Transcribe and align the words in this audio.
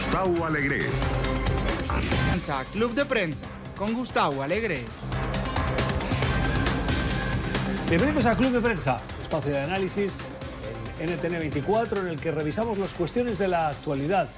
Gustavo 0.00 0.46
Alegre. 0.46 0.78
Club 2.72 2.94
de 2.94 3.04
prensa 3.04 3.46
con 3.76 3.92
Gustavo 3.92 4.42
Alegre. 4.42 4.80
Bienvenidos 7.86 8.24
a 8.24 8.34
Club 8.34 8.50
de 8.50 8.60
Prensa, 8.62 9.02
espacio 9.22 9.52
de 9.52 9.58
análisis 9.58 10.30
en 10.98 11.14
NTN 11.14 11.38
24 11.40 12.00
en 12.00 12.08
el 12.08 12.18
que 12.18 12.30
revisamos 12.30 12.78
las 12.78 12.94
cuestiones 12.94 13.36
de 13.36 13.48
la 13.48 13.68
actualidad 13.68 14.30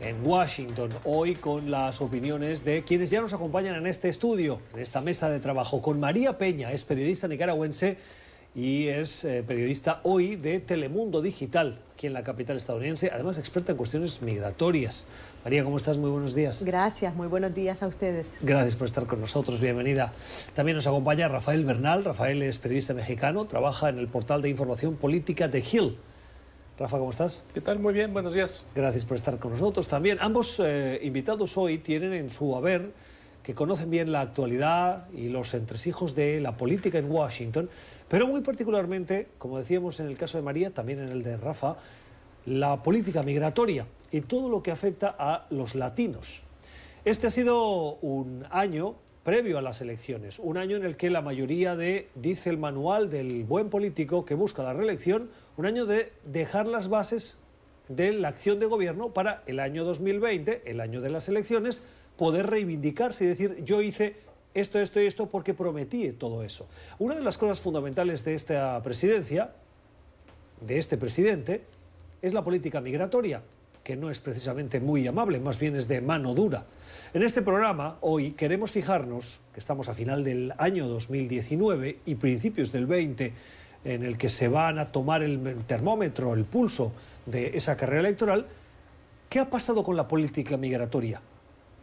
en 0.00 0.26
Washington, 0.26 0.90
hoy 1.04 1.36
con 1.36 1.70
las 1.70 2.00
opiniones 2.00 2.64
de 2.64 2.82
quienes 2.82 3.10
ya 3.10 3.20
nos 3.20 3.32
acompañan 3.32 3.76
en 3.76 3.86
este 3.86 4.08
estudio, 4.08 4.60
en 4.74 4.80
esta 4.80 5.00
mesa 5.00 5.30
de 5.30 5.38
trabajo, 5.38 5.80
con 5.80 6.00
María 6.00 6.38
Peña, 6.38 6.72
es 6.72 6.84
periodista 6.84 7.28
nicaragüense 7.28 7.98
y 8.54 8.88
es 8.88 9.24
eh, 9.24 9.44
periodista 9.46 10.00
hoy 10.02 10.36
de 10.36 10.60
Telemundo 10.60 11.22
Digital, 11.22 11.78
aquí 11.94 12.06
en 12.06 12.12
la 12.12 12.24
capital 12.24 12.56
estadounidense, 12.56 13.10
además 13.12 13.38
experta 13.38 13.72
en 13.72 13.78
cuestiones 13.78 14.22
migratorias. 14.22 15.04
María, 15.44 15.64
¿cómo 15.64 15.76
estás? 15.76 15.98
Muy 15.98 16.10
buenos 16.10 16.34
días. 16.34 16.62
Gracias, 16.62 17.14
muy 17.14 17.28
buenos 17.28 17.54
días 17.54 17.82
a 17.82 17.86
ustedes. 17.86 18.36
Gracias 18.40 18.76
por 18.76 18.86
estar 18.86 19.06
con 19.06 19.20
nosotros, 19.20 19.60
bienvenida. 19.60 20.12
También 20.54 20.76
nos 20.76 20.86
acompaña 20.86 21.28
Rafael 21.28 21.64
Bernal. 21.64 22.04
Rafael 22.04 22.42
es 22.42 22.58
periodista 22.58 22.94
mexicano, 22.94 23.46
trabaja 23.46 23.88
en 23.88 23.98
el 23.98 24.08
portal 24.08 24.42
de 24.42 24.48
información 24.48 24.96
política 24.96 25.48
de 25.48 25.60
Hill. 25.60 25.98
Rafa, 26.78 26.98
¿cómo 26.98 27.10
estás? 27.10 27.42
¿Qué 27.52 27.60
tal? 27.60 27.80
Muy 27.80 27.92
bien, 27.92 28.12
buenos 28.12 28.34
días. 28.34 28.64
Gracias 28.74 29.04
por 29.04 29.16
estar 29.16 29.38
con 29.38 29.52
nosotros 29.52 29.88
también. 29.88 30.18
Ambos 30.20 30.60
eh, 30.64 31.00
invitados 31.02 31.56
hoy 31.56 31.78
tienen 31.78 32.12
en 32.12 32.30
su 32.30 32.54
haber 32.56 32.92
que 33.42 33.54
conocen 33.54 33.88
bien 33.88 34.12
la 34.12 34.20
actualidad 34.20 35.08
y 35.10 35.28
los 35.28 35.54
entresijos 35.54 36.14
de 36.14 36.38
la 36.38 36.58
política 36.58 36.98
en 36.98 37.10
Washington, 37.10 37.70
pero 38.08 38.26
muy 38.26 38.40
particularmente, 38.40 39.28
como 39.38 39.58
decíamos 39.58 40.00
en 40.00 40.06
el 40.06 40.16
caso 40.16 40.38
de 40.38 40.44
María, 40.44 40.72
también 40.72 41.00
en 41.00 41.08
el 41.08 41.22
de 41.22 41.36
Rafa, 41.36 41.76
la 42.46 42.82
política 42.82 43.22
migratoria 43.22 43.86
y 44.10 44.22
todo 44.22 44.48
lo 44.48 44.62
que 44.62 44.70
afecta 44.70 45.14
a 45.18 45.46
los 45.50 45.74
latinos. 45.74 46.42
Este 47.04 47.26
ha 47.26 47.30
sido 47.30 47.96
un 47.96 48.44
año 48.50 48.96
previo 49.22 49.58
a 49.58 49.62
las 49.62 49.82
elecciones, 49.82 50.38
un 50.38 50.56
año 50.56 50.76
en 50.76 50.84
el 50.84 50.96
que 50.96 51.10
la 51.10 51.20
mayoría 51.20 51.76
de, 51.76 52.08
dice 52.14 52.48
el 52.48 52.56
manual 52.56 53.10
del 53.10 53.44
buen 53.44 53.68
político 53.68 54.24
que 54.24 54.34
busca 54.34 54.62
la 54.62 54.72
reelección, 54.72 55.28
un 55.58 55.66
año 55.66 55.84
de 55.84 56.12
dejar 56.24 56.66
las 56.66 56.88
bases 56.88 57.38
de 57.88 58.12
la 58.12 58.28
acción 58.28 58.58
de 58.58 58.66
gobierno 58.66 59.12
para 59.12 59.42
el 59.46 59.60
año 59.60 59.84
2020, 59.84 60.62
el 60.64 60.80
año 60.80 61.02
de 61.02 61.10
las 61.10 61.28
elecciones, 61.28 61.82
poder 62.16 62.46
reivindicarse 62.46 63.24
y 63.24 63.28
decir 63.28 63.64
yo 63.64 63.82
hice 63.82 64.16
esto, 64.54 64.78
esto 64.78 65.00
y 65.00 65.06
esto 65.06 65.26
porque 65.26 65.54
prometí 65.54 66.12
todo 66.12 66.42
eso. 66.42 66.66
Una 66.98 67.14
de 67.14 67.22
las 67.22 67.38
cosas 67.38 67.60
fundamentales 67.60 68.24
de 68.24 68.34
esta 68.34 68.82
presidencia, 68.82 69.52
de 70.60 70.78
este 70.78 70.96
presidente, 70.96 71.62
es 72.22 72.32
la 72.32 72.42
política 72.42 72.80
migratoria, 72.80 73.42
que 73.84 73.96
no 73.96 74.10
es 74.10 74.20
precisamente 74.20 74.80
muy 74.80 75.06
amable, 75.06 75.40
más 75.40 75.58
bien 75.58 75.76
es 75.76 75.88
de 75.88 76.00
mano 76.00 76.34
dura. 76.34 76.66
En 77.14 77.22
este 77.22 77.42
programa, 77.42 77.98
hoy, 78.00 78.32
queremos 78.32 78.70
fijarnos, 78.70 79.40
que 79.52 79.60
estamos 79.60 79.88
a 79.88 79.94
final 79.94 80.24
del 80.24 80.52
año 80.58 80.88
2019 80.88 82.00
y 82.04 82.14
principios 82.16 82.72
del 82.72 82.86
20, 82.86 83.32
en 83.84 84.02
el 84.04 84.18
que 84.18 84.28
se 84.28 84.48
van 84.48 84.78
a 84.78 84.88
tomar 84.88 85.22
el 85.22 85.64
termómetro, 85.66 86.34
el 86.34 86.44
pulso 86.44 86.92
de 87.26 87.56
esa 87.56 87.76
carrera 87.76 88.00
electoral, 88.00 88.46
¿qué 89.28 89.38
ha 89.38 89.48
pasado 89.48 89.84
con 89.84 89.96
la 89.96 90.08
política 90.08 90.56
migratoria? 90.56 91.20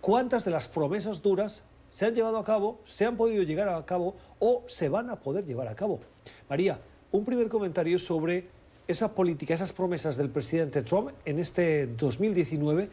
¿Cuántas 0.01 0.45
de 0.45 0.51
las 0.51 0.67
promesas 0.67 1.21
duras 1.21 1.63
se 1.95 2.05
han 2.05 2.13
llevado 2.13 2.37
a 2.37 2.43
cabo, 2.43 2.81
se 2.83 3.05
han 3.05 3.15
podido 3.15 3.41
llegar 3.43 3.69
a 3.69 3.85
cabo 3.85 4.15
o 4.39 4.65
se 4.67 4.89
van 4.89 5.09
a 5.09 5.15
poder 5.15 5.45
llevar 5.45 5.69
a 5.69 5.75
cabo? 5.75 6.01
María, 6.49 6.77
un 7.13 7.23
primer 7.23 7.47
comentario 7.47 7.97
sobre 7.99 8.49
esa 8.85 9.13
política, 9.13 9.53
esas 9.53 9.71
promesas 9.71 10.17
del 10.17 10.29
presidente 10.29 10.81
Trump 10.81 11.11
en 11.23 11.39
este 11.39 11.87
2019 11.87 12.89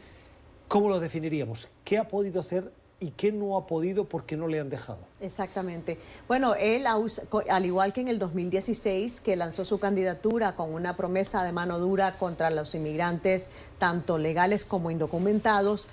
¿Cómo 0.73 0.89
lo 0.89 0.99
definiríamos? 0.99 1.67
¿Qué 1.83 1.99
ha 1.99 2.07
podido 2.07 2.41
hacer 2.41 2.71
y 2.99 3.11
qué 3.11 3.31
no 3.31 3.57
ha 3.57 3.67
podido 3.67 4.05
porque 4.05 4.35
no 4.37 4.47
le 4.47 4.59
han 4.59 4.71
dejado? 4.71 5.01
Exactamente. 5.19 5.99
Bueno, 6.27 6.55
él, 6.55 6.85
al 6.87 7.65
igual 7.65 7.93
que 7.93 8.01
en 8.01 8.07
el 8.07 8.17
2016, 8.17 9.21
que 9.21 9.35
lanzó 9.35 9.65
su 9.65 9.79
candidatura 9.79 10.55
con 10.55 10.73
una 10.73 10.97
promesa 10.97 11.43
de 11.43 11.51
mano 11.51 11.77
dura 11.77 12.13
contra 12.17 12.49
los 12.49 12.73
inmigrantes, 12.73 13.49
tanto 13.77 14.17
legales 14.17 14.65
como 14.65 14.89
indocumentados, 14.89 15.87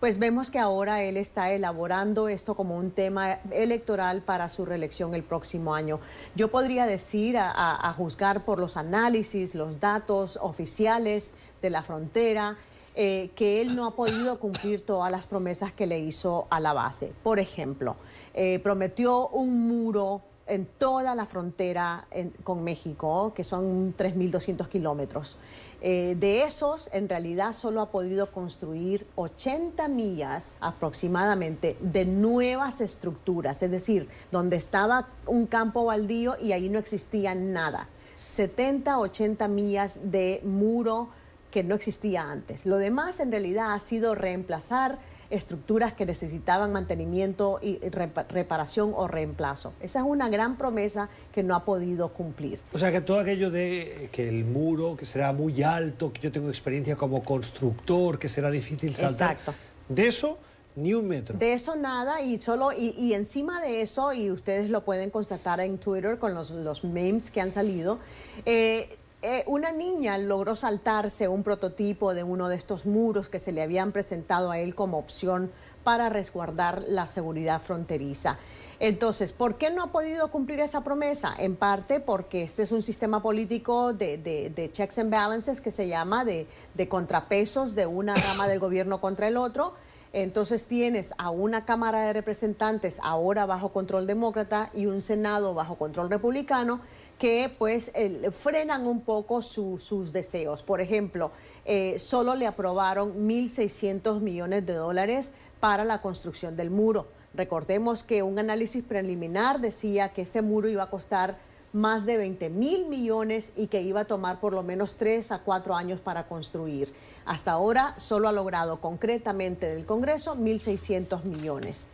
pues 0.00 0.18
vemos 0.18 0.50
que 0.50 0.58
ahora 0.58 1.02
él 1.02 1.16
está 1.16 1.52
elaborando 1.52 2.28
esto 2.28 2.54
como 2.54 2.76
un 2.76 2.90
tema 2.90 3.38
electoral 3.50 4.22
para 4.22 4.48
su 4.48 4.66
reelección 4.66 5.14
el 5.14 5.22
próximo 5.22 5.74
año. 5.74 6.00
Yo 6.34 6.48
podría 6.50 6.86
decir, 6.86 7.36
a, 7.38 7.94
juzgar 7.96 8.44
por 8.44 8.58
los 8.58 8.76
análisis, 8.76 9.54
los 9.54 9.80
datos 9.80 10.38
oficiales 10.42 11.34
de 11.62 11.70
la 11.70 11.82
frontera, 11.82 12.56
eh, 12.94 13.30
que 13.34 13.60
él 13.60 13.76
no 13.76 13.86
ha 13.86 13.94
podido 13.94 14.38
cumplir 14.38 14.84
todas 14.84 15.10
las 15.10 15.26
promesas 15.26 15.72
que 15.72 15.86
le 15.86 15.98
hizo 15.98 16.46
a 16.50 16.60
la 16.60 16.72
base. 16.72 17.12
Por 17.22 17.38
ejemplo, 17.38 17.96
eh, 18.34 18.58
prometió 18.62 19.28
un 19.28 19.66
muro 19.66 20.22
en 20.46 20.66
toda 20.66 21.14
la 21.14 21.26
frontera 21.26 22.06
con 22.44 22.62
México, 22.62 23.32
que 23.34 23.44
son 23.44 23.96
3.200 23.96 24.68
kilómetros. 24.68 25.38
Eh, 25.80 26.16
de 26.18 26.42
esos, 26.42 26.88
en 26.92 27.08
realidad, 27.08 27.52
solo 27.52 27.80
ha 27.80 27.90
podido 27.90 28.30
construir 28.30 29.06
80 29.16 29.88
millas 29.88 30.56
aproximadamente 30.60 31.76
de 31.80 32.04
nuevas 32.04 32.80
estructuras, 32.80 33.62
es 33.62 33.70
decir, 33.70 34.08
donde 34.32 34.56
estaba 34.56 35.08
un 35.26 35.46
campo 35.46 35.84
baldío 35.84 36.36
y 36.40 36.52
ahí 36.52 36.68
no 36.68 36.78
existía 36.78 37.34
nada. 37.34 37.88
70, 38.24 38.98
80 38.98 39.48
millas 39.48 39.98
de 40.10 40.40
muro 40.44 41.08
que 41.50 41.62
no 41.62 41.74
existía 41.74 42.30
antes. 42.30 42.66
Lo 42.66 42.76
demás 42.76 43.20
en 43.20 43.30
realidad 43.30 43.72
ha 43.72 43.78
sido 43.78 44.14
reemplazar 44.14 44.98
estructuras 45.30 45.92
que 45.92 46.06
necesitaban 46.06 46.72
mantenimiento 46.72 47.58
y 47.62 47.78
reparación 47.88 48.92
o 48.94 49.08
reemplazo. 49.08 49.74
Esa 49.80 50.00
es 50.00 50.04
una 50.04 50.28
gran 50.28 50.56
promesa 50.56 51.08
que 51.32 51.42
no 51.42 51.54
ha 51.54 51.64
podido 51.64 52.12
cumplir. 52.12 52.60
O 52.72 52.78
sea 52.78 52.92
que 52.92 53.00
todo 53.00 53.20
aquello 53.20 53.50
de 53.50 54.08
que 54.12 54.28
el 54.28 54.44
muro, 54.44 54.96
que 54.96 55.06
será 55.06 55.32
muy 55.32 55.62
alto, 55.62 56.12
que 56.12 56.20
yo 56.20 56.32
tengo 56.32 56.48
experiencia 56.48 56.96
como 56.96 57.22
constructor, 57.22 58.18
que 58.18 58.28
será 58.28 58.50
difícil 58.50 58.94
saltar. 58.94 59.32
Exacto. 59.32 59.54
De 59.88 60.06
eso 60.06 60.38
ni 60.76 60.92
un 60.92 61.08
metro. 61.08 61.38
De 61.38 61.54
eso 61.54 61.74
nada 61.74 62.20
y 62.20 62.38
solo 62.38 62.70
y, 62.72 63.14
encima 63.14 63.60
de 63.62 63.80
eso 63.80 64.12
y 64.12 64.30
ustedes 64.30 64.68
lo 64.68 64.84
pueden 64.84 65.10
constatar 65.10 65.58
en 65.60 65.78
Twitter 65.78 66.18
con 66.18 66.34
los, 66.34 66.50
los 66.50 66.84
memes 66.84 67.30
que 67.30 67.40
han 67.40 67.50
salido. 67.50 67.98
Eh, 68.44 68.98
eh, 69.28 69.42
una 69.48 69.72
niña 69.72 70.18
logró 70.18 70.54
saltarse 70.54 71.26
un 71.26 71.42
prototipo 71.42 72.14
de 72.14 72.22
uno 72.22 72.48
de 72.48 72.54
estos 72.54 72.86
muros 72.86 73.28
que 73.28 73.40
se 73.40 73.50
le 73.50 73.60
habían 73.60 73.90
presentado 73.90 74.52
a 74.52 74.60
él 74.60 74.76
como 74.76 74.98
opción 74.98 75.50
para 75.82 76.08
resguardar 76.08 76.84
la 76.86 77.08
seguridad 77.08 77.60
fronteriza. 77.60 78.38
Entonces, 78.78 79.32
¿por 79.32 79.56
qué 79.56 79.70
no 79.70 79.82
ha 79.82 79.90
podido 79.90 80.30
cumplir 80.30 80.60
esa 80.60 80.84
promesa? 80.84 81.34
En 81.36 81.56
parte 81.56 81.98
porque 81.98 82.44
este 82.44 82.62
es 82.62 82.70
un 82.70 82.82
sistema 82.82 83.20
político 83.20 83.92
de, 83.92 84.70
checks 84.72 85.00
and 85.00 85.10
balances 85.10 85.60
que 85.60 85.72
se 85.72 85.88
llama 85.88 86.24
de, 86.24 86.46
de 86.74 86.88
contrapesos 86.88 87.74
de 87.74 87.86
una 87.86 88.14
rama 88.14 88.46
del 88.46 88.60
gobierno 88.60 89.00
contra 89.00 89.26
el 89.26 89.38
otro. 89.38 89.74
Entonces 90.12 90.66
tienes 90.66 91.14
a 91.18 91.30
una 91.30 91.64
Cámara 91.64 92.02
de 92.02 92.12
Representantes 92.12 93.00
ahora 93.02 93.44
bajo 93.44 93.70
control 93.70 94.06
demócrata 94.06 94.70
y 94.72 94.86
un 94.86 95.02
Senado 95.02 95.52
bajo 95.52 95.74
control 95.74 96.10
republicano 96.10 96.80
que 97.18 97.54
pues 97.58 97.92
frenan 98.32 98.86
un 98.86 99.00
poco 99.00 99.42
sus 99.42 100.12
deseos. 100.12 100.62
Por 100.62 100.80
ejemplo, 100.80 101.30
eh, 101.64 101.98
solo 101.98 102.34
le 102.34 102.46
aprobaron 102.46 103.28
1.600 103.28 104.20
millones 104.20 104.66
de 104.66 104.74
dólares 104.74 105.32
para 105.60 105.84
la 105.84 106.02
construcción 106.02 106.56
del 106.56 106.70
muro. 106.70 107.08
Recordemos 107.34 108.02
que 108.02 108.22
un 108.22 108.38
análisis 108.38 108.84
preliminar 108.84 109.60
decía 109.60 110.10
que 110.10 110.22
ese 110.22 110.42
muro 110.42 110.68
iba 110.68 110.84
a 110.84 110.90
costar 110.90 111.36
más 111.72 112.06
de 112.06 112.16
20 112.16 112.48
mil 112.50 112.86
millones 112.86 113.52
y 113.56 113.66
que 113.66 113.82
iba 113.82 114.00
a 114.00 114.04
tomar 114.06 114.40
por 114.40 114.54
lo 114.54 114.62
menos 114.62 114.94
3 114.96 115.32
a 115.32 115.40
4 115.40 115.74
años 115.74 116.00
para 116.00 116.28
construir. 116.28 116.92
Hasta 117.26 117.52
ahora 117.52 117.94
solo 117.98 118.28
ha 118.28 118.32
logrado 118.32 118.80
concretamente 118.80 119.66
del 119.66 119.84
Congreso 119.84 120.36
1.600 120.36 121.24
millones. 121.24 121.88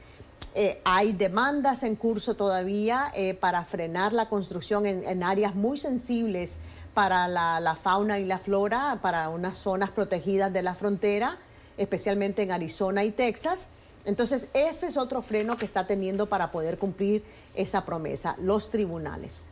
Eh, 0.54 0.80
hay 0.84 1.12
demandas 1.12 1.82
en 1.82 1.96
curso 1.96 2.34
todavía 2.34 3.10
eh, 3.14 3.32
para 3.34 3.64
frenar 3.64 4.12
la 4.12 4.28
construcción 4.28 4.84
en, 4.84 5.22
áreas 5.22 5.54
muy 5.54 5.78
sensibles 5.78 6.58
para 6.92 7.26
la, 7.26 7.78
fauna 7.82 8.18
y 8.18 8.26
la 8.26 8.38
flora, 8.38 8.98
para 9.00 9.30
unas 9.30 9.56
zonas 9.56 9.90
protegidas 9.90 10.52
de 10.52 10.62
la 10.62 10.74
frontera, 10.74 11.38
especialmente 11.78 12.42
en 12.42 12.52
Arizona 12.52 13.02
y 13.02 13.12
Texas. 13.12 13.68
Entonces, 14.04 14.50
ese 14.52 14.88
es 14.88 14.98
otro 14.98 15.22
freno 15.22 15.56
que 15.56 15.64
está 15.64 15.86
teniendo 15.86 16.26
para 16.26 16.50
poder 16.50 16.76
cumplir 16.76 17.22
esa 17.54 17.86
promesa, 17.86 18.36
los 18.42 18.68
tribunales. 18.68 19.48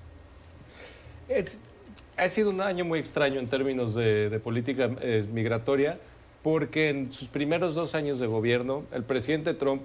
ha 2.19 2.29
sido 2.29 2.51
un 2.51 2.61
año 2.61 2.85
muy 2.85 2.99
extraño 2.99 3.41
en 3.41 3.49
términos 3.49 3.95
de, 3.95 4.39
política 4.45 4.91
eh, 5.01 5.25
migratoria, 5.33 5.99
porque 6.43 6.91
en 6.91 7.11
sus 7.11 7.29
primeros 7.29 7.75
dos 7.75 7.95
años 7.95 8.19
de 8.19 8.27
gobierno, 8.27 8.85
el 8.93 9.05
presidente 9.05 9.55
Trump 9.55 9.83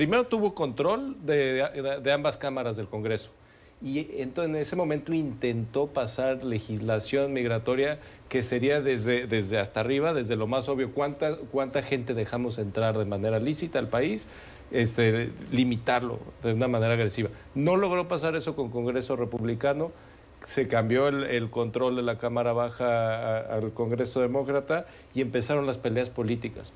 primero 0.00 0.24
tuvo 0.24 0.54
control 0.54 1.14
de, 1.26 2.10
ambas 2.10 2.38
cámaras 2.38 2.74
del 2.78 2.88
Congreso 2.88 3.28
y 3.82 4.08
entonces 4.22 4.48
en 4.48 4.56
ese 4.56 4.74
momento 4.74 5.12
intentó 5.12 5.88
pasar 5.88 6.42
legislación 6.42 7.34
migratoria 7.34 7.98
que 8.30 8.42
sería 8.42 8.80
desde, 8.80 9.58
hasta 9.58 9.80
arriba, 9.80 10.14
desde 10.14 10.36
lo 10.36 10.46
más 10.46 10.70
obvio, 10.70 10.92
cuánta, 10.94 11.82
gente 11.82 12.14
dejamos 12.14 12.56
entrar 12.56 12.96
de 12.96 13.04
manera 13.04 13.40
lícita 13.40 13.78
al 13.78 13.88
país, 13.88 14.30
este, 14.70 15.32
limitarlo 15.52 16.18
de 16.42 16.54
una 16.54 16.66
manera 16.66 16.94
agresiva. 16.94 17.28
No 17.54 17.76
logró 17.76 18.08
pasar 18.08 18.36
eso 18.36 18.56
con 18.56 18.70
Congreso 18.70 19.16
Republicano, 19.16 19.92
se 20.46 20.66
cambió 20.66 21.08
el, 21.08 21.50
control 21.50 21.96
de 21.96 22.02
la 22.02 22.16
Cámara 22.16 22.54
Baja 22.54 23.36
al 23.36 23.74
Congreso 23.74 24.22
Demócrata 24.22 24.86
y 25.14 25.20
empezaron 25.20 25.66
las 25.66 25.76
peleas 25.76 26.08
políticas. 26.08 26.72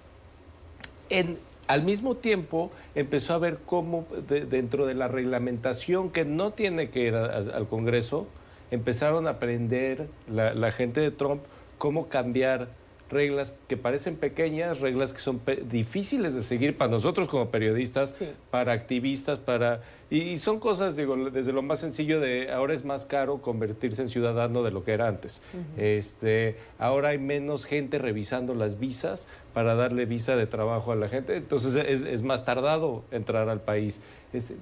En, 1.09 1.39
al 1.67 1.83
mismo 1.83 2.17
tiempo 2.17 2.71
empezó 2.95 3.35
a 3.35 3.39
ver 3.39 3.59
cómo 3.65 4.07
dentro 4.29 4.87
de 4.87 4.95
la 4.95 5.09
reglamentación 5.09 6.11
que 6.11 6.25
no 6.25 6.53
tiene 6.53 6.91
que 6.91 7.01
ir 7.01 7.15
al 7.15 7.69
Congreso, 7.69 8.27
empezaron 8.71 9.27
a 9.27 9.31
aprender 9.31 10.09
la, 10.29 10.73
gente 10.73 11.01
de 11.01 11.11
Trump 11.11 11.43
cómo 11.79 12.09
cambiar 12.09 12.69
reglas 13.15 13.55
que 13.69 13.79
parecen 13.79 14.17
pequeñas, 14.17 14.81
reglas 14.81 15.15
que 15.15 15.21
son 15.21 15.41
difíciles 15.71 16.35
de 16.35 16.43
seguir 16.43 16.77
para 16.77 16.91
nosotros 16.91 17.29
como 17.29 17.51
periodistas, 17.51 18.23
para 18.51 18.73
activistas, 18.73 19.39
para 19.39 19.81
y, 20.11 20.39
son 20.39 20.61
cosas, 20.61 20.97
digo, 20.97 21.17
desde 21.31 21.53
lo 21.53 21.63
más 21.63 21.81
sencillo 21.81 22.21
de 22.21 22.53
ahora 22.53 22.75
es 22.75 22.85
más 22.85 23.07
caro 23.07 23.39
convertirse 23.39 24.03
en 24.03 24.09
ciudadano 24.09 24.63
de 24.63 24.71
lo 24.71 24.85
que 24.85 24.93
era 24.93 25.09
antes. 25.09 25.43
este, 25.77 26.57
ahora 26.79 27.09
hay 27.09 27.19
menos 27.19 27.65
gente 27.65 27.99
revisando 27.99 28.55
las 28.55 28.79
visas 28.79 29.27
para 29.55 29.75
darle 29.75 30.05
visa 30.05 30.37
de 30.37 30.47
trabajo 30.47 30.93
a 30.93 30.97
la 30.97 31.09
gente, 31.09 31.37
entonces 31.37 31.75
es, 31.75 32.23
más 32.23 32.45
tardado 32.45 33.03
entrar 33.11 33.49
al 33.49 33.61
país. 33.61 34.03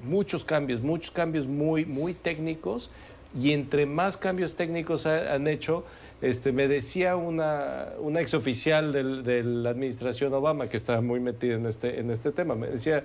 muchos 0.04 0.44
cambios, 0.44 0.82
muchos 0.82 1.10
cambios 1.10 1.46
muy, 1.46 1.84
muy 1.84 2.14
técnicos 2.14 2.90
y 3.38 3.52
entre 3.52 3.84
más 3.84 4.16
cambios 4.16 4.56
técnicos 4.56 5.06
han 5.06 5.49
hecho, 5.49 5.84
este, 6.22 6.52
me 6.52 6.69
decía 6.69 7.16
una, 7.16 7.88
una 7.98 8.20
exoficial 8.20 8.92
de 8.92 9.42
la 9.42 9.70
administración 9.70 10.32
Obama 10.32 10.69
que 10.69 10.76
estaba 10.76 11.00
muy 11.00 11.20
metida 11.20 11.56
en 11.56 11.66
este, 11.66 11.98
en 11.98 12.10
este 12.10 12.30
tema, 12.30 12.54
me 12.54 12.69
decía, 12.69 13.04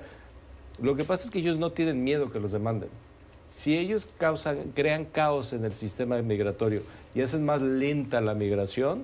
lo 0.80 0.96
que 0.96 1.04
pasa 1.04 1.26
es 1.26 1.32
que 1.32 1.40
ellos 1.40 1.58
no 1.58 1.72
tienen 1.72 2.04
miedo 2.04 2.32
que 2.32 2.40
los 2.40 2.52
demanden. 2.52 2.90
Si 3.50 3.78
ellos 3.78 4.08
causan, 4.18 4.72
crean 4.76 5.06
caos 5.06 5.52
en 5.54 5.66
el 5.66 5.74
sistema 5.74 6.22
migratorio 6.22 6.82
y 7.16 7.22
hacen 7.22 7.44
más 7.44 7.62
lenta 7.62 8.22
la 8.22 8.36
migración, 8.36 9.04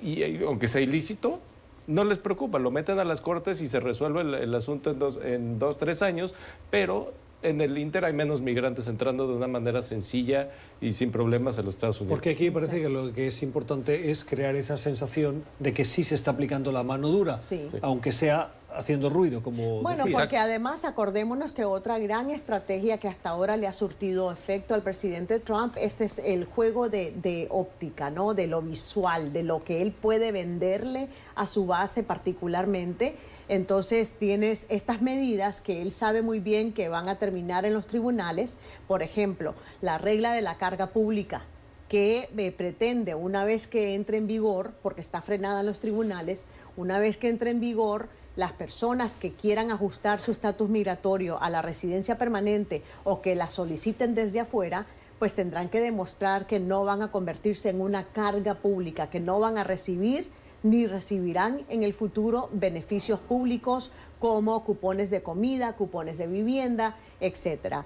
y 0.00 0.42
aunque 0.44 0.68
sea 0.68 0.80
ilícito, 0.80 1.40
no 1.86 2.04
les 2.04 2.18
preocupa, 2.18 2.58
lo 2.58 2.70
meten 2.70 2.98
a 2.98 3.04
las 3.04 3.20
cortes 3.20 3.60
y 3.60 3.66
se 3.66 3.80
resuelve 3.80 4.20
el, 4.20 4.54
asunto 4.54 4.90
en 4.90 4.98
dos, 4.98 5.18
en 5.22 5.58
dos, 5.58 5.76
tres 5.76 6.02
años, 6.02 6.34
pero 6.70 7.12
en 7.44 7.60
el 7.60 7.78
Inter 7.78 8.04
hay 8.04 8.12
menos 8.12 8.40
migrantes 8.40 8.88
entrando 8.88 9.28
de 9.28 9.34
una 9.34 9.46
manera 9.46 9.82
sencilla 9.82 10.48
y 10.80 10.92
sin 10.92 11.12
problemas 11.12 11.58
a 11.58 11.62
los 11.62 11.74
Estados 11.74 12.00
Unidos. 12.00 12.16
Porque 12.16 12.30
aquí 12.30 12.50
parece 12.50 12.80
que 12.80 12.88
lo 12.88 13.12
que 13.12 13.26
es 13.28 13.42
importante 13.42 14.10
es 14.10 14.24
crear 14.24 14.56
esa 14.56 14.78
sensación 14.78 15.44
de 15.58 15.72
que 15.72 15.84
sí 15.84 16.04
se 16.04 16.14
está 16.14 16.32
aplicando 16.32 16.72
la 16.72 16.82
mano 16.82 17.08
dura, 17.08 17.38
aunque 17.82 18.12
sea 18.12 18.54
haciendo 18.74 19.08
ruido, 19.08 19.42
como 19.42 19.82
Bueno, 19.82 20.04
porque 20.12 20.36
además 20.36 20.84
acordémonos 20.84 21.52
que 21.52 21.64
otra 21.64 21.98
gran 21.98 22.30
estrategia 22.30 22.98
que 22.98 23.06
hasta 23.06 23.28
ahora 23.30 23.56
le 23.56 23.68
ha 23.68 23.72
surtido 23.72 24.32
efecto 24.32 24.74
al 24.74 24.82
presidente 24.82 25.38
Trump, 25.38 25.76
este 25.80 26.04
es 26.04 26.18
el 26.18 26.44
juego 26.44 26.88
de, 26.88 27.12
de 27.22 27.46
óptica, 27.50 28.10
¿no? 28.10 28.34
De 28.34 28.48
lo 28.48 28.62
visual, 28.62 29.32
de 29.32 29.44
lo 29.44 29.62
que 29.62 29.80
él 29.80 29.92
puede 29.92 30.32
venderle 30.32 31.08
a 31.36 31.46
su 31.46 31.66
base 31.66 32.02
particularmente 32.02 33.14
entonces 33.48 34.12
tienes 34.12 34.66
estas 34.68 35.02
medidas 35.02 35.60
que 35.60 35.82
él 35.82 35.92
sabe 35.92 36.22
muy 36.22 36.40
bien 36.40 36.72
que 36.72 36.88
van 36.88 37.08
a 37.08 37.18
terminar 37.18 37.64
en 37.64 37.74
los 37.74 37.86
tribunales, 37.86 38.58
por 38.88 39.02
ejemplo, 39.02 39.54
la 39.80 39.98
regla 39.98 40.32
de 40.32 40.42
la 40.42 40.56
carga 40.56 40.88
pública 40.88 41.42
que 41.88 42.28
eh, 42.36 42.50
pretende 42.50 43.14
una 43.14 43.44
vez 43.44 43.66
que 43.66 43.94
entre 43.94 44.16
en 44.16 44.26
vigor, 44.26 44.72
porque 44.82 45.00
está 45.00 45.20
frenada 45.22 45.60
en 45.60 45.66
los 45.66 45.80
tribunales, 45.80 46.46
una 46.76 46.98
vez 46.98 47.18
que 47.18 47.28
entre 47.28 47.50
en 47.50 47.60
vigor, 47.60 48.08
las 48.36 48.52
personas 48.52 49.16
que 49.16 49.32
quieran 49.32 49.70
ajustar 49.70 50.20
su 50.20 50.32
estatus 50.32 50.68
migratorio 50.68 51.40
a 51.40 51.50
la 51.50 51.62
residencia 51.62 52.18
permanente 52.18 52.82
o 53.04 53.22
que 53.22 53.36
la 53.36 53.48
soliciten 53.48 54.14
desde 54.16 54.40
afuera, 54.40 54.86
pues 55.18 55.34
tendrán 55.34 55.68
que 55.68 55.80
demostrar 55.80 56.46
que 56.46 56.58
no 56.58 56.84
van 56.84 57.02
a 57.02 57.12
convertirse 57.12 57.70
en 57.70 57.80
una 57.80 58.04
carga 58.04 58.54
pública, 58.54 59.08
que 59.08 59.20
no 59.20 59.38
van 59.38 59.56
a 59.56 59.64
recibir 59.64 60.28
ni 60.64 60.86
recibirán 60.86 61.60
en 61.68 61.84
el 61.84 61.94
futuro 61.94 62.48
beneficios 62.52 63.20
públicos 63.20 63.92
como 64.18 64.64
cupones 64.64 65.10
de 65.10 65.22
comida, 65.22 65.74
cupones 65.74 66.18
de 66.18 66.26
vivienda, 66.26 66.96
etcétera. 67.20 67.84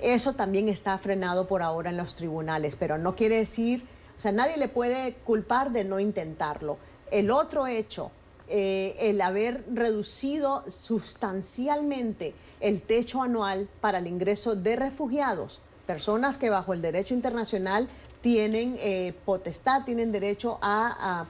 Eso 0.00 0.34
también 0.34 0.68
está 0.68 0.98
frenado 0.98 1.46
por 1.46 1.62
ahora 1.62 1.90
en 1.90 1.96
los 1.96 2.16
tribunales, 2.16 2.76
pero 2.76 2.98
no 2.98 3.16
quiere 3.16 3.38
decir, 3.38 3.86
o 4.18 4.20
sea, 4.20 4.32
nadie 4.32 4.56
le 4.56 4.68
puede 4.68 5.14
culpar 5.24 5.70
de 5.70 5.84
no 5.84 6.00
intentarlo. 6.00 6.78
El 7.10 7.30
otro 7.30 7.68
hecho, 7.68 8.10
eh, 8.48 8.96
el 8.98 9.20
haber 9.20 9.64
reducido 9.72 10.64
sustancialmente 10.68 12.34
el 12.60 12.80
techo 12.82 13.22
anual 13.22 13.68
para 13.80 13.98
el 13.98 14.08
ingreso 14.08 14.56
de 14.56 14.76
refugiados, 14.76 15.60
personas 15.86 16.38
que 16.38 16.50
bajo 16.50 16.72
el 16.72 16.82
derecho 16.82 17.14
internacional 17.14 17.88
tienen 18.26 18.76
eh, 18.80 19.14
potestad, 19.24 19.84
tienen 19.84 20.10
derecho 20.10 20.58
a, 20.60 21.28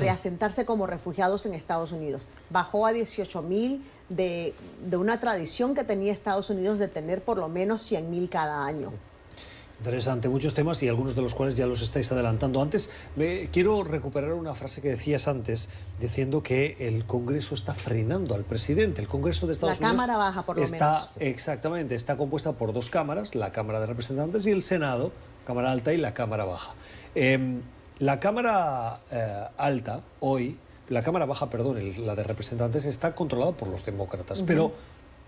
reasentarse 0.00 0.64
como 0.64 0.86
refugiados 0.86 1.44
en 1.44 1.52
Estados 1.52 1.92
Unidos. 1.92 2.22
Bajó 2.48 2.86
a 2.86 2.94
18 2.94 3.42
mil 3.42 3.84
de, 4.08 4.54
una 4.90 5.20
tradición 5.20 5.74
que 5.74 5.84
tenía 5.84 6.10
Estados 6.10 6.48
Unidos 6.48 6.78
de 6.78 6.88
tener 6.88 7.20
por 7.20 7.36
lo 7.36 7.50
menos 7.50 7.82
100 7.82 8.10
mil 8.10 8.30
cada 8.30 8.64
año. 8.64 8.94
Interesante, 9.80 10.30
muchos 10.30 10.54
temas 10.54 10.82
y 10.82 10.88
algunos 10.88 11.14
de 11.14 11.20
los 11.20 11.34
cuales 11.34 11.54
ya 11.54 11.66
los 11.66 11.82
estáis 11.82 12.10
adelantando 12.12 12.62
antes. 12.62 12.88
quiero 13.52 13.84
recuperar 13.84 14.32
una 14.32 14.54
frase 14.54 14.80
que 14.80 14.88
decías 14.88 15.28
antes, 15.28 15.68
diciendo 16.00 16.42
que 16.42 16.76
el 16.80 17.04
Congreso 17.04 17.54
está 17.54 17.74
frenando 17.74 18.34
al 18.34 18.44
presidente. 18.44 19.02
El 19.02 19.08
Congreso 19.08 19.46
de 19.46 19.52
Estados 19.52 19.80
Unidos. 19.80 19.92
La 19.92 19.98
Cámara 19.98 20.16
Baja, 20.16 20.46
por 20.46 20.56
lo 20.56 20.64
está, 20.64 20.92
menos. 20.92 21.10
Exactamente, 21.18 21.94
está 21.94 22.16
compuesta 22.16 22.52
por 22.52 22.72
dos 22.72 22.88
cámaras, 22.88 23.34
la 23.34 23.52
Cámara 23.52 23.80
de 23.80 23.86
Representantes 23.86 24.46
y 24.46 24.50
el 24.50 24.62
Senado, 24.62 25.12
Cámara 25.48 25.72
Alta 25.72 25.94
y 25.94 25.96
la 25.96 26.12
Cámara 26.12 26.44
Baja. 26.44 26.74
Em, 27.14 27.62
la 28.00 28.20
Cámara 28.20 29.00
eh, 29.10 29.46
Alta, 29.56 30.02
hoy, 30.20 30.58
la 30.90 31.02
Cámara 31.02 31.24
Baja, 31.24 31.48
perdón, 31.48 31.78
la 32.04 32.14
de 32.14 32.22
representantes, 32.22 32.84
está 32.84 33.14
controlada 33.14 33.52
por 33.52 33.68
los 33.68 33.82
demócratas. 33.82 34.42
Pero 34.42 34.74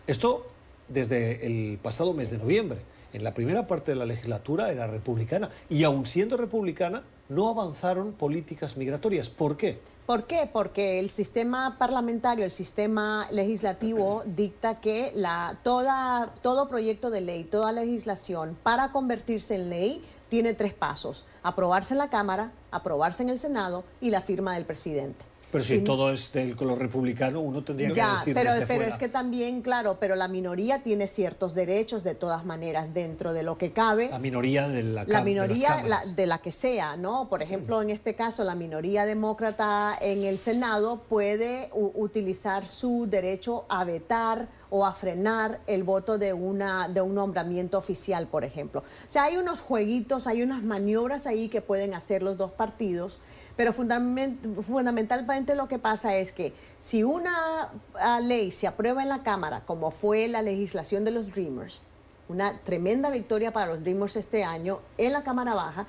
esto 0.06 0.46
desde 0.88 1.46
el 1.46 1.78
pasado 1.82 2.12
mes 2.12 2.30
de 2.30 2.36
noviembre. 2.36 2.80
En 3.14 3.24
la 3.24 3.32
primera 3.32 3.66
parte 3.66 3.92
de 3.92 3.96
la 3.96 4.04
legislatura 4.04 4.70
era 4.70 4.86
republicana 4.86 5.48
y 5.70 5.84
aun 5.84 6.04
siendo 6.04 6.36
republicana 6.36 7.02
no 7.30 7.48
avanzaron 7.48 8.12
políticas 8.12 8.76
migratorias. 8.76 9.30
¿Por 9.30 9.56
qué? 9.56 9.80
¿Por 10.04 10.24
qué? 10.24 10.50
Porque 10.52 10.98
el 10.98 11.08
sistema 11.08 11.78
parlamentario, 11.78 12.44
el 12.44 12.50
sistema 12.50 13.28
legislativo 13.30 14.22
dicta 14.26 14.80
que 14.80 15.12
la, 15.14 15.56
toda, 15.62 16.34
todo 16.42 16.68
proyecto 16.68 17.08
de 17.10 17.20
ley, 17.20 17.44
toda 17.44 17.72
legislación, 17.72 18.58
para 18.62 18.90
convertirse 18.90 19.54
en 19.54 19.70
ley, 19.70 20.04
tiene 20.28 20.52
tres 20.52 20.74
pasos. 20.74 21.24
Aprobarse 21.42 21.94
en 21.94 21.98
la 21.98 22.10
Cámara, 22.10 22.52
aprobarse 22.72 23.22
en 23.22 23.28
el 23.30 23.38
Senado 23.38 23.84
y 24.00 24.10
la 24.10 24.20
firma 24.20 24.54
del 24.54 24.64
presidente. 24.64 25.29
Pero 25.50 25.64
si 25.64 25.80
todo 25.80 26.12
es 26.12 26.32
del 26.32 26.54
color 26.54 26.78
republicano, 26.78 27.40
uno 27.40 27.64
tendría 27.64 27.88
que 27.88 28.00
decir 28.00 28.34
pero, 28.34 28.54
desde 28.54 28.66
pero 28.66 28.84
es 28.84 28.96
que 28.96 29.08
también, 29.08 29.62
claro, 29.62 29.98
pero 29.98 30.14
la 30.14 30.28
minoría 30.28 30.82
tiene 30.82 31.08
ciertos 31.08 31.54
derechos 31.54 32.04
de 32.04 32.14
todas 32.14 32.44
maneras 32.44 32.94
dentro 32.94 33.32
de 33.32 33.42
lo 33.42 33.58
que 33.58 33.72
cabe. 33.72 34.10
La 34.10 34.18
minoría 34.18 34.68
de 34.68 34.82
la 34.82 35.04
La 35.04 35.22
minoría 35.22 35.82
de, 36.14 36.26
la, 36.26 36.38
que 36.38 36.52
sea, 36.52 36.96
¿no? 36.96 37.28
Por 37.28 37.42
ejemplo, 37.42 37.82
en 37.82 37.90
este 37.90 38.14
caso, 38.14 38.44
la 38.44 38.54
minoría 38.54 39.04
demócrata 39.04 39.96
en 40.00 40.22
el 40.22 40.38
Senado 40.38 41.02
puede 41.08 41.70
utilizar 41.72 42.66
su 42.66 43.06
derecho 43.08 43.64
a 43.68 43.84
vetar 43.84 44.48
o 44.70 44.86
a 44.86 44.92
frenar 44.92 45.60
el 45.66 45.82
voto 45.82 46.16
de, 46.16 46.32
una, 46.32 46.88
de 46.88 47.00
un 47.00 47.14
nombramiento 47.14 47.76
oficial, 47.76 48.28
por 48.28 48.44
ejemplo. 48.44 48.80
O 48.80 49.10
sea, 49.10 49.24
hay 49.24 49.36
unos 49.36 49.60
jueguitos, 49.60 50.28
hay 50.28 50.42
unas 50.42 50.62
maniobras 50.62 51.26
ahí 51.26 51.48
que 51.48 51.60
pueden 51.60 51.94
hacer 51.94 52.22
los 52.22 52.38
dos 52.38 52.52
partidos 52.52 53.18
pero 53.60 53.74
fundamentalmente 53.74 55.54
lo 55.54 55.68
que 55.68 55.78
pasa 55.78 56.16
es 56.16 56.32
que 56.32 56.54
si 56.78 57.04
una 57.04 57.68
ah, 58.00 58.18
ley 58.18 58.52
se 58.52 58.66
aprueba 58.66 59.02
en 59.02 59.10
la 59.10 59.22
Cámara, 59.22 59.64
como 59.66 59.90
fue 59.90 60.28
la 60.28 60.40
legislación 60.40 61.04
de 61.04 61.10
los 61.10 61.30
Dreamers, 61.30 61.82
una 62.30 62.58
tremenda 62.60 63.10
victoria 63.10 63.52
para 63.52 63.66
los 63.66 63.82
Dreamers 63.82 64.16
este 64.16 64.44
año 64.44 64.80
en 64.96 65.12
la 65.12 65.24
Cámara 65.24 65.54
Baja, 65.54 65.86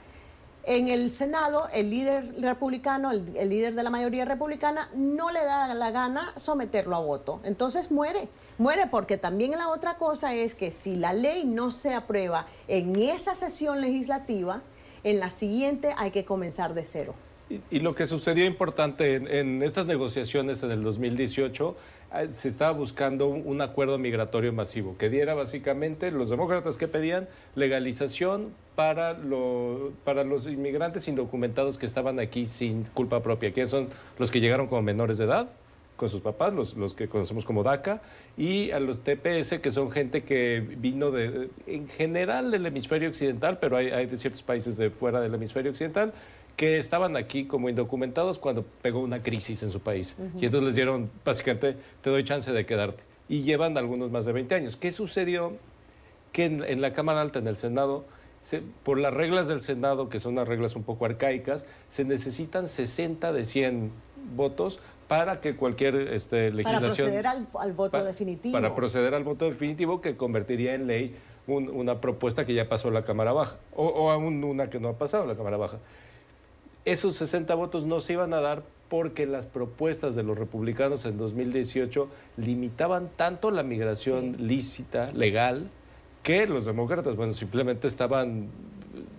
en 0.66 0.90
el 0.90 1.14
Senado, 1.14 1.70
el 1.72 1.90
líder 1.92 2.42
republicano, 2.42 3.12
el, 3.12 3.38
el, 3.38 3.48
líder 3.48 3.74
de 3.74 3.84
la 3.84 3.90
mayoría 3.90 4.26
republicana, 4.26 4.90
no 4.94 5.32
le 5.32 5.46
da 5.46 5.74
la 5.74 5.92
gana 5.92 6.34
someterlo 6.36 6.98
a 6.98 7.00
voto. 7.00 7.40
Entonces 7.46 7.90
muere. 7.90 8.28
Muere 8.58 8.88
porque 8.88 9.16
también 9.16 9.52
la 9.52 9.70
otra 9.70 9.96
cosa 9.96 10.34
es 10.34 10.56
que 10.56 10.74
si 10.74 10.98
la 10.98 11.14
ley 11.14 11.46
no 11.46 11.72
se 11.72 11.94
aprueba 11.94 12.48
en 12.68 12.98
esa 12.98 13.34
sesión 13.34 13.80
legislativa, 13.80 14.62
en 15.06 15.22
la 15.22 15.30
siguiente 15.30 15.96
hay 15.98 16.12
que 16.12 16.26
comenzar 16.26 16.74
de 16.74 16.84
cero. 16.84 17.16
Y, 17.70 17.80
lo 17.80 17.96
que 17.96 18.08
sucedió 18.08 18.46
importante 18.46 19.16
en, 19.16 19.62
estas 19.64 19.88
negociaciones 19.88 20.64
en 20.64 20.72
el 20.72 20.84
2018 20.84 21.76
ah, 22.12 22.24
se 22.32 22.48
estaba 22.48 22.72
buscando 22.72 23.28
un, 23.28 23.62
acuerdo 23.62 23.98
migratorio 23.98 24.54
masivo 24.54 24.96
que 24.98 25.10
diera 25.10 25.34
básicamente 25.34 26.12
los 26.12 26.30
demócratas 26.30 26.78
que 26.78 26.88
pedían 26.88 27.28
legalización 27.56 28.54
para, 28.76 29.14
lo- 29.14 29.92
para 30.06 30.24
los 30.24 30.48
inmigrantes 30.48 31.08
indocumentados 31.08 31.78
que 31.78 31.86
estaban 31.86 32.20
aquí 32.20 32.46
sin 32.46 32.84
culpa 32.86 33.22
propia. 33.22 33.52
¿Quiénes 33.52 33.72
son 33.72 33.88
los 34.18 34.32
que 34.32 34.40
llegaron 34.40 34.68
como 34.68 34.82
menores 34.82 35.18
de 35.18 35.26
edad? 35.26 35.50
con 36.02 36.10
sus 36.10 36.22
papás, 36.22 36.52
los, 36.52 36.76
los 36.78 36.96
que 36.96 37.08
conocemos 37.08 37.46
como 37.46 37.62
DACA, 37.62 38.02
y 38.36 38.72
a 38.72 38.80
los 38.80 39.02
TPS, 39.02 39.60
que 39.60 39.70
son 39.70 39.92
gente 39.92 40.24
que 40.24 40.60
vino 40.60 41.12
de, 41.12 41.50
en 41.68 41.88
general 41.90 42.50
del 42.50 42.66
hemisferio 42.66 43.08
occidental, 43.08 43.60
pero 43.62 43.78
hay, 43.78 43.92
hay 43.92 44.08
de 44.08 44.18
ciertos 44.18 44.42
países 44.42 44.78
de 44.78 44.90
fuera 44.90 45.22
del 45.22 45.36
hemisferio 45.36 45.70
occidental, 45.70 46.12
que 46.62 46.78
estaban 46.78 47.18
aquí 47.18 47.46
como 47.46 47.70
indocumentados 47.70 48.38
cuando 48.38 48.64
pegó 48.84 49.00
una 49.00 49.24
crisis 49.24 49.64
en 49.64 49.72
su 49.72 49.80
país. 49.80 50.16
Y 50.38 50.46
entonces 50.46 50.62
les 50.64 50.76
dieron, 50.76 51.10
básicamente, 51.26 51.76
te 52.02 52.12
doy 52.12 52.24
chance 52.24 52.52
de 52.52 52.68
quedarte. 52.68 53.04
Y 53.28 53.42
llevan 53.42 53.80
algunos 53.80 54.12
más 54.12 54.26
de 54.26 54.32
20 54.32 54.54
años. 54.54 54.76
¿Qué 54.78 54.92
sucedió? 54.92 55.54
que 56.32 56.46
en, 56.46 56.64
en 56.64 56.80
la 56.80 56.94
Cámara 56.94 57.20
Alta, 57.20 57.40
en 57.40 57.48
el 57.48 57.56
Senado, 57.58 58.06
se- 58.42 58.62
por 58.84 59.00
las 59.00 59.12
reglas 59.12 59.48
del 59.48 59.60
Senado, 59.60 60.08
que 60.08 60.20
son 60.20 60.34
unas 60.34 60.48
reglas 60.48 60.76
un 60.76 60.84
poco 60.84 61.06
arcaicas, 61.06 61.66
se 61.90 62.06
necesitan 62.06 62.68
60 62.68 63.34
de 63.34 63.44
100 63.44 63.92
votos 64.36 64.80
para 65.10 65.42
que 65.42 65.56
cualquier 65.56 65.96
este, 66.14 66.52
Para 66.52 66.56
legislación... 66.58 66.96
proceder 67.08 67.28
al, 67.28 67.48
al 67.60 67.74
voto 67.74 67.92
pa- 67.98 68.04
definitivo. 68.04 68.54
Para 68.54 68.76
proceder 68.76 69.16
al 69.16 69.24
voto 69.24 69.46
definitivo 69.46 70.00
que 70.00 70.16
convertiría 70.16 70.76
en 70.76 70.86
ley 70.88 71.16
un- 71.48 71.70
una 71.70 72.00
propuesta 72.00 72.46
que 72.46 72.54
ya 72.54 72.70
pasó 72.70 72.92
la 72.92 73.04
Cámara 73.04 73.34
Baja, 73.34 73.58
o, 73.76 73.88
o 73.88 74.12
aún 74.12 74.44
una 74.44 74.70
que 74.70 74.80
no 74.80 74.90
ha 74.90 74.98
pasado 75.00 75.26
la 75.26 75.36
Cámara 75.36 75.58
Baja. 75.58 75.80
Esos 76.86 77.16
60 77.16 77.54
votos 77.56 77.86
no 77.86 78.02
se 78.02 78.14
iban 78.14 78.34
a 78.34 78.42
dar 78.42 78.64
porque 78.90 79.26
las 79.26 79.46
propuestas 79.46 80.16
de 80.16 80.24
los 80.24 80.38
republicanos 80.38 81.06
en 81.06 81.18
2018 81.18 82.10
limitaban 82.38 83.10
tanto 83.16 83.52
la 83.52 83.64
migración 83.64 84.36
lícita, 84.40 85.12
legal, 85.14 85.70
que 86.24 86.46
los 86.48 86.66
demócratas, 86.66 87.16
bueno, 87.16 87.34
simplemente 87.34 87.88
estaban, 87.88 88.48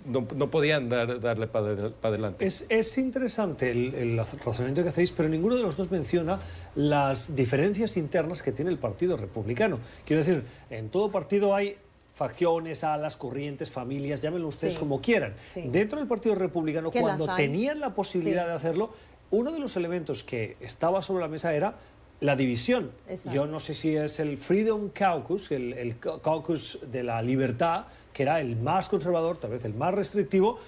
no, 0.07 0.27
no 0.37 0.51
podían 0.51 0.89
dar- 0.89 1.21
darle 1.21 1.47
para 1.47 1.91
adelante. 2.03 2.45
Es, 2.45 2.67
es 2.69 2.99
interesante 2.99 3.71
el, 3.71 3.95
el 3.95 4.17
razonamiento 4.19 4.83
que 4.83 4.91
hacéis, 4.91 5.11
pero 5.13 5.29
ninguno 5.29 5.57
de 5.57 5.63
los 5.63 5.77
dos 5.77 5.91
menciona 5.91 6.41
las 6.75 7.35
diferencias 7.35 7.97
internas 7.97 8.43
que 8.43 8.53
tiene 8.53 8.71
el 8.71 8.79
Partido 8.79 9.17
Republicano. 9.17 9.79
Quiero 10.05 10.23
decir, 10.23 10.45
en 10.69 10.91
todo 10.91 11.11
partido 11.11 11.55
hay 11.55 11.77
facciones, 12.15 12.85
alas, 12.85 13.17
corrientes, 13.17 13.71
familias, 13.71 14.21
llámenlo 14.21 14.49
ustedes 14.49 14.75
Sí. 14.75 14.81
como 14.81 15.01
quieran. 15.01 15.35
Sí. 15.49 15.63
Dentro 15.71 15.99
del 15.99 16.09
Partido 16.09 16.35
Republicano, 16.35 16.91
Que 16.91 17.01
cuando 17.01 17.27
tenían 17.35 17.81
la 17.81 17.95
posibilidad 17.95 18.43
Sí. 18.45 18.49
de 18.49 18.55
hacerlo, 18.55 18.91
uno 19.31 19.51
de 19.53 19.59
los 19.61 19.77
elementos 19.77 20.23
que 20.23 20.57
estaba 20.61 21.01
sobre 21.03 21.23
la 21.23 21.29
mesa 21.29 21.55
era 21.55 21.77
la 22.21 22.37
división. 22.37 22.93
Exacto. 23.09 23.35
Yo 23.35 23.47
no 23.47 23.59
sé 23.61 23.75
si 23.75 23.97
es 23.97 24.21
el 24.21 24.37
Freedom 24.39 24.91
Caucus, 24.91 25.51
el, 25.51 25.73
el 25.73 25.99
ca- 25.99 26.21
caucus 26.21 26.79
de 26.91 27.03
la 27.03 27.21
libertad, 27.23 27.87
que 28.13 28.23
era 28.25 28.41
el 28.41 28.57
más 28.57 28.89
conservador, 28.89 29.39
tal 29.39 29.51
vez 29.53 29.65
el 29.65 29.75
más 29.75 29.95
restrictivo, 29.95 30.59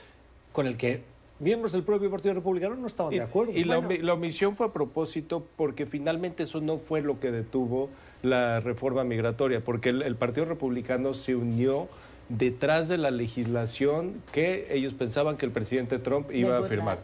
con 0.52 0.66
el 0.66 0.76
que 0.76 1.02
miembros 1.40 1.72
del 1.72 1.82
propio 1.82 2.10
Partido 2.10 2.32
Republicano 2.34 2.74
no 2.74 2.86
estaban 2.86 3.12
Y, 3.12 3.16
de 3.18 3.22
acuerdo. 3.24 3.52
y 3.52 3.64
Bueno. 3.64 3.88
la 4.00 4.14
omisión 4.14 4.56
fue 4.56 4.66
a 4.66 4.72
propósito 4.72 5.46
porque 5.56 5.84
finalmente 5.84 6.44
eso 6.44 6.60
no 6.60 6.78
fue 6.78 7.02
lo 7.02 7.20
que 7.20 7.30
detuvo 7.30 7.90
la 8.24 8.60
reforma 8.60 9.04
migratoria, 9.04 9.60
porque 9.62 9.90
el, 9.90 10.02
el 10.02 10.16
Partido 10.16 10.46
Republicano 10.46 11.14
se 11.14 11.36
unió 11.36 11.88
detrás 12.28 12.88
de 12.88 12.96
la 12.98 13.10
legislación 13.10 14.14
que 14.32 14.66
ellos 14.70 14.94
pensaban 14.94 15.36
que 15.36 15.46
el 15.46 15.52
presidente 15.52 15.98
Trump 15.98 16.30
iba 16.32 16.56
a 16.56 16.62
firmar, 16.68 16.98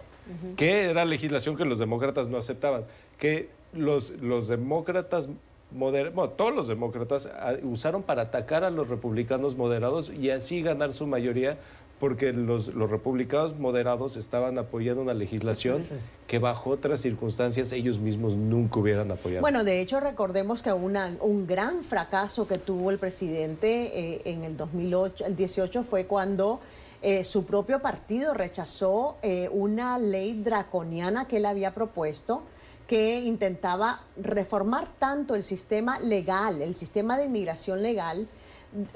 que 0.57 0.85
era 0.85 1.05
legislación 1.05 1.57
que 1.57 1.65
los 1.65 1.79
demócratas 1.79 2.29
no 2.29 2.39
aceptaban, 2.39 2.85
que 3.19 3.49
los, 3.75 4.11
los 4.23 4.49
demócratas 4.49 5.29
moder- 5.77 6.13
bueno, 6.13 6.31
todos 6.31 6.55
los 6.55 6.67
demócratas 6.69 7.27
ah, 7.27 7.55
usaron 7.63 8.03
para 8.03 8.23
atacar 8.23 8.65
a 8.65 8.71
los 8.71 8.89
republicanos 8.89 9.57
moderados 9.57 10.11
y 10.11 10.31
así 10.31 10.63
ganar 10.63 10.93
su 10.93 11.07
mayoría 11.07 11.59
porque 12.01 12.33
los, 12.33 12.69
los 12.75 12.91
republicanos 12.91 13.59
moderados 13.59 14.17
estaban 14.17 14.59
apoyando 14.59 15.03
una 15.03 15.13
legislación 15.15 15.85
que 16.27 16.39
bajo 16.39 16.71
otras 16.71 17.01
circunstancias 17.03 17.71
ellos 17.73 17.99
mismos 17.99 18.35
nunca 18.37 18.81
hubieran 18.81 19.13
apoyado. 19.13 19.43
Bueno, 19.43 19.63
de 19.65 19.81
hecho, 19.83 20.01
recordemos 20.01 20.63
que 20.63 20.73
una- 20.73 21.15
un 21.21 21.47
gran 21.47 21.83
fracaso 21.85 22.49
que 22.49 22.57
tuvo 22.59 22.91
el 22.91 22.99
presidente 22.99 23.93
eh, 24.15 24.23
en 24.25 24.45
el 24.45 24.57
2008, 24.57 25.27
el 25.27 25.37
18 25.37 25.85
fue 25.85 26.07
cuando 26.07 26.61
eh, 27.03 27.25
su 27.25 27.45
propio 27.45 27.81
partido 27.81 28.33
rechazó 28.35 29.17
eh, 29.23 29.49
una 29.53 29.99
ley 29.99 30.43
draconiana 30.43 31.27
que 31.29 31.37
él 31.37 31.47
había 31.47 31.73
propuesto 31.75 32.43
que 32.87 33.21
intentaba 33.21 34.01
reformar 34.21 34.89
tanto 34.99 35.35
el 35.35 35.43
sistema 35.43 36.01
legal, 36.01 36.61
el 36.63 36.75
sistema 36.75 37.17
de 37.17 37.27
inmigración 37.27 37.83
legal, 37.83 38.27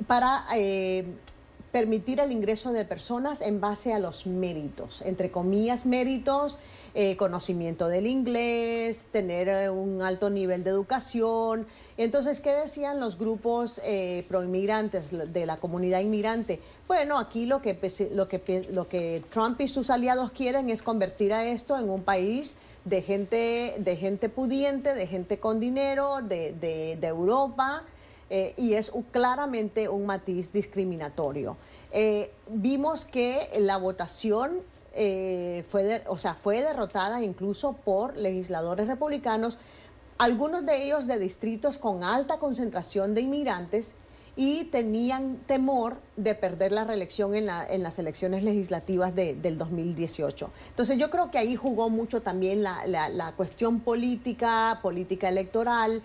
para 0.06 0.44
eh, 0.56 1.04
permitir 1.74 2.20
el 2.20 2.30
ingreso 2.30 2.72
de 2.72 2.84
personas 2.84 3.40
en 3.42 3.60
base 3.60 3.92
a 3.92 3.98
los 3.98 4.26
méritos, 4.28 5.02
entre 5.02 5.32
comillas 5.32 5.86
méritos, 5.86 6.56
eh, 6.94 7.16
conocimiento 7.16 7.88
del 7.88 8.06
inglés, 8.06 9.06
tener 9.10 9.48
eh, 9.48 9.70
un 9.70 10.00
alto 10.00 10.30
nivel 10.30 10.62
de 10.62 10.70
educación. 10.70 11.66
Entonces, 11.96 12.38
¿qué 12.40 12.52
decían 12.54 13.00
los 13.00 13.18
grupos 13.18 13.80
eh, 13.82 14.24
proinmigrantes 14.28 15.10
de 15.10 15.46
la 15.46 15.56
comunidad 15.56 15.98
inmigrante? 15.98 16.60
Bueno, 16.86 17.18
aquí 17.18 17.44
lo 17.44 17.60
que, 17.60 17.76
lo, 18.12 18.28
que, 18.28 18.68
lo 18.70 18.86
que 18.86 19.24
Trump 19.32 19.60
y 19.60 19.66
sus 19.66 19.90
aliados 19.90 20.30
quieren 20.30 20.70
es 20.70 20.80
convertir 20.80 21.32
a 21.32 21.44
esto 21.44 21.76
en 21.76 21.90
un 21.90 22.04
país 22.04 22.54
de 22.84 23.02
gente, 23.02 23.74
de 23.78 23.96
gente 23.96 24.28
pudiente, 24.28 24.94
de 24.94 25.08
gente 25.08 25.38
con 25.40 25.58
dinero, 25.58 26.20
de, 26.22 26.52
de- 26.52 26.96
de 27.00 27.06
Europa, 27.08 27.82
eh, 28.30 28.54
y 28.56 28.74
es 28.74 28.92
claramente 29.10 29.88
un 29.88 30.06
matiz 30.06 30.52
discriminatorio. 30.52 31.56
Eh, 31.92 32.30
vimos 32.48 33.04
que 33.04 33.48
la 33.58 33.76
votación 33.76 34.58
eh, 34.94 35.64
fue, 35.70 36.02
o 36.06 36.18
sea, 36.18 36.34
fue 36.34 36.62
derrotada 36.62 37.22
incluso 37.22 37.72
por 37.72 38.16
legisladores 38.16 38.86
republicanos, 38.86 39.58
algunos 40.18 40.64
de 40.64 40.84
ellos 40.84 41.06
de 41.06 41.18
distritos 41.18 41.78
con 41.78 42.04
alta 42.04 42.38
concentración 42.38 43.14
de 43.14 43.20
inmigrantes 43.22 43.96
y 44.36 44.64
tenían 44.64 45.36
temor 45.46 45.96
de 46.16 46.34
perder 46.34 46.72
la 46.72 46.82
reelección 46.84 47.34
en, 47.36 47.46
la- 47.46 47.64
en 47.66 47.82
las 47.84 47.98
elecciones 48.00 48.42
legislativas 48.42 49.14
de- 49.14 49.34
del 49.34 49.58
2018. 49.58 50.50
Entonces 50.70 50.98
yo 50.98 51.10
creo 51.10 51.30
que 51.30 51.38
ahí 51.38 51.54
jugó 51.56 51.88
mucho 51.90 52.20
también 52.22 52.62
la- 52.62 52.86
la 52.86 53.32
cuestión 53.32 53.80
política, 53.80 54.80
política 54.82 55.28
electoral, 55.28 56.02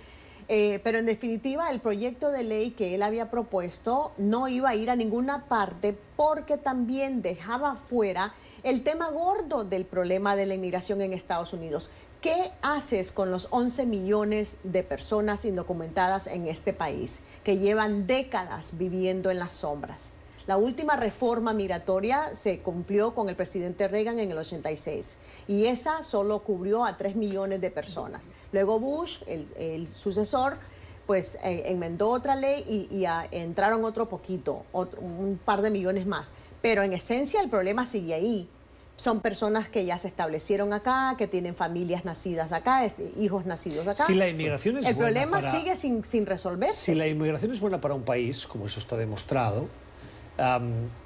eh, 0.51 0.81
pero 0.83 0.97
en 0.97 1.05
definitiva 1.05 1.69
el 1.69 1.79
proyecto 1.79 2.31
de 2.31 2.41
ley 2.41 2.71
que 2.71 2.95
él 2.95 3.03
había 3.03 3.29
propuesto 3.29 4.13
no 4.17 4.47
iba 4.47 4.69
a 4.69 4.75
ir 4.75 4.89
a 4.89 4.95
ninguna 4.95 5.45
parte 5.45 5.95
porque 6.15 6.57
también 6.57 7.21
dejaba 7.21 7.75
fuera 7.75 8.33
el 8.63 8.83
tema 8.83 9.11
gordo 9.11 9.63
del 9.63 9.85
problema 9.85 10.35
de 10.35 10.47
la 10.47 10.55
inmigración 10.55 11.01
en 11.01 11.13
Estados 11.13 11.53
Unidos. 11.53 11.91
¿Qué 12.19 12.51
haces 12.63 13.11
con 13.11 13.29
los 13.29 13.47
11 13.51 13.85
millones 13.85 14.57
de 14.63 14.81
personas 14.81 15.45
indocumentadas 15.45 16.25
en 16.25 16.47
este 16.47 16.73
país 16.73 17.21
que 17.43 17.59
llevan 17.59 18.07
décadas 18.07 18.77
viviendo 18.77 19.29
en 19.29 19.37
las 19.37 19.53
sombras? 19.53 20.13
La 20.49 20.57
última 20.57 20.95
reforma 20.95 21.53
migratoria 21.53 22.33
se 22.33 22.57
cumplió 22.57 23.13
con 23.13 23.29
el 23.29 23.35
presidente 23.35 23.87
Reagan 23.87 24.17
en 24.17 24.31
el 24.31 24.37
86 24.39 25.19
y 25.47 25.65
esa 25.65 26.03
solo 26.03 26.39
cubrió 26.39 26.85
a 26.85 26.97
3 26.97 27.15
millones 27.15 27.61
de 27.61 27.69
personas. 27.69 28.23
Luego 28.51 28.79
Bush, 28.79 29.17
el, 29.27 29.45
el 29.59 29.87
sucesor, 29.87 30.57
pues 31.05 31.35
eh, 31.43 31.65
enmendó 31.67 32.09
otra 32.09 32.35
ley 32.35 32.65
y, 32.67 32.95
y, 32.97 33.05
entraron 33.29 33.85
otro 33.85 34.09
poquito, 34.09 34.65
otro- 34.71 34.99
un 35.01 35.39
par 35.45 35.61
de 35.61 35.69
millones 35.69 36.07
más. 36.07 36.33
Pero 36.63 36.81
en 36.81 36.93
esencia 36.93 37.41
el 37.41 37.49
problema 37.51 37.85
sigue 37.85 38.15
ahí. 38.15 38.49
Son 38.95 39.19
personas 39.19 39.69
que 39.69 39.85
ya 39.85 39.99
se 39.99 40.07
establecieron 40.07 40.73
acá, 40.73 41.13
que 41.19 41.27
tienen 41.27 41.53
familias 41.55 42.05
nacidas 42.05 42.53
acá, 42.53 42.85
este, 42.85 43.11
hijos 43.19 43.45
nacidos 43.45 43.85
acá. 43.87 44.03
Si 44.03 44.15
la 44.15 44.27
inmigración 44.27 44.77
es 44.79 44.87
el 44.87 44.95
buena 44.95 45.09
problema 45.11 45.41
para- 45.41 45.51
sigue 45.51 45.75
sin, 45.75 46.03
sin 46.03 46.25
resolverse. 46.25 46.85
Si 46.91 46.95
la 46.95 47.05
inmigración 47.05 47.51
es 47.51 47.59
buena 47.59 47.79
para 47.79 47.93
un 47.93 48.01
país, 48.01 48.47
como 48.47 48.65
eso 48.65 48.79
está 48.79 48.97
demostrado, 48.97 49.67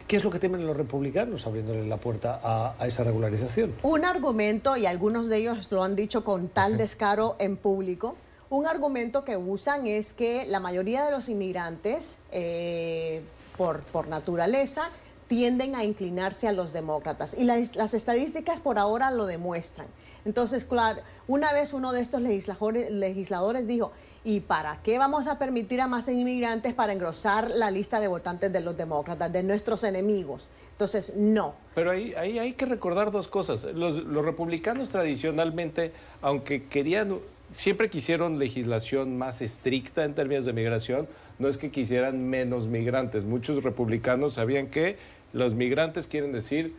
¿qué 0.08 0.16
es 0.18 0.24
lo 0.24 0.30
que 0.30 0.40
temen 0.40 0.66
los 0.66 0.78
republicanos 0.78 1.48
abriéndole 1.48 1.88
la 1.88 1.98
puerta 1.98 2.40
a, 2.44 2.76
a 2.78 2.88
esa 2.88 3.04
regularización? 3.04 3.74
Un 3.84 4.06
argumento, 4.06 4.78
y 4.78 4.86
algunos 4.86 5.28
de 5.30 5.38
ellos 5.38 5.72
lo 5.72 5.84
han 5.84 5.96
dicho 5.96 6.24
con 6.24 6.48
tal 6.50 6.78
descaro 6.78 7.36
en 7.40 7.58
público, 7.58 8.16
un 8.50 8.68
argumento 8.68 9.24
que 9.24 9.36
usan 9.36 9.88
es 9.88 10.14
que 10.14 10.46
la 10.46 10.60
mayoría 10.60 11.04
de 11.04 11.10
los 11.10 11.28
inmigrantes, 11.28 12.18
eh, 12.32 13.24
por, 13.58 13.80
por 13.82 14.08
naturaleza, 14.08 14.90
tienden 15.28 15.76
a 15.76 15.84
inclinarse 15.84 16.48
a 16.48 16.52
los 16.52 16.72
demócratas. 16.72 17.34
Y 17.36 17.46
las, 17.46 17.76
las 17.76 17.96
estadísticas 17.96 18.60
por 18.60 18.78
ahora 18.78 19.10
lo 19.10 19.26
demuestran. 19.26 19.88
Entonces, 20.26 20.66
claro, 20.66 21.02
una 21.28 21.52
vez 21.52 21.74
uno 21.74 21.92
de 21.92 22.02
estos 22.02 22.22
legisladores, 22.22 22.92
legisladores 22.92 23.66
dijo, 23.66 23.92
¿Y 24.26 24.40
para 24.40 24.80
qué 24.84 24.98
vamos 24.98 25.28
a 25.28 25.38
permitir 25.38 25.82
a 25.82 25.88
más 25.88 26.08
inmigrantes 26.08 26.74
para 26.74 26.94
engrosar 26.94 27.50
la 27.52 27.70
lista 27.72 28.00
de 28.00 28.08
votantes 28.08 28.54
de 28.54 28.62
los 28.62 28.78
demócratas, 28.78 29.32
de 29.34 29.44
nuestros 29.44 29.84
enemigos? 29.84 30.48
Entonces, 30.72 31.14
no. 31.16 31.56
Pero 31.76 31.92
ahí, 31.92 32.14
ahí 32.16 32.40
hay 32.40 32.54
que 32.54 32.66
recordar 32.66 33.12
dos 33.12 33.28
cosas. 33.28 33.64
Los, 33.66 33.98
los 34.06 34.24
republicanos 34.24 34.90
tradicionalmente, 34.92 35.92
aunque 36.22 36.64
querían, 36.68 37.18
siempre 37.52 37.90
quisieron 37.90 38.40
legislación 38.40 39.18
más 39.18 39.42
estricta 39.42 40.06
en 40.06 40.14
términos 40.16 40.46
de 40.46 40.54
migración, 40.54 41.08
no 41.38 41.48
es 41.50 41.58
que 41.58 41.70
quisieran 41.70 42.28
menos 42.30 42.68
migrantes. 42.68 43.26
Muchos 43.26 43.62
republicanos 43.64 44.36
sabían 44.36 44.68
que 44.68 44.98
los 45.34 45.54
migrantes 45.54 46.08
quieren 46.08 46.32
decir 46.32 46.76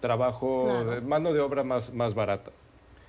trabajo, 0.00 0.66
Claro. 0.84 1.02
mano 1.02 1.32
de 1.32 1.40
obra 1.40 1.64
más, 1.64 1.94
más 1.94 2.14
barata. 2.14 2.50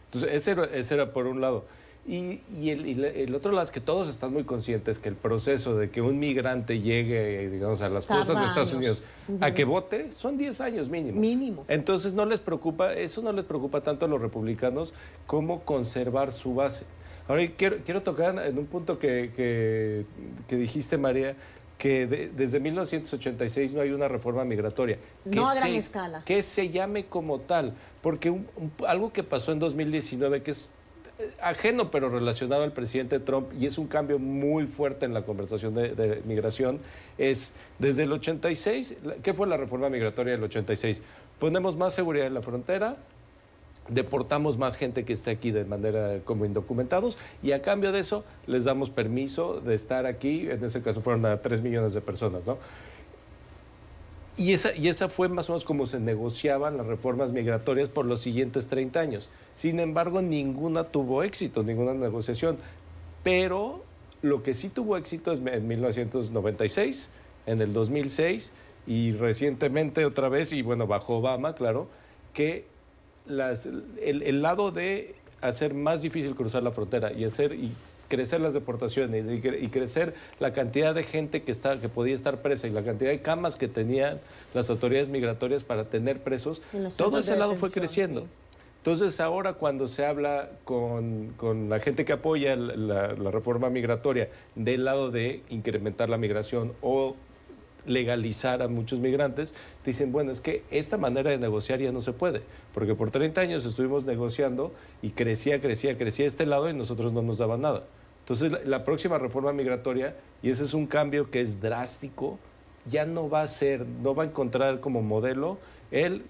Entonces, 0.06 0.32
ese 0.34 0.52
era, 0.52 0.64
ese 0.66 0.94
era 0.94 1.12
por 1.12 1.28
un 1.28 1.42
lado. 1.42 1.66
Y, 2.08 2.42
y 2.62 2.70
el, 2.70 2.86
y 2.86 2.94
la- 2.94 3.08
el 3.08 3.34
otro 3.34 3.52
lado 3.52 3.64
es 3.64 3.72
que 3.72 3.80
todos 3.82 4.10
están 4.10 4.32
muy 4.32 4.44
conscientes 4.44 5.00
que 5.00 5.10
el 5.10 5.16
proceso 5.16 5.76
de 5.76 5.90
que 5.90 6.02
un 6.02 6.20
migrante 6.20 6.80
llegue, 6.80 7.50
digamos, 7.50 7.82
a 7.82 7.90
las 7.90 8.06
costas 8.06 8.40
de 8.40 8.46
Estados. 8.46 8.74
Unidos 8.74 9.02
a 9.42 9.52
que 9.56 9.66
vote 9.66 10.12
son 10.14 10.38
10 10.38 10.62
años 10.62 10.88
mínimo. 10.88 11.20
Mínimo. 11.20 11.66
Entonces 11.68 12.14
no 12.14 12.26
les 12.28 12.40
preocupa, 12.40 12.94
eso 12.94 13.24
no 13.24 13.32
les 13.32 13.44
preocupa 13.46 13.82
tanto 13.82 14.06
a 14.06 14.08
los 14.08 14.22
republicanos 14.22 14.94
como 15.26 15.62
conservar 15.62 16.32
su 16.32 16.54
base. 16.54 16.86
Ahora 17.28 17.42
quiero, 17.58 17.78
quiero 17.84 18.04
tocar 18.04 18.38
en 18.46 18.56
un 18.60 18.68
punto 18.68 19.00
que, 19.00 19.32
que- 19.36 20.06
que 20.48 20.56
dijiste, 20.58 21.00
María, 21.00 21.36
que 21.80 22.06
de- 22.06 22.30
desde 22.30 22.60
1986 22.60 23.74
no 23.74 23.82
hay 23.82 23.90
una 23.90 24.08
reforma 24.08 24.46
migratoria. 24.46 25.00
Que 25.24 25.36
No 25.36 25.48
a 25.50 25.56
gran 25.56 25.70
se- 25.70 25.78
escala. 25.78 26.22
Que 26.24 26.44
se 26.44 26.70
llame 26.70 27.08
como 27.08 27.40
tal, 27.40 27.74
porque 28.04 28.30
un- 28.30 28.46
un- 28.58 28.72
algo 28.88 29.12
que 29.12 29.24
pasó 29.24 29.52
en 29.52 29.58
2019 29.58 30.44
que 30.44 30.52
es 30.52 30.72
ajeno 31.42 31.92
pero 31.92 32.10
relacionado 32.10 32.64
al 32.64 32.74
presidente 32.74 33.20
Trump 33.20 33.52
y 33.58 33.66
es 33.68 33.78
un 33.78 33.88
cambio 33.88 34.20
muy 34.20 34.66
fuerte 34.68 35.06
en 35.06 35.14
la 35.14 35.22
conversación 35.24 35.74
de, 35.74 35.96
de 35.96 36.22
migración 36.26 36.80
es 37.18 37.54
desde 37.80 38.04
el 38.04 38.12
86, 38.12 38.98
la- 39.04 39.16
¿qué 39.16 39.34
fue 39.34 39.48
la 39.48 39.58
reforma 39.58 39.90
migratoria 39.90 40.34
del 40.34 40.44
86? 40.44 41.02
Ponemos 41.40 41.76
más 41.78 41.94
seguridad 41.94 42.28
en 42.28 42.34
la 42.34 42.42
frontera, 42.42 42.98
deportamos 43.88 44.58
más 44.58 44.78
gente 44.78 45.06
que 45.06 45.14
esté 45.14 45.32
aquí 45.32 45.52
de 45.52 45.64
manera 45.64 46.20
como 46.26 46.44
indocumentados 46.46 47.18
y 47.44 47.52
a 47.52 47.62
cambio 47.62 47.92
de 47.92 48.00
eso 48.00 48.24
les 48.48 48.64
damos 48.66 48.90
permiso 48.90 49.62
de 49.62 49.76
estar 49.76 50.06
aquí, 50.08 50.50
en 50.50 50.64
ese 50.66 50.82
caso 50.82 51.02
fueron 51.02 51.26
a 51.26 51.42
3 51.42 51.62
millones 51.62 51.94
de 51.94 52.02
personas, 52.02 52.46
¿no? 52.48 52.58
Y 54.38 54.52
esa, 54.52 54.76
y 54.76 54.90
esa 54.90 55.08
fue 55.08 55.30
más 55.30 55.50
o 55.50 55.54
menos 55.54 55.64
como 55.64 55.88
se 55.88 56.00
negociaban 56.00 56.76
las 56.76 56.86
reformas 56.86 57.32
migratorias 57.32 57.88
por 57.88 58.06
los 58.06 58.20
siguientes 58.20 58.68
30 58.68 59.00
años. 59.00 59.30
Sin 59.54 59.80
embargo, 59.80 60.22
ninguna 60.22 60.84
tuvo 60.84 61.24
éxito, 61.24 61.64
ninguna 61.64 61.94
negociación. 61.94 62.58
Pero 63.24 63.84
lo 64.22 64.44
que 64.44 64.54
sí 64.54 64.70
tuvo 64.70 64.98
éxito 64.98 65.32
es 65.32 65.40
en 65.40 65.68
1996, 65.68 67.12
en 67.46 67.62
el 67.62 67.74
2006 67.74 68.52
y 68.88 69.14
recientemente 69.14 70.06
otra 70.06 70.30
vez, 70.30 70.52
y 70.52 70.62
bueno, 70.62 70.88
bajo 70.88 71.18
Obama, 71.18 71.56
claro, 71.56 71.88
que 72.34 72.66
el, 73.28 74.42
lado 74.42 74.72
de 74.72 75.16
hacer 75.42 75.74
más 75.74 76.02
difícil 76.02 76.36
cruzar 76.36 76.64
la 76.64 76.72
frontera 76.72 77.12
y 77.14 77.24
hacer 77.24 77.56
crecer 78.16 78.40
las 78.40 78.54
deportaciones 78.54 79.26
y, 79.26 79.42
cre- 79.42 79.62
y 79.62 79.68
crecer 79.68 80.14
la 80.40 80.54
cantidad 80.54 80.96
de 80.96 81.04
gente 81.04 81.44
que 81.44 81.52
está 81.52 81.80
que 81.80 81.90
podía 81.90 82.16
estar 82.16 82.42
presa 82.42 82.68
y 82.68 82.72
la 82.72 82.84
cantidad 82.84 83.10
de 83.12 83.22
camas 83.22 83.56
que 83.58 83.68
tenían 83.68 84.20
las 84.54 84.70
autoridades 84.70 85.10
migratorias 85.10 85.64
para 85.64 85.86
tener 85.86 86.20
presos 86.20 86.62
todo 86.98 87.20
ese 87.20 87.34
de 87.34 87.40
lado 87.40 87.56
fue 87.56 87.70
creciendo 87.72 88.22
sí. 88.22 88.28
entonces 88.78 89.20
ahora 89.20 89.54
cuando 89.54 89.88
se 89.88 90.06
habla 90.06 90.50
con, 90.64 91.34
con 91.38 91.70
la 91.70 91.80
gente 91.80 92.06
que 92.06 92.14
apoya 92.14 92.56
la, 92.56 93.14
la 93.14 93.32
reforma 93.32 93.70
migratoria 93.70 94.30
del 94.56 94.86
lado 94.86 95.12
de 95.12 95.42
incrementar 95.50 96.08
la 96.10 96.18
migración 96.18 96.72
o 96.82 97.16
legalizar 97.88 98.64
a 98.64 98.68
muchos 98.68 99.00
migrantes, 99.00 99.54
dicen, 99.86 100.12
bueno, 100.12 100.32
es 100.32 100.42
que 100.42 100.64
esta 100.72 100.98
manera 100.98 101.30
de 101.30 101.38
negociar 101.38 101.80
ya 101.80 101.92
no 101.92 102.02
se 102.02 102.14
puede, 102.14 102.42
porque 102.74 102.96
por 102.96 103.12
30 103.12 103.40
años 103.42 103.64
estuvimos 103.64 104.06
negociando 104.06 104.72
y 105.04 105.12
crecía, 105.12 105.62
crecía, 105.62 105.96
crecía 105.96 106.26
este 106.26 106.48
lado 106.48 106.68
y 106.68 106.74
nosotros 106.74 107.14
no 107.14 107.22
nos 107.22 107.38
daban 107.38 107.62
nada. 107.62 107.84
Entonces 108.28 108.66
la, 108.66 108.84
próxima 108.84 109.20
reforma 109.20 109.54
migratoria, 109.54 110.16
y 110.42 110.50
ese 110.50 110.64
es 110.64 110.74
un 110.74 110.88
cambio 110.88 111.30
que 111.30 111.42
es 111.42 111.62
drástico, 111.62 112.40
ya 112.90 113.06
no 113.06 113.30
va 113.30 113.44
a 113.44 113.48
ser, 113.48 113.86
no 113.86 114.16
va 114.16 114.24
a 114.24 114.26
encontrar 114.26 114.80
como 114.80 115.04
modelo 115.04 115.60
el 115.92 116.26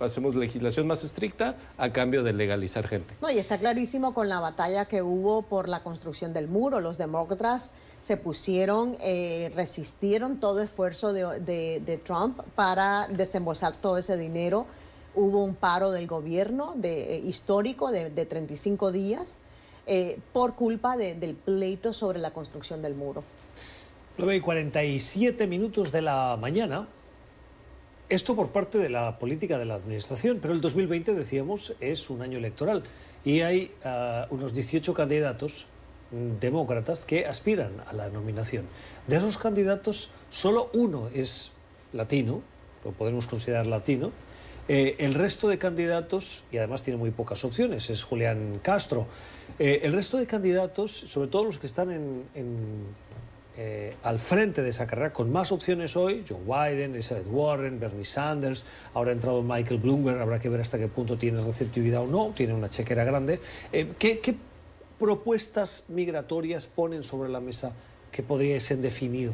hacemos 0.00 0.34
legislación 0.34 0.86
más 0.88 1.04
estricta 1.04 1.56
a 1.78 1.90
cambio 1.92 2.22
de 2.24 2.32
legalizar 2.32 2.86
gente. 2.86 3.14
No, 3.22 3.30
y 3.30 3.38
está 3.38 3.58
clarísimo 3.58 4.12
con 4.12 4.28
la 4.28 4.40
batalla 4.40 4.84
que 4.86 5.02
hubo 5.02 5.42
por 5.42 5.68
la 5.68 5.82
construcción 5.84 6.32
del 6.32 6.48
muro. 6.48 6.80
Los 6.80 6.98
demócratas 6.98 7.72
se 8.02 8.16
pusieron, 8.16 8.96
eh, 9.00 9.52
resistieron 9.54 10.38
todo 10.40 10.60
esfuerzo 10.62 11.12
de, 11.12 11.40
de- 11.40 11.80
de 11.84 11.96
Trump 11.98 12.40
para 12.56 13.06
desembolsar 13.08 13.74
todo 13.76 13.98
ese 13.98 14.16
dinero. 14.16 14.66
Hubo 15.14 15.42
un 15.44 15.54
paro 15.54 15.92
del 15.92 16.06
gobierno 16.08 16.72
de, 16.76 17.14
eh, 17.14 17.18
histórico 17.24 17.90
de 17.92 18.10
35 18.26 18.90
días 18.92 19.40
eh, 19.86 20.18
por 20.32 20.54
culpa 20.54 20.96
de- 20.96 21.14
del 21.14 21.34
pleito 21.34 21.92
sobre 21.92 22.18
la 22.18 22.32
construcción 22.32 22.82
del 22.82 22.94
muro. 22.94 23.22
9 24.18 24.36
y 24.36 24.40
47 24.40 25.46
minutos 25.46 25.92
de 25.92 26.02
la 26.02 26.36
mañana. 26.40 26.86
Esto 28.08 28.34
por 28.34 28.48
parte 28.48 28.78
de 28.78 28.88
la 28.88 29.18
política 29.18 29.56
de 29.58 29.64
la 29.64 29.74
administración, 29.74 30.38
pero 30.42 30.52
el 30.52 30.60
2020, 30.60 31.14
decíamos, 31.14 31.74
es 31.80 32.10
un 32.10 32.22
año 32.22 32.38
electoral 32.38 32.82
y 33.24 33.42
hay 33.42 33.70
ah, 33.84 34.26
unos 34.30 34.52
18 34.52 34.92
candidatos 34.94 35.66
demócratas 36.40 37.04
que 37.04 37.26
aspiran 37.26 37.70
a 37.86 37.92
la 37.92 38.08
nominación. 38.08 38.66
De 39.06 39.16
esos 39.16 39.38
candidatos, 39.38 40.10
solo 40.28 40.68
uno 40.74 41.08
es 41.14 41.52
latino, 41.92 42.42
lo 42.84 42.90
podemos 42.90 43.28
considerar 43.28 43.68
latino. 43.68 44.10
Eh, 44.72 44.94
el 45.04 45.14
resto 45.14 45.48
de 45.48 45.58
candidatos, 45.58 46.44
y 46.52 46.58
además 46.58 46.84
tiene 46.84 46.96
muy 46.96 47.10
pocas 47.10 47.44
opciones, 47.44 47.90
es 47.90 48.04
Julián 48.04 48.60
Castro. 48.62 49.08
Eh, 49.58 49.80
el 49.82 49.92
resto 49.92 50.16
de 50.16 50.28
candidatos, 50.28 50.92
sobre 50.92 51.26
todo 51.26 51.42
los 51.42 51.58
que 51.58 51.66
están 51.66 52.22
eh, 53.56 53.96
al 54.04 54.20
frente 54.20 54.62
de 54.62 54.70
esa 54.70 54.86
carrera 54.86 55.12
con 55.12 55.32
más 55.32 55.50
opciones 55.50 55.96
hoy, 55.96 56.22
Joe 56.28 56.38
Biden, 56.44 56.94
Elizabeth 56.94 57.26
Warren, 57.28 57.80
Bernie 57.80 58.04
Sanders, 58.04 58.64
ahora 58.94 59.10
ha 59.10 59.14
entrado 59.14 59.42
Michael 59.42 59.80
Bloomberg, 59.80 60.20
habrá 60.20 60.38
que 60.38 60.48
ver 60.48 60.60
hasta 60.60 60.78
qué 60.78 60.86
punto 60.86 61.18
tiene 61.18 61.42
receptividad 61.42 62.02
o 62.02 62.06
no, 62.06 62.32
tiene 62.36 62.54
una 62.54 62.70
chequera 62.70 63.02
grande. 63.02 63.40
¿qué, 63.98 64.36
propuestas 65.00 65.82
migratorias 65.88 66.68
ponen 66.68 67.02
sobre 67.02 67.28
la 67.28 67.40
mesa 67.40 67.72
que 68.12 68.22
podrían 68.22 68.60
definir 68.82 69.32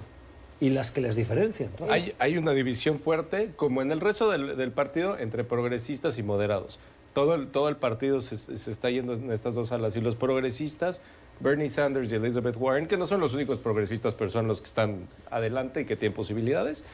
y 0.60 0.70
las 0.70 0.90
que 0.90 1.00
les 1.00 1.16
diferencian? 1.16 1.70
Hay, 1.90 2.14
hay 2.18 2.38
una 2.38 2.52
división 2.52 2.98
fuerte, 3.00 3.52
como 3.56 3.82
en 3.82 3.92
el 3.92 4.00
resto 4.00 4.30
del, 4.30 4.72
partido, 4.72 5.18
entre 5.18 5.44
progresistas 5.44 6.18
y 6.18 6.22
moderados. 6.22 6.78
Todo 7.12 7.34
el, 7.34 7.48
todo 7.48 7.68
el 7.68 7.76
partido 7.76 8.20
se, 8.20 8.52
está 8.54 8.90
yendo 8.90 9.14
en 9.14 9.30
estas 9.32 9.54
dos 9.54 9.72
alas. 9.72 9.96
Y 9.96 10.00
los 10.00 10.16
progresistas, 10.16 11.02
Bernie 11.40 11.68
Sanders 11.68 12.10
y 12.12 12.14
Elizabeth 12.14 12.56
Warren, 12.56 12.86
que 12.86 12.96
no 12.96 13.06
son 13.06 13.20
los 13.20 13.34
únicos 13.34 13.58
progresistas, 13.58 14.14
pero 14.14 14.30
son 14.30 14.46
los 14.48 14.60
que 14.60 14.66
están 14.66 15.08
adelante 15.30 15.82
y 15.82 15.84
que 15.84 15.96
tienen 15.96 16.14
posibilidades, 16.14 16.84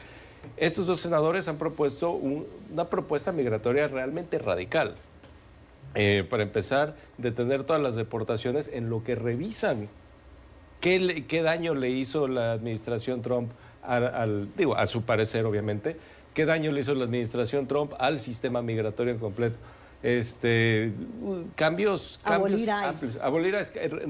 estos 0.57 0.87
dos 0.89 1.01
senadores 1.01 1.47
han 1.47 1.57
propuesto 1.57 2.11
un- 2.11 2.47
una 2.73 2.85
propuesta 2.87 3.31
migratoria 3.33 3.87
realmente 3.89 4.39
radical. 4.39 4.97
Eh, 5.95 6.25
para 6.29 6.43
empezar, 6.43 6.97
detener 7.19 7.65
todas 7.65 7.83
las 7.83 7.95
deportaciones 7.97 8.69
en 8.73 8.89
lo 8.91 9.05
que 9.05 9.15
revisan 9.15 9.89
¿Qué, 10.83 10.99
le- 10.99 11.25
qué 11.27 11.41
daño 11.43 11.75
le 11.75 11.89
hizo 11.91 12.29
la 12.29 12.53
administración 12.53 13.23
Trump 13.23 13.53
al, 13.83 14.05
al- 14.05 14.49
digo, 14.57 14.77
a 14.77 14.87
su 14.87 15.03
parecer, 15.03 15.47
obviamente, 15.47 15.97
qué 16.35 16.45
daño 16.45 16.73
le 16.73 16.81
hizo 16.81 16.95
la 16.95 17.05
administración 17.05 17.67
Trump 17.69 17.93
al 17.99 18.19
sistema 18.19 18.61
migratorio 18.61 19.13
en 19.15 19.19
completo? 19.21 19.57
Este, 20.03 20.93
cambios, 21.55 22.19
Abolir 22.25 22.67
cambios 22.67 23.17
amplios. 23.17 23.19
Abolir 23.23 23.55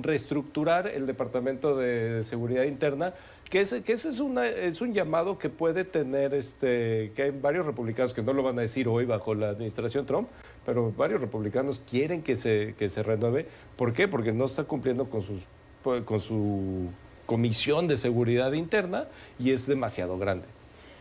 reestructurar 0.02 0.86
el 0.88 1.06
Departamento 1.06 1.76
de 1.76 2.22
Seguridad 2.22 2.64
Interna, 2.64 3.12
que 3.50 3.60
ese, 3.60 3.82
que 3.82 3.92
ese 3.92 4.08
es, 4.08 4.20
una, 4.20 4.46
es 4.46 4.80
un 4.80 4.94
llamado 4.94 5.38
que 5.38 5.50
puede 5.50 5.84
tener, 5.84 6.32
este, 6.32 7.12
que 7.14 7.24
hay 7.24 7.30
varios 7.30 7.66
republicanos 7.66 8.14
que 8.14 8.22
no 8.22 8.32
lo 8.32 8.42
van 8.42 8.58
a 8.58 8.62
decir 8.62 8.88
hoy 8.88 9.04
bajo 9.04 9.34
la 9.34 9.50
administración 9.50 10.06
Trump, 10.06 10.28
pero 10.64 10.90
varios 10.96 11.20
republicanos 11.20 11.82
quieren 11.90 12.22
que 12.22 12.36
se, 12.36 12.74
que 12.78 12.88
se 12.88 13.02
renueve. 13.02 13.46
¿Por 13.76 13.92
qué? 13.92 14.08
Porque 14.08 14.32
no 14.32 14.46
está 14.46 14.64
cumpliendo 14.64 15.10
con, 15.10 15.20
sus, 15.20 15.42
con 15.82 16.20
su 16.20 16.88
comisión 17.26 17.88
de 17.88 17.96
seguridad 17.96 18.52
interna 18.52 19.06
y 19.38 19.52
es 19.52 19.66
demasiado 19.66 20.18
grande. 20.18 20.46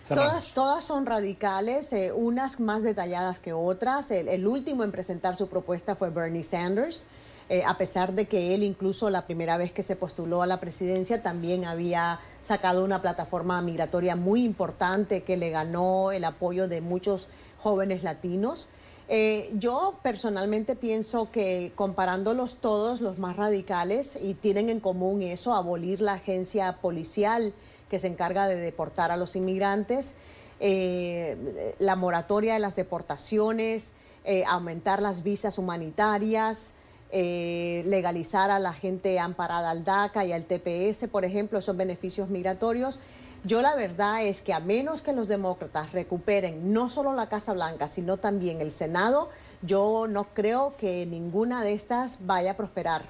Todas, 0.07 0.53
todas 0.53 0.83
son 0.83 1.05
radicales, 1.05 1.93
eh, 1.93 2.11
unas 2.11 2.59
más 2.59 2.83
detalladas 2.83 3.39
que 3.39 3.53
otras. 3.53 4.11
El, 4.11 4.27
el 4.27 4.45
último 4.45 4.83
en 4.83 4.91
presentar 4.91 5.35
su 5.35 5.47
propuesta 5.47 5.95
fue 5.95 6.09
Bernie 6.09 6.43
Sanders, 6.43 7.05
eh, 7.49 7.63
a 7.65 7.77
pesar 7.77 8.13
de 8.13 8.25
que 8.25 8.55
él 8.55 8.63
incluso 8.63 9.09
la 9.09 9.25
primera 9.25 9.57
vez 9.57 9.71
que 9.71 9.83
se 9.83 9.95
postuló 9.95 10.41
a 10.41 10.47
la 10.47 10.59
presidencia 10.59 11.21
también 11.21 11.65
había 11.65 12.19
sacado 12.41 12.83
una 12.83 13.01
plataforma 13.01 13.61
migratoria 13.61 14.15
muy 14.15 14.43
importante 14.43 15.23
que 15.23 15.37
le 15.37 15.49
ganó 15.49 16.11
el 16.13 16.23
apoyo 16.23 16.67
de 16.67 16.81
muchos 16.81 17.27
jóvenes 17.59 18.03
latinos. 18.03 18.67
Eh, 19.13 19.51
yo 19.59 19.99
personalmente 20.01 20.73
pienso 20.77 21.31
que 21.31 21.73
comparándolos 21.75 22.55
todos, 22.55 23.01
los 23.01 23.19
más 23.19 23.35
radicales, 23.35 24.17
y 24.23 24.35
tienen 24.35 24.69
en 24.69 24.79
común 24.79 25.21
eso, 25.21 25.53
abolir 25.53 25.99
la 25.99 26.13
agencia 26.13 26.77
policial 26.77 27.53
que 27.89 27.99
se 27.99 28.07
encarga 28.07 28.47
de 28.47 28.55
deportar 28.55 29.11
a 29.11 29.17
los 29.17 29.35
inmigrantes, 29.35 30.15
eh, 30.61 31.75
la 31.77 31.97
moratoria 31.97 32.53
de 32.53 32.61
las 32.61 32.77
deportaciones, 32.77 33.91
eh, 34.23 34.45
aumentar 34.47 35.01
las 35.01 35.23
visas 35.23 35.57
humanitarias, 35.57 36.73
legalizar 37.11 38.49
a 38.49 38.59
la 38.59 38.71
gente 38.71 39.19
amparada 39.19 39.71
al 39.71 39.83
DACA 39.83 40.23
y 40.23 40.31
al 40.31 40.45
TPS, 40.45 41.09
por 41.09 41.25
ejemplo, 41.25 41.59
esos 41.59 41.75
beneficios 41.75 42.29
migratorios. 42.29 42.99
Yo 43.43 43.63
la 43.63 43.75
verdad 43.75 44.23
es 44.23 44.43
que 44.43 44.53
a 44.53 44.59
menos 44.59 45.01
que 45.01 45.13
los 45.13 45.27
demócratas 45.27 45.91
recuperen 45.93 46.73
no 46.73 46.89
solo 46.89 47.13
la 47.13 47.27
Casa 47.27 47.53
Blanca, 47.53 47.87
sino 47.87 48.17
también 48.17 48.61
el 48.61 48.71
Senado, 48.71 49.29
yo 49.63 50.05
no 50.07 50.25
creo 50.33 50.75
que 50.77 51.07
ninguna 51.07 51.63
de 51.63 51.73
estas 51.73 52.19
vaya 52.27 52.51
a 52.51 52.57
prosperar. 52.57 53.03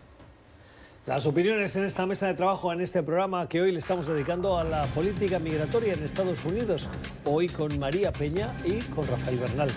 Las 1.05 1.25
opiniones 1.25 1.75
en 1.75 1.83
esta 1.83 2.05
mesa 2.05 2.27
de 2.27 2.35
trabajo, 2.35 2.71
en 2.71 2.79
este 2.79 3.03
programa 3.03 3.49
que 3.49 3.61
hoy 3.61 3.71
le 3.71 3.79
estamos 3.79 4.07
dedicando 4.07 4.57
a 4.57 4.63
la 4.63 4.83
política 4.85 5.39
migratoria 5.39 5.93
en 5.93 6.03
Estados 6.03 6.45
Unidos, 6.45 6.87
hoy 7.25 7.49
con 7.49 7.77
María 7.79 8.13
Peña 8.13 8.51
y 8.63 8.79
con 8.91 9.07
Rafael 9.07 9.37
Bernal. 9.37 9.69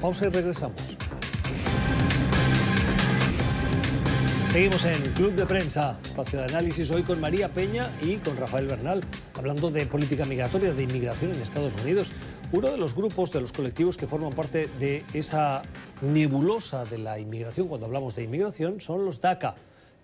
Pausa 0.00 0.26
y 0.26 0.28
regresamos. 0.28 0.97
Seguimos 4.50 4.86
en 4.86 5.02
Club 5.12 5.34
de 5.34 5.44
Prensa, 5.44 5.98
espacio 6.02 6.38
de 6.38 6.46
análisis 6.46 6.90
hoy 6.90 7.02
con 7.02 7.20
María 7.20 7.50
Peña 7.50 7.90
y 8.00 8.16
con 8.16 8.34
Rafael 8.38 8.66
Bernal, 8.66 9.04
hablando 9.34 9.70
de 9.70 9.84
política 9.84 10.24
migratoria, 10.24 10.72
de 10.72 10.84
inmigración 10.84 11.32
en 11.32 11.42
Estados 11.42 11.74
Unidos. 11.82 12.12
Uno 12.50 12.70
de 12.70 12.78
los 12.78 12.94
grupos, 12.94 13.30
de 13.30 13.42
los 13.42 13.52
colectivos 13.52 13.98
que 13.98 14.06
forman 14.06 14.32
parte 14.32 14.70
de 14.80 15.04
esa 15.12 15.60
nebulosa 16.00 16.86
de 16.86 16.96
la 16.96 17.18
inmigración, 17.18 17.68
cuando 17.68 17.86
hablamos 17.86 18.16
de 18.16 18.22
inmigración, 18.22 18.80
son 18.80 19.04
los 19.04 19.20
DACA. 19.20 19.54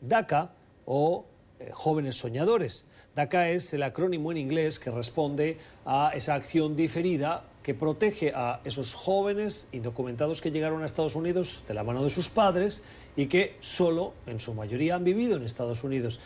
DACA 0.03 0.51
o 0.85 1.25
eh, 1.59 1.71
jóvenes 1.73 2.17
soñadores. 2.17 2.85
DACA 3.15 3.49
es 3.49 3.73
el 3.73 3.83
acrónimo 3.83 4.31
en 4.31 4.37
inglés 4.37 4.79
que 4.79 4.91
responde 4.91 5.57
a 5.87 6.11
esa 6.15 6.35
acción 6.35 6.77
diferida 6.77 7.45
que 7.63 7.73
protege 7.73 8.33
a 8.35 8.61
esos 8.65 8.93
jóvenes 8.93 9.69
indocumentados 9.73 10.43
que 10.43 10.51
llegaron 10.51 10.83
a 10.83 10.87
Estados 10.87 11.15
Unidos 11.15 11.65
de 11.67 11.73
la 11.73 11.83
mano 11.83 12.05
de 12.05 12.11
sus 12.11 12.29
padres 12.29 12.85
y 13.17 13.27
que 13.27 13.57
solo, 13.61 14.15
en 14.27 14.41
su 14.41 14.55
mayoría, 14.55 14.97
han 14.97 15.05
vivido 15.05 15.37
en 15.37 15.43
Estados 15.43 15.85
Unidos. 15.85 16.21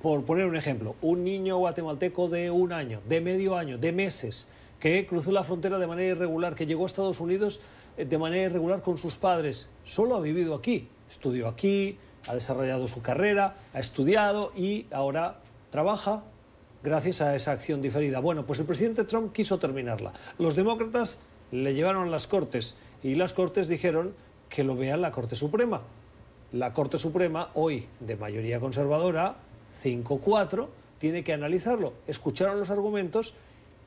Por 0.00 0.24
poner 0.24 0.46
un 0.46 0.56
ejemplo, 0.56 0.94
un 1.02 1.24
niño 1.24 1.58
guatemalteco 1.58 2.28
de 2.28 2.50
un 2.50 2.72
año, 2.72 3.00
de 3.08 3.20
medio 3.20 3.56
año, 3.56 3.78
de 3.78 3.92
meses, 3.92 4.46
que 4.78 5.06
cruzó 5.06 5.32
la 5.32 5.44
frontera 5.44 5.78
de 5.78 5.86
manera 5.86 6.10
irregular, 6.10 6.54
que 6.54 6.66
llegó 6.66 6.84
a 6.84 6.86
Estados 6.86 7.20
Unidos 7.20 7.60
eh, 7.96 8.04
de 8.04 8.18
manera 8.18 8.44
irregular 8.44 8.82
con 8.82 8.98
sus 8.98 9.16
padres, 9.16 9.68
solo 9.84 10.16
ha 10.16 10.20
vivido 10.20 10.54
aquí, 10.54 10.88
estudió 11.10 11.48
aquí, 11.48 11.98
ha 12.26 12.34
desarrollado 12.34 12.88
su 12.88 13.02
carrera, 13.02 13.56
ha 13.74 13.80
estudiado 13.80 14.52
y 14.56 14.86
ahora 14.92 15.40
trabaja, 15.70 16.24
gracias 16.82 17.20
a 17.20 17.34
esa 17.34 17.52
acción 17.52 17.82
diferida. 17.82 18.20
Bueno, 18.20 18.46
pues 18.46 18.58
el 18.60 18.66
presidente 18.66 19.04
Trump 19.04 19.32
quiso 19.32 19.58
terminarla. 19.58 20.12
Los 20.38 20.56
demócratas 20.56 21.20
le 21.50 21.74
llevaron 21.74 22.08
a 22.08 22.10
las 22.10 22.26
Cortes 22.26 22.74
y 23.02 23.14
las 23.14 23.32
Cortes 23.32 23.68
dijeron 23.68 24.14
que 24.48 24.64
lo 24.64 24.76
vea 24.76 24.96
la 24.96 25.10
Corte 25.10 25.36
Suprema. 25.36 25.82
La 26.52 26.74
Corte 26.74 26.98
Suprema, 26.98 27.50
hoy 27.54 27.86
de 28.00 28.14
mayoría 28.16 28.60
conservadora, 28.60 29.36
5-4, 29.82 30.68
tiene 30.98 31.24
que 31.24 31.32
analizarlo. 31.32 31.94
Escucharon 32.06 32.58
los 32.58 32.68
argumentos 32.68 33.32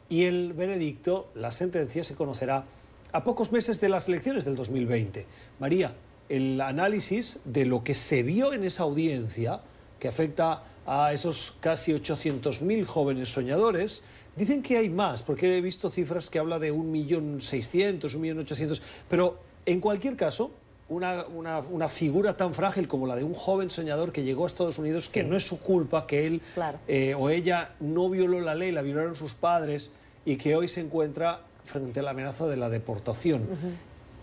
y 0.09 0.23
el 0.23 0.53
veredicto, 0.53 1.29
la 1.35 1.51
sentencia, 1.51 2.03
se 2.03 2.15
conocerá 2.15 2.65
a 3.11 3.23
pocos 3.23 3.51
meses 3.51 3.79
de 3.81 3.89
las 3.89 4.07
elecciones 4.07 4.45
del 4.45 4.55
2020. 4.55 5.27
María, 5.59 5.93
el 6.27 6.59
análisis 6.59 7.39
de 7.45 7.65
lo 7.65 7.83
que 7.83 7.93
se 7.93 8.23
vio 8.23 8.51
en 8.51 8.63
esa 8.63 8.81
audiencia, 8.81 9.61
que 9.99 10.07
afecta 10.07 10.63
a 10.87 11.13
esos 11.13 11.55
casi 11.59 11.93
800.000 11.93 12.85
jóvenes 12.85 13.29
soñadores. 13.29 14.01
Dicen 14.35 14.63
que 14.63 14.77
hay 14.77 14.89
más, 14.89 15.21
porque 15.21 15.57
he 15.57 15.61
visto 15.61 15.91
cifras 15.91 16.31
que 16.31 16.39
habla 16.39 16.57
de 16.57 16.73
1.600.000, 16.73 17.99
1.800.000, 18.01 18.81
pero 19.07 19.39
en 19.67 19.79
cualquier 19.79 20.15
caso, 20.15 20.51
una, 20.87 21.25
una, 21.25 21.89
figura 21.89 22.37
tan 22.37 22.53
frágil 22.53 22.87
como 22.87 23.07
la 23.07 23.15
de 23.15 23.23
un 23.23 23.33
joven 23.33 23.69
soñador 23.69 24.11
que 24.11 24.23
llegó 24.23 24.43
a 24.43 24.47
Estados 24.47 24.77
Unidos, 24.77 25.09
que 25.09 25.23
no 25.23 25.35
es 25.35 25.43
su 25.43 25.59
culpa, 25.59 26.05
que 26.05 26.27
él 26.27 26.41
eh, 26.87 27.15
o 27.17 27.29
ella 27.29 27.71
no 27.79 28.09
violó 28.09 28.39
la 28.39 28.53
ley, 28.53 28.71
la 28.71 28.83
violaron 28.83 29.15
sus 29.15 29.33
padres 29.33 29.91
y 30.25 30.37
que 30.37 30.55
hoy 30.55 30.67
se 30.67 30.81
encuentra 30.81 31.41
frente 31.63 32.01
a 32.01 32.03
la 32.03 32.11
amenaza 32.11 32.45
de 32.45 32.57
la 32.57 32.69
deportación. 32.69 33.47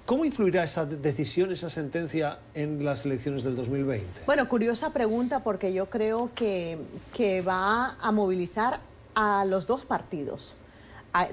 ¿Cómo 0.07 0.25
influirá 0.25 0.65
esa 0.65 0.85
decisión, 0.85 1.53
esa 1.53 1.71
sentencia 1.71 2.39
en 2.55 2.85
las 2.85 3.07
elecciones 3.07 3.43
del 3.45 3.57
2020? 3.57 4.23
Bueno, 4.27 4.49
curiosa 4.49 4.93
pregunta 4.93 5.41
porque 5.41 5.73
yo 5.73 5.87
creo 5.87 6.31
que, 6.35 6.79
que 7.13 7.41
va 7.41 7.97
a 8.01 8.13
movilizar 8.13 8.81
a 9.15 9.45
los 9.45 9.67
dos 9.67 9.85
partidos 9.85 10.57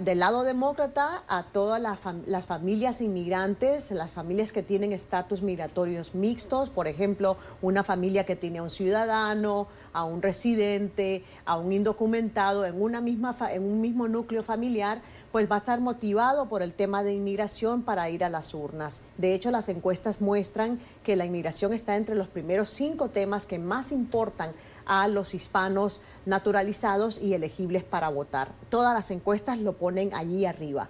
del 0.01 0.19
lado 0.19 0.43
demócrata 0.43 1.23
a 1.29 1.43
todas 1.43 1.81
las 1.81 2.45
familias 2.45 2.99
inmigrantes, 2.99 3.91
las 3.91 4.13
familias 4.13 4.51
que 4.51 4.61
tienen 4.61 4.91
estatus 4.91 5.41
migratorios 5.41 6.13
mixtos, 6.13 6.69
por 6.69 6.87
ejemplo, 6.87 7.37
una 7.61 7.85
familia 7.85 8.25
que 8.25 8.35
tiene 8.35 8.59
a 8.59 8.63
un 8.63 8.69
ciudadano, 8.69 9.67
a 9.93 10.03
un 10.03 10.21
residente, 10.21 11.23
a 11.45 11.57
un 11.57 11.71
indocumentado 11.71 12.65
en, 12.65 12.81
una 12.81 12.99
misma, 12.99 13.35
en 13.51 13.63
un 13.63 13.79
mismo 13.79 14.09
núcleo 14.09 14.43
familiar, 14.43 15.01
pues 15.31 15.49
va 15.49 15.55
a 15.55 15.59
estar 15.59 15.79
motivado 15.79 16.49
por 16.49 16.61
el 16.61 16.73
tema 16.73 17.03
de 17.03 17.13
inmigración 17.13 17.83
para 17.83 18.09
ir 18.09 18.25
a 18.25 18.29
las 18.29 18.53
urnas. 18.53 19.01
De 19.17 19.33
hecho, 19.33 19.49
las 19.49 19.69
encuestas 19.69 20.19
muestran 20.19 20.79
que 21.03 21.15
la 21.15 21.25
inmigración 21.25 21.71
está 21.71 21.95
entre 21.95 22.15
los 22.15 22.27
primeros 22.27 22.69
cinco 22.69 23.09
temas 23.09 23.45
que 23.45 23.59
más 23.59 23.93
importan 23.93 24.51
a 24.89 25.07
los 25.07 25.35
hispanos 25.35 26.01
naturalizados 26.25 27.19
y 27.21 27.35
elegibles 27.35 27.83
para 27.83 28.09
votar. 28.09 28.51
Todas 28.69 28.91
las 28.95 29.11
encuestas 29.11 29.59
lo 29.59 29.73
ponen 29.73 30.15
allí 30.15 30.47
arriba. 30.47 30.89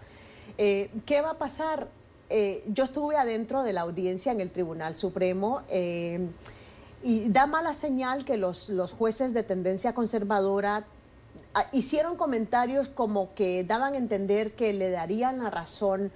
Eh, 0.58 0.90
¿Qué 1.06 1.22
va 1.22 1.32
a 1.32 1.38
pasar? 1.38 1.90
Eh, 2.30 2.64
yo 2.68 2.86
estuve 2.86 3.18
adentro 3.18 3.62
de 3.62 3.74
la 3.74 3.82
audiencia 3.82 4.32
en 4.32 4.40
el 4.40 4.52
Tribunal 4.52 4.96
Supremo 4.96 5.64
eh, 5.68 6.30
y 7.04 7.28
da 7.28 7.46
mala 7.46 7.74
señal 7.74 8.24
que 8.24 8.38
los, 8.38 8.70
los 8.70 8.94
jueces 8.94 9.34
de 9.34 9.44
tendencia 9.44 9.94
conservadora 9.94 10.86
ah, 11.54 11.66
hicieron 11.74 12.16
comentarios 12.16 12.88
como 12.88 13.34
que 13.34 13.66
daban 13.66 13.96
a 13.96 13.98
entender 13.98 14.54
que 14.54 14.72
le 14.72 14.92
darían 14.92 15.44
la 15.44 15.50
razón 15.50 16.10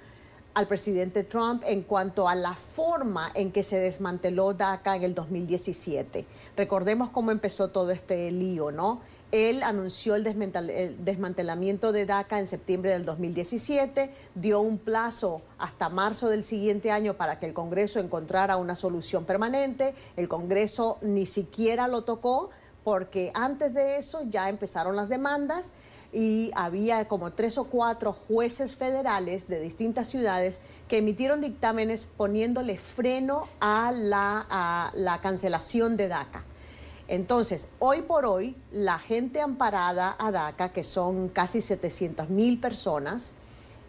al 0.54 0.68
presidente 0.68 1.24
Trump 1.24 1.63
en 1.66 1.82
cuanto 1.82 2.28
a 2.28 2.36
la 2.36 2.54
forma 2.54 3.32
en 3.34 3.52
que 3.52 3.63
se 3.63 3.80
desmanteló 3.80 4.54
DACA 4.54 4.96
en 4.96 5.04
el 5.04 5.16
2017. 5.16 6.26
Recordemos 6.56 7.10
cómo 7.10 7.32
empezó 7.32 7.70
todo 7.70 7.92
este 7.92 8.32
lío, 8.32 8.72
¿no? 8.72 9.02
Él 9.32 9.63
anunció 9.63 10.13
el, 10.13 10.24
desmantelamiento 10.24 11.92
de 11.92 12.06
DACA 12.06 12.39
en 12.39 12.46
septiembre 12.46 12.92
del 12.92 13.04
2017, 13.04 14.13
dio 14.36 14.62
un 14.62 14.78
plazo 14.78 15.42
hasta 15.58 15.89
marzo 15.89 16.30
del 16.30 16.44
siguiente 16.44 16.92
año 16.92 17.16
para 17.16 17.39
que 17.39 17.48
el 17.48 17.54
Congreso 17.54 18.00
encontrara 18.00 18.58
una 18.58 18.76
solución 18.76 19.26
permanente. 19.26 19.96
El 20.18 20.28
Congreso 20.28 21.00
ni 21.02 21.26
siquiera 21.26 21.88
lo 21.88 22.04
tocó 22.04 22.52
porque 22.84 23.32
antes 23.34 23.74
de 23.74 23.98
eso 23.98 24.22
ya 24.30 24.50
empezaron 24.50 24.96
las 24.96 25.10
demandas 25.10 25.72
y 26.13 26.52
había 26.54 27.08
como 27.08 27.34
tres 27.34 27.58
o 27.58 27.65
cuatro 27.65 28.13
jueces 28.13 28.76
federales 28.76 29.47
de 29.47 29.60
distintas 29.60 30.08
ciudades 30.08 30.62
que 30.88 30.99
emitieron 30.99 31.41
dictámenes 31.41 32.08
poniéndole 32.17 32.78
freno 32.78 33.47
a 33.60 33.91
la, 33.91 34.91
la 34.93 35.21
cancelación 35.21 35.97
de 35.97 36.08
DACA. 36.08 36.43
Entonces, 37.08 37.67
hoy 37.80 38.04
por 38.04 38.26
hoy, 38.26 38.56
la 38.71 38.99
gente 38.99 39.41
amparada 39.41 40.15
a 40.17 40.32
DACA, 40.32 40.69
que 40.69 40.84
son 40.84 41.30
casi 41.30 41.62
700 41.62 42.30
mil 42.30 42.60
personas, 42.60 43.34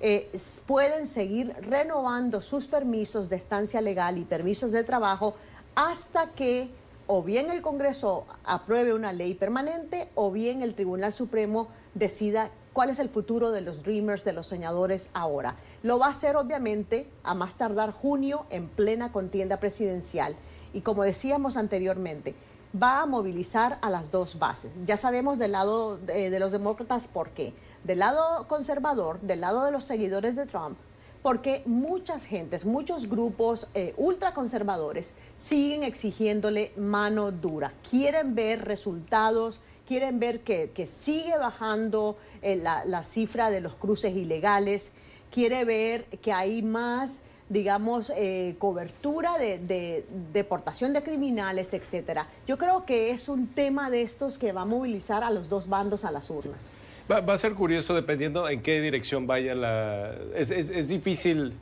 eh, 0.00 0.30
pueden 0.66 1.06
seguir 1.06 1.54
renovando 1.60 2.42
sus 2.42 2.66
permisos 2.66 3.28
de 3.28 3.37
estancia 3.37 3.80
legal 3.80 4.18
y 4.18 4.24
permisos 4.24 4.72
de 4.72 4.82
trabajo 4.82 5.34
hasta 5.74 6.30
que 6.30 6.68
o 7.06 7.22
bien 7.22 7.50
el 7.50 7.62
Congreso 7.62 8.24
apruebe 8.44 8.94
una 8.94 9.12
ley 9.12 9.34
permanente 9.34 10.08
o 10.14 10.30
bien 10.30 10.62
el 10.62 10.74
Tribunal 10.74 11.12
Supremo 11.12 11.68
decida 11.94 12.50
cuál 12.72 12.90
es 12.90 12.98
el 12.98 13.09
futuro 13.09 13.50
de 13.50 13.61
los 13.61 13.83
Dreamers, 13.83 14.24
de 14.24 14.33
los 14.33 14.48
soñadores 14.48 15.11
ahora. 15.14 15.57
Lo 15.83 15.98
va 15.98 16.07
a 16.07 16.11
hacer 16.11 16.37
obviamente 16.37 17.09
a 17.22 17.35
más 17.35 17.54
tardar 17.54 17.92
junio 17.92 18.46
en 18.50 18.68
plena 18.68 19.12
contienda 19.12 19.59
presidencial. 19.61 20.37
Y 20.72 20.80
como 20.80 21.04
decíamos 21.04 21.57
anteriormente, 21.57 22.35
va 22.80 23.02
a 23.02 23.07
movilizar 23.07 23.78
a 23.80 23.90
las 23.90 24.11
dos 24.11 24.38
bases. 24.38 24.72
Ya 24.85 24.96
sabemos 24.96 25.38
del 25.38 25.52
lado 25.52 25.96
de, 25.96 26.38
los 26.38 26.52
demócratas 26.52 27.07
por 27.07 27.30
qué. 27.30 27.54
Del 27.85 28.00
lado 28.00 28.48
conservador, 28.48 29.20
del 29.20 29.40
lado 29.40 29.64
de 29.64 29.70
los 29.70 29.85
seguidores 29.85 30.35
de 30.37 30.46
Trump, 30.46 30.76
porque 31.22 31.62
muchas 31.64 32.26
gentes, 32.26 32.66
muchos 32.66 33.09
grupos 33.09 33.68
eh, 33.74 33.94
ultraconservadores 33.96 35.14
siguen 35.37 35.85
exigiéndole 35.85 36.72
mano 36.76 37.30
dura. 37.30 37.72
Quieren 37.88 38.35
ver 38.35 38.64
resultados 38.64 39.61
quieren 39.87 40.18
ver 40.18 40.40
que, 40.40 40.87
sigue 40.87 41.37
bajando 41.38 42.16
eh, 42.42 42.57
la, 42.57 43.03
cifra 43.05 43.51
de 43.51 43.61
los 43.61 43.75
cruces 43.75 44.14
ilegales, 44.16 44.90
quiere 45.31 45.64
ver 45.64 46.05
que 46.23 46.33
hay 46.33 46.62
más 46.62 47.23
digamos, 47.51 48.11
eh, 48.16 48.57
cobertura 48.59 49.37
de, 49.38 49.59
de 49.59 50.07
deportación 50.33 50.94
de 50.94 51.03
criminales, 51.03 51.75
etcétera. 51.75 52.27
Yo 52.49 52.57
creo 52.57 52.87
que 52.87 53.11
es 53.11 53.29
un 53.29 53.47
tema 53.49 53.90
de 53.90 54.01
estos 54.01 54.38
que 54.38 54.53
va 54.53 54.62
a 54.62 54.64
movilizar 54.64 55.23
a 55.23 55.31
los 55.31 55.51
dos 55.51 55.68
bandos 55.68 56.07
a 56.07 56.11
las 56.11 56.31
urnas. 56.31 56.73
Va, 57.09 57.20
va 57.20 57.35
a 57.35 57.38
ser 57.38 57.53
curioso 57.53 57.94
dependiendo 57.94 58.49
en 58.49 58.62
qué 58.62 58.81
dirección 58.81 59.27
vaya 59.27 59.55
la... 59.55 60.14
Es, 60.35 60.51
es- 60.51 60.70
es 60.70 60.88
difícil, 60.88 61.53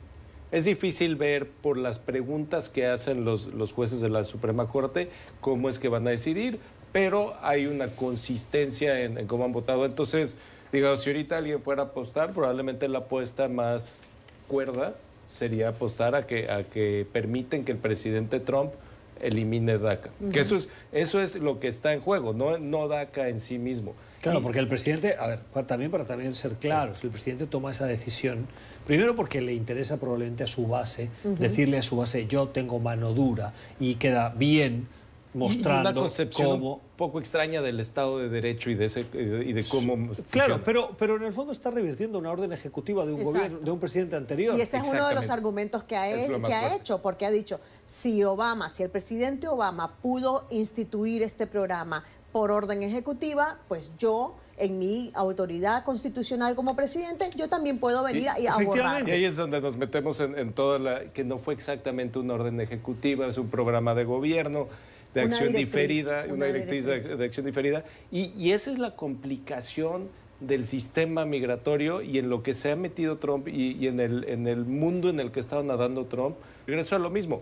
es 0.53 0.63
difícil 0.63 1.17
ver 1.17 1.49
por 1.49 1.77
las 1.77 1.99
preguntas 1.99 2.69
que 2.69 2.87
hacen 2.87 3.25
los, 3.25 3.47
los 3.47 3.73
jueces 3.73 3.99
de 3.99 4.09
la 4.09 4.23
Suprema 4.23 4.69
Corte 4.69 5.09
cómo 5.41 5.67
es 5.67 5.79
que 5.79 5.89
van 5.89 6.07
a 6.07 6.11
decidir, 6.11 6.59
pero 6.93 7.33
hay 7.41 7.65
una 7.65 7.87
consistencia 7.87 9.01
en, 9.01 9.17
en 9.17 9.27
cómo 9.27 9.43
han 9.43 9.51
votado. 9.51 9.85
Entonces, 9.85 10.37
digamos, 10.71 11.01
si 11.01 11.09
ahorita 11.09 11.37
alguien 11.37 11.61
fuera 11.61 11.81
a 11.81 11.85
apostar, 11.87 12.31
probablemente 12.31 12.87
la 12.87 12.99
apuesta 12.99 13.49
más 13.49 14.13
cuerda 14.47 14.93
sería 15.29 15.69
apostar 15.69 16.15
a 16.15 16.25
que, 16.27 16.49
a 16.49 16.63
que 16.63 17.05
permiten 17.11 17.65
que 17.65 17.71
el 17.73 17.79
presidente 17.79 18.39
Trump 18.39 18.71
elimine 19.19 19.77
DACA. 19.77 20.09
Que 20.31 20.39
eso 20.41 20.55
es, 20.55 20.69
eso 20.91 21.19
es 21.21 21.35
lo 21.37 21.59
que 21.59 21.67
está 21.67 21.93
en 21.93 22.01
juego, 22.01 22.33
no, 22.33 22.57
no 22.59 22.87
DACA 22.87 23.29
en 23.29 23.39
sí 23.39 23.57
mismo. 23.57 23.95
Claro, 24.21 24.41
porque 24.41 24.59
el 24.59 24.67
presidente, 24.67 25.15
a 25.19 25.27
ver, 25.27 25.39
para- 25.53 25.65
también 25.67 25.91
para 25.91 26.05
también 26.05 26.35
ser 26.35 26.53
claros, 26.53 27.03
el 27.03 27.09
presidente 27.09 27.45
toma 27.45 27.71
esa 27.71 27.85
decisión, 27.85 28.47
primero 28.85 29.15
porque 29.15 29.41
le 29.41 29.53
interesa 29.53 29.97
probablemente 29.97 30.43
a 30.43 30.47
su 30.47 30.67
base, 30.67 31.09
decirle 31.23 31.77
a 31.77 31.81
su 31.81 31.97
base, 31.97 32.25
yo 32.27 32.47
tengo 32.49 32.79
mano 32.79 33.13
dura, 33.13 33.53
y 33.79 33.95
queda 33.95 34.29
bien 34.29 34.87
mostrando 35.33 35.89
una 35.89 35.99
concepción 35.99 36.49
cómo... 36.49 36.75
un 36.75 36.81
poco 36.95 37.19
extraña 37.19 37.61
del 37.61 37.79
Estado 37.79 38.19
de 38.19 38.29
Derecho 38.29 38.69
y 38.69 38.75
de, 38.75 38.85
ese, 38.85 39.05
y 39.13 39.53
de 39.53 39.63
cómo 39.63 40.13
Claro, 40.29 40.61
pero, 40.63 40.95
pero 40.97 41.17
en 41.17 41.23
el 41.23 41.33
fondo 41.33 41.51
está 41.51 41.71
revirtiendo 41.71 42.19
una 42.19 42.31
orden 42.31 42.53
ejecutiva 42.53 43.05
de 43.05 43.13
un 43.13 43.19
Exacto. 43.19 43.39
gobierno, 43.39 43.59
de 43.65 43.71
un 43.71 43.79
presidente 43.79 44.15
anterior. 44.15 44.57
Y 44.57 44.61
ese 44.61 44.77
es 44.77 44.87
uno 44.87 45.07
de 45.07 45.15
los 45.15 45.29
argumentos 45.29 45.83
que 45.83 45.97
ha, 45.97 46.05
que 46.05 46.75
hecho, 46.75 47.01
porque 47.01 47.25
ha 47.25 47.31
dicho, 47.31 47.59
si 47.83 48.23
Obama, 48.23 48.69
si 48.69 48.83
el 48.83 48.89
presidente 48.89 49.47
Obama 49.47 49.95
pudo 50.01 50.45
instituir 50.49 51.23
este 51.23 51.47
programa 51.47 52.03
por 52.31 52.51
orden 52.51 52.81
ejecutiva, 52.81 53.59
pues 53.67 53.91
yo, 53.99 54.35
en 54.57 54.79
mi 54.79 55.11
autoridad 55.13 55.83
constitucional 55.83 56.55
como 56.55 56.75
presidente, 56.75 57.29
yo 57.35 57.47
también 57.47 57.79
puedo 57.79 58.03
venir 58.03 58.29
a, 58.29 58.39
y 58.39 58.47
a 58.47 58.53
borrar. 58.53 58.63
Efectivamente. 58.63 59.11
Y 59.11 59.13
ahí 59.13 59.25
es 59.25 59.35
donde 59.35 59.61
nos 59.61 59.77
metemos 59.77 60.19
en, 60.19 60.37
en 60.37 60.53
toda 60.53 60.79
la... 60.79 61.11
que 61.11 61.23
no 61.23 61.37
fue 61.37 61.53
exactamente 61.53 62.17
una 62.17 62.33
orden 62.33 62.59
ejecutiva, 62.59 63.27
es 63.27 63.37
un 63.37 63.49
programa 63.49 63.93
de 63.93 64.03
gobierno, 64.05 64.67
de 65.13 65.21
Una 65.25 65.35
acción 65.35 65.53
directriz, 65.53 65.71
diferida, 65.87 66.23
una, 66.25 66.33
una 66.33 66.45
directriz, 66.47 66.85
de- 66.85 66.91
directriz. 66.93 67.17
De, 67.17 67.25
acción 67.25 67.45
diferida. 67.45 67.83
Y, 68.11 68.31
y 68.37 68.51
esa 68.51 68.71
es 68.71 68.79
la 68.79 68.95
complicación 68.95 70.09
del 70.39 70.65
sistema 70.65 71.25
migratorio 71.25 72.01
y 72.01 72.17
en 72.17 72.29
lo 72.29 72.43
que 72.43 72.53
se 72.53 72.71
ha 72.71 72.75
metido 72.75 73.17
Trump 73.17 73.47
y, 73.47 73.73
y 73.77 73.87
en, 73.87 73.99
el, 73.99 74.25
en 74.25 74.47
el 74.47 74.65
mundo 74.65 75.09
en 75.09 75.19
el 75.19 75.31
que 75.31 75.39
estaba 75.39 75.63
nadando 75.63 76.05
Trump. 76.05 76.35
Regreso 76.67 76.95
a 76.95 76.99
lo 76.99 77.09
mismo, 77.09 77.41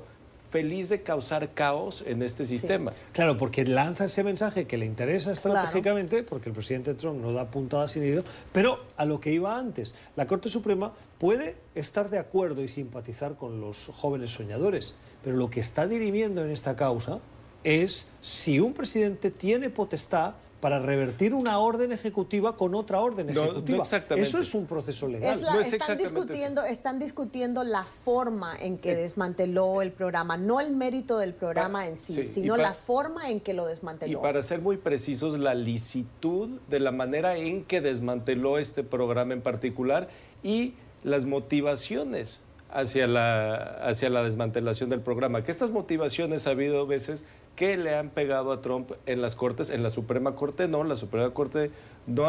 feliz 0.51 0.89
de 0.89 1.01
causar 1.01 1.49
caos 1.53 2.03
en 2.05 2.21
este 2.21 2.45
sistema. 2.45 2.91
Claro, 3.13 3.37
porque 3.37 3.65
lanza 3.65 4.05
ese 4.05 4.23
mensaje 4.23 4.67
que 4.67 4.77
le 4.77 4.85
interesa 4.85 5.31
estratégicamente, 5.31 6.21
porque 6.23 6.49
el 6.49 6.53
presidente 6.55 6.93
Trump 6.93 7.21
no 7.21 7.31
da 7.31 7.49
puntada 7.49 7.87
sin 7.87 8.05
hilo, 8.05 8.23
pero 8.51 8.81
a 8.97 9.05
lo 9.05 9.19
que 9.21 9.31
iba 9.31 9.57
antes, 9.57 9.95
la 10.15 10.27
Corte 10.27 10.49
Suprema 10.49 10.91
puede 11.17 11.55
estar 11.73 12.09
de 12.09 12.19
acuerdo 12.19 12.61
y 12.63 12.67
simpatizar 12.67 13.35
con 13.35 13.61
los 13.61 13.87
jóvenes 13.93 14.31
soñadores, 14.31 14.95
pero 15.23 15.37
lo 15.37 15.49
que 15.49 15.61
está 15.61 15.87
dirimiendo 15.87 16.43
en 16.43 16.51
esta 16.51 16.75
causa 16.75 17.19
es 17.63 18.07
si 18.21 18.59
un 18.59 18.73
presidente 18.73 19.31
tiene 19.31 19.69
potestad 19.69 20.33
para 20.59 20.77
revertir 20.77 21.33
una 21.33 21.57
orden 21.57 21.91
ejecutiva 21.91 22.55
con 22.55 22.75
otra 22.75 22.99
orden 22.99 23.25
No, 23.25 23.33
no 23.33 23.43
ejecutiva. 23.45 23.79
exactamente. 23.81 24.29
Eso 24.29 24.37
es 24.37 24.53
un 24.53 24.67
proceso 24.67 25.07
legal. 25.07 25.33
Es 25.33 25.41
la- 25.41 25.53
No 25.55 25.59
es 25.59 25.73
están, 25.73 25.79
exactamente 25.81 26.13
discutiendo, 26.13 26.63
están 26.63 26.99
discutiendo 26.99 27.63
la 27.63 27.81
forma 27.83 28.55
en 28.59 28.77
que 28.77 28.93
desmanteló 28.93 29.81
el 29.81 29.91
programa, 29.91 30.37
no 30.37 30.59
el 30.59 30.75
mérito 30.75 31.17
del 31.17 31.33
programa 31.33 31.87
en 31.87 31.97
sí, 31.97 32.13
sí, 32.13 32.21
y 32.21 32.25
sino 32.27 32.57
la 32.57 32.75
forma 32.75 33.31
en 33.31 33.39
que 33.39 33.55
lo 33.55 33.65
Y 33.65 33.69
desmanteló. 33.71 34.21
para 34.21 34.43
ser 34.43 34.61
muy 34.61 34.77
precisos, 34.77 35.39
la 35.39 35.55
licitud 35.55 36.59
de 36.69 36.79
la 36.79 36.91
manera 36.91 37.37
en 37.37 37.63
que 37.63 37.81
desmanteló 37.81 38.59
este 38.59 38.83
programa 38.83 39.33
en 39.33 39.41
particular 39.41 40.09
y 40.43 40.75
las 41.03 41.25
motivaciones 41.25 42.39
hacia 42.69 43.07
la, 43.07 43.55
hacia 43.83 44.09
la 44.11 44.23
desmantelación 44.23 44.91
del 44.91 45.01
programa. 45.01 45.43
Que 45.43 45.51
estas 45.51 45.71
motivaciones 45.71 46.45
ha 46.45 46.51
habido 46.51 46.85
veces 46.85 47.25
que 47.55 47.77
le 47.77 47.95
han 47.95 48.09
pegado 48.09 48.51
a 48.51 48.61
Trump 48.61 48.91
en 49.05 49.21
las 49.21 49.35
cortes, 49.35 49.69
en 49.69 49.83
la 49.83 49.89
Suprema 49.89 50.35
Corte 50.35 50.67
no, 50.67 50.83
la 50.83 50.95
Suprema 50.95 51.31
Corte 51.31 51.69
no 52.07 52.25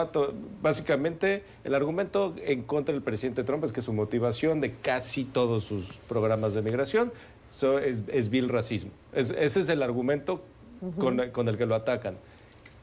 básicamente 0.61 1.43
el 1.65 1.75
argumento 1.75 2.35
en 2.45 2.63
contra 2.63 2.93
del 2.93 3.03
presidente 3.03 3.45
Trump 3.45 3.65
es 3.65 3.73
que 3.73 3.81
su 3.81 3.93
motivación 3.93 4.61
de 4.61 4.73
casi 4.73 5.25
todos 5.25 5.65
sus 5.65 5.99
programas 6.09 6.55
de 6.55 6.63
migración 6.63 7.13
so- 7.51 7.79
es, 7.79 8.03
es 8.09 8.29
vil 8.31 8.49
racismo. 8.49 8.91
Es- 9.13 9.31
ese 9.31 9.61
es 9.61 9.69
el 9.69 9.83
argumento 9.83 10.43
con, 10.99 11.31
con 11.31 11.49
el 11.49 11.57
que 11.57 11.67
lo 11.67 11.75
atacan. 11.75 12.17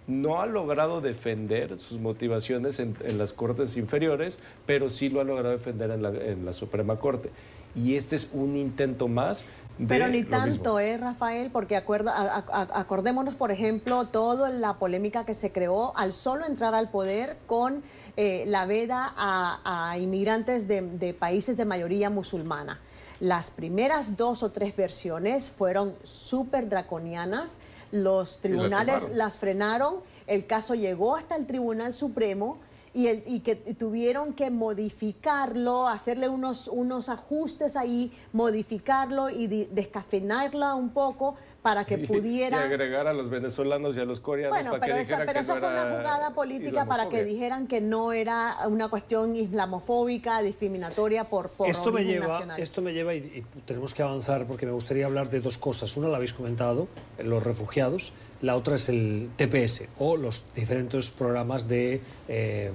No 0.08 0.42
ha 0.42 0.48
logrado 0.48 1.02
defender 1.02 1.78
sus 1.78 2.00
motivaciones 2.00 2.80
en, 2.80 2.96
en 3.04 3.18
las 3.20 3.32
cortes 3.34 3.78
inferiores, 3.78 4.40
pero 4.66 4.90
sí 4.90 5.10
lo 5.10 5.22
ha 5.22 5.24
logrado 5.24 5.50
defender 5.52 5.92
en 5.92 6.02
la, 6.02 6.10
en 6.10 6.46
la 6.46 6.54
Suprema 6.54 6.96
Corte. 6.96 7.30
Y 7.76 7.94
este 7.96 8.16
es 8.16 8.30
un 8.34 8.56
intento 8.56 9.08
más 9.08 9.46
Pero 9.88 10.08
ni 10.10 10.24
tanto, 10.24 10.48
mismo. 10.76 10.80
¿eh, 10.80 10.98
Rafael? 10.98 11.52
Porque 11.52 11.76
acuerda, 11.78 12.14
a- 12.14 12.44
a- 12.52 12.80
acordémonos, 12.80 13.36
por 13.36 13.52
ejemplo, 13.52 14.06
toda 14.08 14.50
la 14.50 14.74
polémica 14.74 15.26
que 15.26 15.34
se 15.34 15.52
creó 15.52 15.96
al 15.98 16.12
solo 16.14 16.46
entrar 16.46 16.76
al 16.76 16.90
poder 16.90 17.38
con 17.48 17.82
eh, 18.18 18.44
la 18.48 18.66
veda 18.66 19.14
a, 19.16 19.90
a 19.92 19.98
inmigrantes 19.98 20.68
de, 20.68 20.82
de 20.82 21.14
países 21.14 21.56
de 21.56 21.64
mayoría 21.66 22.10
musulmana. 22.10 22.80
Las 23.22 23.52
primeras 23.52 24.18
dos 24.18 24.44
o 24.44 24.52
tres 24.52 24.76
versiones 24.76 25.50
fueron 25.50 25.94
súper 26.04 26.68
draconianas. 26.70 27.60
Los 27.92 28.40
tribunales 28.40 29.10
las 29.14 29.38
frenaron. 29.38 29.96
El 30.28 30.46
caso 30.46 30.76
llegó 30.76 31.16
hasta 31.16 31.36
el 31.36 31.46
Tribunal 31.48 31.94
Supremo 31.94 32.58
y, 32.94 33.08
el- 33.08 33.24
y 33.26 33.40
que 33.42 33.56
tuvieron 33.56 34.34
que 34.34 34.50
modificarlo, 34.50 35.88
hacerle 35.88 36.30
unos, 36.30 36.68
unos 36.68 37.10
ajustes 37.10 37.76
ahí, 37.76 38.12
modificarlo 38.34 39.30
y 39.30 39.48
di- 39.48 39.68
descafeinarla 39.72 40.76
un 40.76 40.90
poco 40.90 41.36
para 41.62 41.86
que 41.86 41.96
Y 42.00 42.08
pudiera... 42.08 42.64
agregar 42.64 43.08
a 43.08 43.14
los 43.14 43.30
venezolanos 43.30 43.98
y 43.98 44.00
a 44.00 44.06
los 44.06 44.20
coreanos 44.20 44.56
Bueno, 44.56 44.72
para 44.72 44.82
pero, 44.82 44.96
que 44.96 45.02
esa, 45.02 45.18
dijeran 45.20 45.28
pero 45.28 45.40
que 45.40 45.44
esa 45.44 45.54
no 45.56 45.60
fue 45.60 45.70
una 45.70 45.82
era 45.82 45.98
jugada 45.98 46.30
política 46.34 46.86
para 46.86 47.10
que 47.10 47.24
dijeran 47.24 47.68
que 47.68 47.82
no 47.82 48.12
era 48.14 48.56
una 48.68 48.88
cuestión 48.88 49.36
islamofóbica, 49.36 50.42
discriminatoria 50.42 51.26
por, 51.26 51.50
por 51.50 51.68
esto 51.70 51.92
me 51.92 52.04
lleva, 52.06 52.28
nacional. 52.28 52.60
esto 52.62 52.82
me 52.82 52.94
lleva 52.94 53.14
y, 53.14 53.18
y 53.18 53.46
tenemos 53.66 53.94
que 53.94 54.02
avanzar 54.04 54.46
porque 54.46 54.66
me 54.66 54.72
gustaría 54.72 55.06
hablar 55.06 55.30
de 55.30 55.42
dos 55.42 55.58
cosas. 55.58 55.96
Una 55.98 56.08
la 56.08 56.16
habéis 56.18 56.34
comentado, 56.34 56.88
los 57.24 57.44
refugiados. 57.44 58.14
La 58.42 58.56
otra 58.56 58.76
es 58.76 58.88
el 58.88 59.30
TPS 59.36 59.84
o 59.98 60.16
los 60.16 60.44
diferentes 60.56 61.10
programas 61.10 61.68
de 61.68 62.00
eh, 62.30 62.72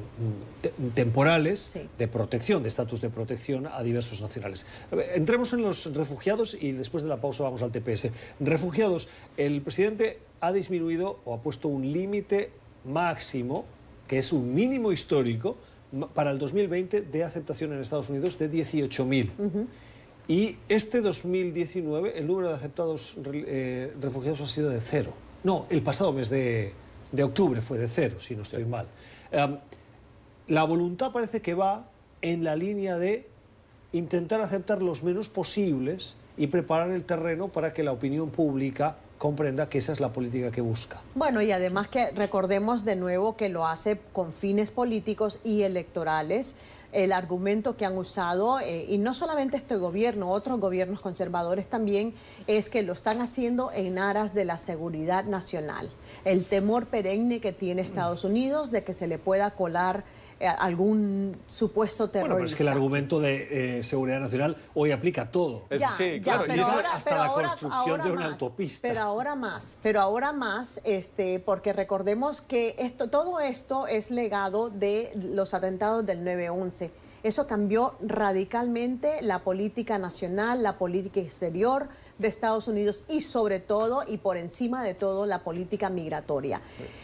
te- 0.61 0.73
temporales 0.95 1.61
Sí. 1.61 1.89
de 1.97 2.07
protección, 2.07 2.63
de 2.63 2.69
estatus 2.69 3.01
de 3.01 3.09
protección 3.09 3.67
a 3.67 3.83
diversos 3.83 4.21
nacionales. 4.21 4.67
A 4.93 4.97
ver, 4.97 5.11
Entremos 5.15 5.53
en 5.55 5.63
los 5.63 5.95
refugiados 5.95 6.55
y 6.61 6.73
después 6.73 7.03
de 7.03 7.09
la 7.09 7.17
pausa 7.21 7.45
vamos 7.45 7.63
al 7.63 7.73
TPS. 7.73 8.11
Refugiados, 8.41 9.09
el 9.39 9.63
presidente 9.63 10.19
ha 10.41 10.53
disminuido 10.53 11.21
o 11.25 11.33
ha 11.35 11.41
puesto 11.41 11.69
un 11.69 11.91
límite 11.93 12.51
máximo, 12.85 13.65
que 14.07 14.19
es 14.19 14.33
un 14.33 14.55
mínimo 14.55 14.93
histórico, 14.93 15.57
para 16.13 16.31
el 16.33 16.39
2020 16.39 17.01
de 17.03 17.25
aceptación 17.25 17.73
en 17.73 17.81
Estados 17.81 18.11
Unidos 18.11 18.37
de 18.39 18.51
18.000. 18.51 19.31
Y 20.27 20.57
este 20.69 21.01
2019 21.01 22.19
el 22.19 22.27
número 22.27 22.49
de 22.49 22.55
aceptados 22.55 23.17
eh, 23.33 23.93
refugiados 24.01 24.41
ha 24.41 24.49
sido 24.49 24.69
de 24.71 24.81
cero. 24.81 25.15
No, 25.45 25.67
el 25.69 25.83
pasado 25.83 26.13
mes 26.13 26.31
de, 26.31 26.73
de 27.13 27.23
octubre 27.23 27.61
fue 27.61 27.79
de 27.79 27.87
cero, 27.87 28.17
si 28.19 28.35
no 28.35 28.43
estoy 28.43 28.65
mal. 28.65 28.87
Em, 29.31 29.59
la 30.49 30.65
voluntad 30.65 31.13
parece 31.13 31.43
que 31.43 31.55
va 31.55 31.85
en 32.23 32.45
la 32.45 32.57
línea 32.57 32.97
de 32.97 33.29
intentar 33.93 34.41
aceptar 34.41 34.83
los 34.83 35.03
menos 35.03 35.29
posibles 35.29 36.17
y 36.37 36.49
preparar 36.49 36.91
el 36.91 37.05
terreno 37.05 37.49
para 37.49 37.73
que 37.73 37.83
la 37.83 37.93
opinión 37.93 38.31
pública 38.31 38.97
comprenda 39.19 39.69
que 39.69 39.79
esa 39.79 39.93
es 39.93 40.01
la 40.01 40.13
política 40.13 40.51
que 40.51 40.61
busca. 40.61 41.01
Bueno, 41.15 41.41
y 41.41 41.53
además 41.53 41.89
que 41.89 42.11
recordemos 42.11 42.85
de 42.85 42.97
nuevo 42.97 43.37
que 43.37 43.49
lo 43.49 43.67
hace 43.67 44.01
con 44.13 44.33
fines 44.33 44.71
políticos 44.71 45.41
y 45.45 45.63
electorales. 45.63 46.55
El 46.95 47.13
argumento 47.13 47.77
que 47.77 47.85
han 47.85 47.99
usado, 47.99 48.61
eh, 48.61 48.87
y 48.89 48.99
no 48.99 49.15
solamente 49.15 49.57
este 49.57 49.75
gobierno, 49.77 50.31
otros 50.31 50.61
gobiernos 50.61 51.01
conservadores 51.01 51.69
también, 51.69 52.15
es 52.47 52.71
que 52.71 52.83
lo 52.83 52.93
están 52.93 53.21
haciendo 53.21 53.73
en 53.73 53.99
aras 53.99 54.33
de 54.33 54.45
la 54.45 54.59
seguridad 54.59 55.25
nacional. 55.25 55.91
El 56.25 56.45
temor 56.45 56.87
perenne 56.87 57.41
que 57.41 57.53
tiene 57.53 57.83
Estados 57.83 58.23
Unidos 58.23 58.71
de 58.71 58.85
que 58.85 58.95
se 58.95 59.09
le 59.09 59.19
pueda 59.19 59.51
colar 59.51 60.05
algún 60.41 61.37
supuesto 61.47 62.11
terrorista. 62.11 62.29
Bueno, 62.29 62.37
pero 62.37 62.47
es 62.47 62.55
que 62.55 62.63
el 62.63 62.69
argumento 62.69 63.21
de 63.21 63.79
eh, 63.79 63.83
seguridad 63.83 64.21
nacional 64.21 64.57
hoy 64.75 64.91
aplica 64.93 65.23
a 65.23 65.31
todo. 65.31 65.65
Es- 65.71 65.81
Ya, 65.81 65.91
sí, 65.91 66.21
ya, 66.21 66.23
claro, 66.23 66.45
y 66.45 66.49
pero 66.49 66.67
ahora, 66.67 66.93
hasta 66.95 67.11
pero 67.11 67.23
la 67.23 67.29
ahora- 67.31 67.49
construcción 67.49 67.91
ahora 67.91 68.05
de 68.05 68.11
una 68.13 68.21
más, 68.23 68.33
autopista. 68.33 68.89
Pero 68.89 69.01
ahora 69.03 69.35
más, 69.35 69.79
pero 69.83 70.01
ahora 70.01 70.33
más, 70.33 70.81
este, 70.85 71.39
porque 71.41 71.73
recordemos 71.73 72.41
que 72.41 72.75
esto, 72.79 73.09
todo 73.11 73.41
esto 73.41 73.87
es 73.87 74.11
legado 74.11 74.71
de 74.71 75.13
los 75.15 75.55
atentados 75.55 76.05
del 76.07 76.23
9-11. 76.25 76.91
Eso 77.23 77.47
cambió 77.47 77.95
radicalmente 78.03 79.23
la 79.23 79.39
política 79.39 79.97
nacional, 79.99 80.63
la 80.63 80.77
política 80.77 81.21
exterior 81.21 81.89
de 82.19 82.29
Estados 82.29 82.69
Unidos 82.69 83.03
y 83.09 83.21
sobre 83.23 83.59
todo 83.61 84.05
y 84.07 84.19
por 84.19 84.37
encima 84.37 84.85
de 84.85 84.95
todo 84.95 85.27
la 85.27 85.41
política 85.41 85.91
migratoria. 85.91 86.61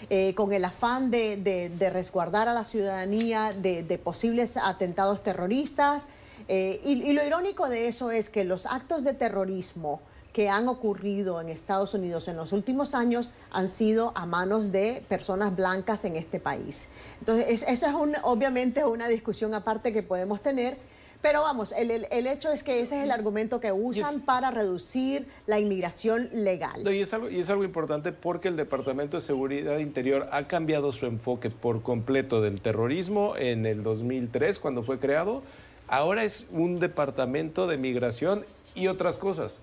Eh, 0.08 0.34
con 0.34 0.52
el 0.52 0.64
afán 0.64 1.10
de, 1.10 1.36
de- 1.36 1.68
de 1.68 1.90
resguardar 1.90 2.48
a 2.48 2.54
la 2.54 2.64
ciudadanía 2.64 3.52
de, 3.56 3.82
de 3.82 3.98
posibles 3.98 4.56
atentados 4.56 5.22
terroristas. 5.22 6.06
Eh, 6.48 6.80
y, 6.84 7.02
y 7.02 7.12
lo 7.12 7.24
irónico 7.24 7.68
de 7.68 7.88
eso 7.88 8.10
es 8.10 8.30
que 8.30 8.44
los 8.44 8.66
actos 8.66 9.04
de 9.04 9.14
terrorismo 9.14 10.00
que 10.32 10.48
han 10.48 10.68
ocurrido 10.68 11.40
en 11.40 11.48
Estados 11.48 11.92
Unidos 11.92 12.28
en 12.28 12.36
los 12.36 12.52
últimos 12.52 12.94
años 12.94 13.32
han 13.50 13.68
sido 13.68 14.12
a 14.14 14.26
manos 14.26 14.70
de 14.70 15.02
personas 15.08 15.54
blancas 15.56 16.04
en 16.04 16.14
este 16.14 16.38
país. 16.38 16.86
Entonces, 17.18 17.46
es- 17.48 17.62
esa 17.68 17.88
es 17.88 17.94
un- 17.94 18.14
obviamente 18.22 18.84
una 18.84 19.08
discusión 19.08 19.54
aparte 19.54 19.92
que 19.92 20.04
podemos 20.04 20.40
tener, 20.40 20.78
pero 21.22 21.42
vamos, 21.42 21.72
el, 21.72 21.90
el- 21.90 22.06
el 22.10 22.26
hecho 22.26 22.50
es 22.50 22.64
que 22.64 22.80
ese 22.80 22.98
es 22.98 23.04
el 23.04 23.10
argumento 23.10 23.60
que 23.60 23.72
usan 23.72 24.20
para 24.22 24.50
reducir 24.50 25.26
la 25.46 25.58
inmigración 25.58 26.28
legal. 26.32 26.82
No, 26.84 26.90
y, 26.90 27.00
es 27.00 27.12
algo, 27.12 27.28
y 27.28 27.40
es 27.40 27.50
algo 27.50 27.64
importante 27.64 28.12
porque 28.12 28.48
el 28.48 28.56
Departamento 28.56 29.16
de 29.18 29.20
Seguridad 29.20 29.78
Interior 29.78 30.28
ha 30.32 30.46
cambiado 30.48 30.92
su 30.92 31.06
enfoque 31.06 31.50
por 31.50 31.82
completo 31.82 32.40
del 32.40 32.60
terrorismo 32.60 33.34
en 33.36 33.66
el 33.66 33.82
2003, 33.82 34.58
cuando 34.58 34.82
fue 34.82 34.98
creado. 34.98 35.42
Ahora 35.88 36.24
es 36.24 36.46
un 36.52 36.78
departamento 36.80 37.66
de 37.66 37.76
migración 37.76 38.44
y 38.74 38.86
otras 38.86 39.16
cosas. 39.16 39.60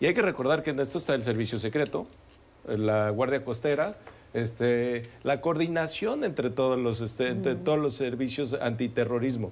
Y 0.00 0.06
hay 0.06 0.14
que 0.14 0.22
recordar 0.22 0.62
que 0.62 0.70
en 0.70 0.80
esto 0.80 0.98
está 0.98 1.14
el 1.14 1.22
servicio 1.22 1.58
secreto, 1.58 2.06
la 2.66 3.10
Guardia 3.10 3.44
Costera, 3.44 3.96
este, 4.34 5.08
la 5.22 5.40
coordinación 5.40 6.24
entre 6.24 6.50
todos 6.50 6.78
los, 6.78 7.00
este, 7.00 7.28
entre 7.28 7.54
todos 7.54 7.78
los 7.78 7.94
servicios 7.94 8.54
antiterrorismo. 8.60 9.50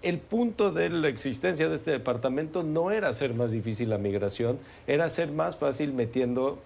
El 0.00 0.18
punto 0.18 0.70
de 0.70 0.90
la 0.90 1.08
existencia 1.08 1.68
de 1.68 1.74
este 1.74 1.90
departamento 1.90 2.62
no 2.62 2.92
era 2.92 3.08
hacer 3.08 3.34
más 3.34 3.50
difícil 3.50 3.90
la 3.90 3.98
migración, 3.98 4.58
era 4.86 5.06
hacer 5.06 5.32
más 5.32 5.56
fácil 5.56 5.92
metiendo, 5.92 6.60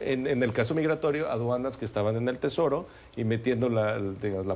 en, 0.00 0.40
el 0.40 0.52
caso 0.52 0.72
migratorio, 0.72 1.28
aduanas 1.30 1.76
que 1.76 1.84
estaban 1.84 2.14
en 2.14 2.28
el 2.28 2.38
Tesoro 2.38 2.86
y 3.16 3.24
metiendo 3.24 3.68
la, 3.68 3.98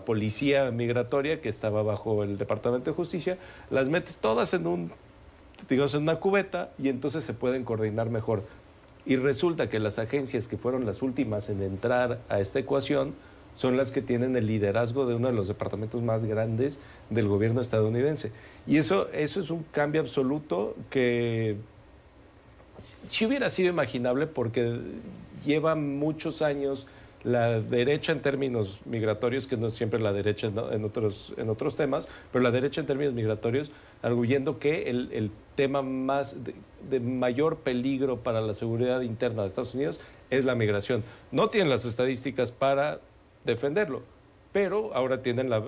policía 0.04 0.70
migratoria 0.70 1.40
que 1.40 1.48
estaba 1.48 1.82
bajo 1.82 2.22
el 2.22 2.38
Departamento 2.38 2.90
de 2.90 2.94
Justicia, 2.94 3.37
las 3.68 3.88
metes 3.88 4.18
todas 4.18 4.54
en 4.54 4.66
una 4.68 6.16
cubeta 6.20 6.70
y 6.78 6.90
entonces 6.90 7.24
se 7.24 7.34
pueden 7.34 7.64
coordinar 7.64 8.11
mejor. 8.11 8.44
Y 9.06 9.16
resulta 9.16 9.68
que 9.68 9.80
las 9.80 9.98
agencias 9.98 10.46
que 10.46 10.56
fueron 10.56 10.87
las 10.87 11.02
últimas 11.02 11.48
en 11.50 11.62
entrar 11.62 12.20
a 12.28 12.38
esta 12.38 12.61
ecuación 12.61 13.14
son 13.54 13.76
las 13.76 13.90
que 13.90 14.02
tienen 14.02 14.37
el 14.37 14.46
liderazgo 14.46 15.06
de 15.06 15.14
uno 15.14 15.28
de 15.28 15.34
los 15.34 15.48
departamentos 15.48 16.02
más 16.02 16.24
grandes 16.24 16.78
del 17.11 17.28
gobierno 17.28 17.61
estadounidense. 17.61 18.32
Y 18.66 18.76
eso, 18.76 19.08
eso 19.12 19.40
es 19.40 19.50
un 19.50 19.64
cambio 19.72 20.00
absoluto 20.00 20.76
que 20.90 21.56
si 22.78 23.26
hubiera 23.26 23.50
sido 23.50 23.70
imaginable 23.70 24.26
porque 24.26 24.78
lleva 25.44 25.74
muchos 25.74 26.42
años 26.42 26.87
la 27.24 27.61
derecha 27.61 28.12
en 28.12 28.22
términos 28.22 28.80
migratorios, 28.84 29.46
que 29.46 29.56
no 29.56 29.66
es 29.66 29.74
siempre 29.74 29.98
la 29.98 30.12
derecha 30.12 30.52
en, 30.70 30.84
otros, 30.84 31.34
en 31.37 31.50
otros 31.50 31.76
temas, 31.76 32.08
pero 32.32 32.42
la 32.42 32.50
derecha 32.50 32.80
en 32.80 32.87
términos 32.87 33.12
migratorios, 33.14 33.70
arguyendo 34.02 34.58
que 34.58 34.88
el, 34.88 35.11
el 35.12 35.30
tema 35.56 35.82
más 35.82 36.44
de, 36.44 36.54
de 36.88 37.00
mayor 37.00 37.56
peligro 37.58 38.18
para 38.18 38.40
la 38.40 38.54
seguridad 38.54 39.00
interna 39.00 39.42
de 39.42 39.48
Estados 39.48 39.74
Unidos 39.74 40.00
es 40.30 40.44
la 40.44 40.54
migración. 40.54 41.02
No 41.32 41.48
tienen 41.48 41.70
las 41.70 41.84
estadísticas 41.84 42.52
para 42.52 43.00
defenderlo, 43.52 44.02
pero 44.52 44.94
ahora 44.94 45.22
tienen 45.22 45.50
la- 45.50 45.62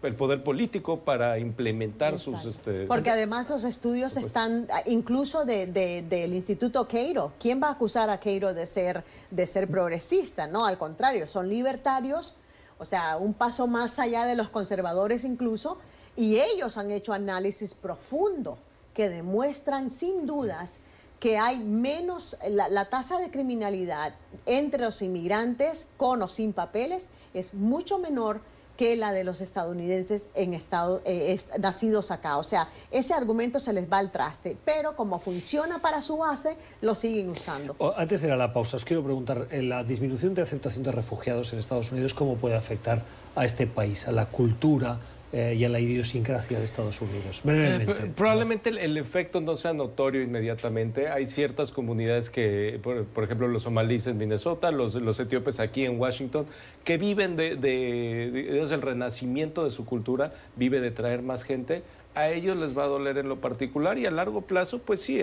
el 0.00 0.14
poder 0.14 0.44
político 0.44 1.00
para 1.00 1.40
implementar 1.40 2.18
sus... 2.18 2.44
Este, 2.44 2.86
Porque 2.86 3.10
además 3.10 3.48
los 3.50 3.64
estudios 3.64 4.16
están, 4.16 4.68
incluso 4.86 5.44
de- 5.44 5.66
de- 5.66 6.02
del 6.02 6.34
Instituto 6.34 6.86
Cairo. 6.86 7.32
¿Quién 7.40 7.60
va 7.60 7.66
a 7.68 7.72
acusar 7.72 8.08
a 8.08 8.20
Cairo 8.20 8.54
de 8.54 8.68
ser, 8.68 9.02
de 9.32 9.46
ser 9.48 9.66
progresista? 9.66 10.46
No, 10.46 10.66
al 10.66 10.78
contrario, 10.78 11.26
son 11.26 11.48
libertarios, 11.48 12.34
o 12.78 12.84
sea, 12.84 13.16
un 13.16 13.34
paso 13.34 13.66
más 13.66 13.98
allá 13.98 14.24
de 14.24 14.36
los 14.36 14.50
conservadores 14.50 15.24
incluso, 15.24 15.78
y 16.16 16.36
ellos 16.38 16.78
han 16.78 16.92
hecho 16.92 17.12
análisis 17.12 17.74
profundo 17.74 18.56
que 18.94 19.08
demuestran 19.08 19.90
sin 19.90 20.26
dudas 20.26 20.78
que 21.20 21.38
hay 21.38 21.58
menos, 21.58 22.36
la, 22.48 22.68
la 22.68 22.86
tasa 22.86 23.18
de 23.18 23.30
criminalidad 23.30 24.14
entre 24.46 24.84
los 24.84 25.02
inmigrantes 25.02 25.86
con 25.96 26.22
o 26.22 26.28
sin 26.28 26.52
papeles 26.52 27.10
es 27.34 27.54
mucho 27.54 27.98
menor 27.98 28.40
que 28.78 28.96
la 28.96 29.10
de 29.10 29.24
los 29.24 29.40
estadounidenses 29.40 30.28
en 30.36 30.54
estado, 30.54 31.02
eh, 31.04 31.38
nacidos 31.58 32.12
acá. 32.12 32.38
O 32.38 32.44
sea, 32.44 32.68
ese 32.92 33.12
argumento 33.12 33.58
se 33.58 33.72
les 33.72 33.92
va 33.92 33.98
al 33.98 34.12
traste, 34.12 34.56
pero 34.64 34.94
como 34.94 35.18
funciona 35.18 35.80
para 35.80 36.00
su 36.00 36.16
base, 36.16 36.56
lo 36.80 36.94
siguen 36.94 37.28
usando. 37.28 37.74
Antes 37.96 38.20
de 38.22 38.28
ir 38.28 38.32
a 38.32 38.36
la 38.36 38.52
pausa, 38.52 38.76
os 38.76 38.84
quiero 38.84 39.02
preguntar, 39.02 39.48
eh, 39.50 39.62
la 39.62 39.82
disminución 39.82 40.32
de 40.32 40.42
aceptación 40.42 40.84
de 40.84 40.92
refugiados 40.92 41.52
en 41.52 41.58
Estados 41.58 41.90
Unidos, 41.90 42.14
¿cómo 42.14 42.36
puede 42.36 42.54
afectar 42.54 43.02
a 43.34 43.44
este 43.44 43.66
país, 43.66 44.06
a 44.06 44.12
la 44.12 44.26
cultura 44.26 45.00
eh, 45.32 45.54
y 45.58 45.64
a 45.64 45.68
la 45.68 45.78
idiosincrasia 45.80 46.58
de 46.58 46.64
Estados 46.64 47.00
Unidos? 47.00 47.38
Eh, 47.38 47.40
Brevemente. 47.44 47.92
pr- 47.92 48.12
probablemente 48.14 48.70
el, 48.70 48.78
el 48.78 48.96
efecto 48.96 49.40
no 49.40 49.56
sea 49.56 49.72
notorio 49.74 50.22
inmediatamente. 50.22 51.08
Hay 51.08 51.26
ciertas 51.28 51.70
comunidades 51.70 52.30
que, 52.30 52.80
por, 52.82 53.04
por 53.04 53.24
ejemplo, 53.24 53.46
los 53.48 53.64
somalíes 53.64 54.06
en 54.06 54.16
Minnesota, 54.18 54.70
los, 54.70 54.94
los 54.94 55.20
etíopes 55.20 55.60
aquí 55.60 55.84
en 55.84 55.98
Washington, 56.00 56.46
que 56.84 56.96
viven 56.98 57.36
de, 57.36 57.56
de- 57.56 58.30
de- 58.32 58.42
digamos, 58.44 58.70
el 58.70 58.82
renacimiento 58.82 59.64
de 59.64 59.70
su 59.70 59.84
cultura, 59.84 60.32
vive 60.56 60.80
de 60.80 60.90
traer 60.90 61.22
más 61.22 61.44
gente. 61.44 61.82
A 62.14 62.30
ellos 62.30 62.56
les 62.56 62.76
va 62.76 62.84
a 62.84 62.86
doler 62.88 63.18
en 63.18 63.28
lo 63.28 63.36
particular 63.40 63.96
y 63.98 64.06
a 64.06 64.10
largo 64.10 64.40
plazo, 64.42 64.78
pues 64.80 65.00
sí, 65.02 65.20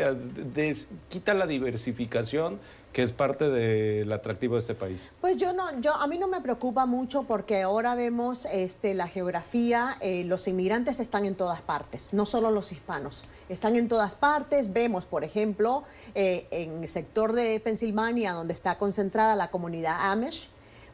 des- 0.53 0.89
quita 1.09 1.33
la 1.33 1.45
diversificación 1.47 2.59
que 2.95 3.03
es 3.03 3.11
parte 3.11 3.49
del 3.49 4.09
atractivo 4.13 4.53
de 4.53 4.61
este 4.61 4.73
país. 4.73 5.11
Pues 5.19 5.35
yo 5.35 5.51
no, 5.51 5.81
yo 5.81 5.93
a 5.95 6.07
mí 6.07 6.17
no 6.17 6.29
me 6.29 6.39
preocupa 6.39 6.85
mucho 6.85 7.23
porque 7.23 7.61
ahora 7.61 7.93
vemos 7.93 8.47
este, 8.53 8.93
la 8.93 9.09
geografía, 9.09 9.97
eh, 9.99 10.23
los 10.23 10.47
inmigrantes 10.47 11.01
están 11.01 11.25
en 11.25 11.35
todas 11.35 11.59
partes, 11.59 12.13
no 12.13 12.25
solo 12.25 12.51
los 12.51 12.71
hispanos, 12.71 13.23
están 13.49 13.75
en 13.75 13.89
todas 13.89 14.15
partes. 14.15 14.71
Vemos, 14.71 15.05
por 15.05 15.25
ejemplo, 15.25 15.83
eh, 16.13 16.47
en 16.51 16.83
el 16.83 16.87
sector 16.87 17.33
de 17.33 17.59
Pensilvania, 17.59 18.31
donde 18.31 18.53
está 18.53 18.77
concentrada 18.77 19.35
la 19.35 19.51
comunidad 19.51 20.09
Amish, 20.09 20.47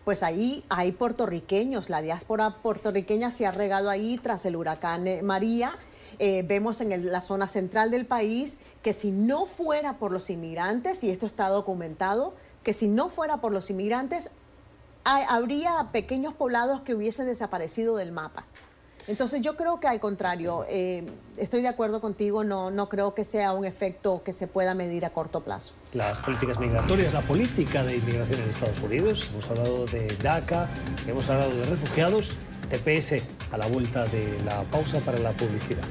pues 0.04 0.24
ahí 0.24 0.66
hay 0.70 0.94
puertorriqueños, 0.94 1.92
la 1.92 2.02
diáspora 2.02 2.56
puertorriqueña 2.64 3.30
se 3.30 3.46
ha 3.46 3.52
regado 3.52 3.92
ahí 3.92 4.18
tras 4.18 4.44
el 4.48 4.56
huracán 4.56 5.06
eh, 5.06 5.22
María. 5.22 5.78
Eh, 6.24 6.44
vemos 6.48 6.80
en 6.82 7.12
la 7.12 7.24
zona 7.24 7.48
central 7.48 7.90
del 7.90 8.06
país 8.06 8.60
que 8.84 8.94
si 8.94 9.10
no 9.10 9.48
fuera 9.48 9.94
por 9.98 10.12
los 10.12 10.30
inmigrantes, 10.30 11.04
y 11.04 11.10
esto 11.10 11.26
está 11.26 11.48
documentado, 11.50 12.36
que 12.62 12.76
si 12.76 12.88
no 12.88 13.10
fuera 13.10 13.38
por 13.38 13.52
los 13.52 13.72
inmigrantes, 13.72 14.30
hay- 15.04 15.26
habría 15.28 15.88
pequeños 15.92 16.36
poblados 16.36 16.82
que 16.82 16.94
hubiesen 16.94 17.26
desaparecido 17.26 17.96
del 17.96 18.12
mapa. 18.12 18.46
Entonces 19.08 19.42
yo 19.42 19.58
creo 19.58 19.80
que 19.80 19.88
al 19.88 20.00
contrario, 20.00 20.64
eh, 20.70 21.08
estoy 21.38 21.64
de 21.64 21.70
acuerdo 21.70 22.02
contigo, 22.02 22.44
no, 22.44 22.70
no 22.70 22.88
creo 22.88 23.16
que 23.16 23.26
sea 23.26 23.52
un 23.54 23.66
efecto 23.66 24.22
que 24.24 24.32
se 24.32 24.46
pueda 24.46 24.76
medir 24.76 25.06
a 25.06 25.10
corto 25.10 25.40
plazo. 25.42 25.74
Las 25.94 26.20
políticas 26.20 26.60
migratorias, 26.60 27.12
la 27.16 27.22
política 27.22 27.84
de 27.84 27.96
inmigración 27.98 28.42
en 28.42 28.50
Estados 28.52 28.80
Unidos. 28.82 29.28
Hemos 29.32 29.50
hablado 29.50 29.88
de 29.88 30.16
DACA, 30.22 30.70
hemos 31.08 31.28
hablado 31.32 31.50
de 31.50 31.66
refugiados, 31.66 32.36
TPS, 32.70 33.24
a 33.52 33.58
la 33.58 33.66
vuelta 33.66 34.06
de 34.06 34.40
la 34.46 34.62
pausa 34.72 35.00
para 35.00 35.18
la 35.18 35.32
publicidad. 35.32 35.82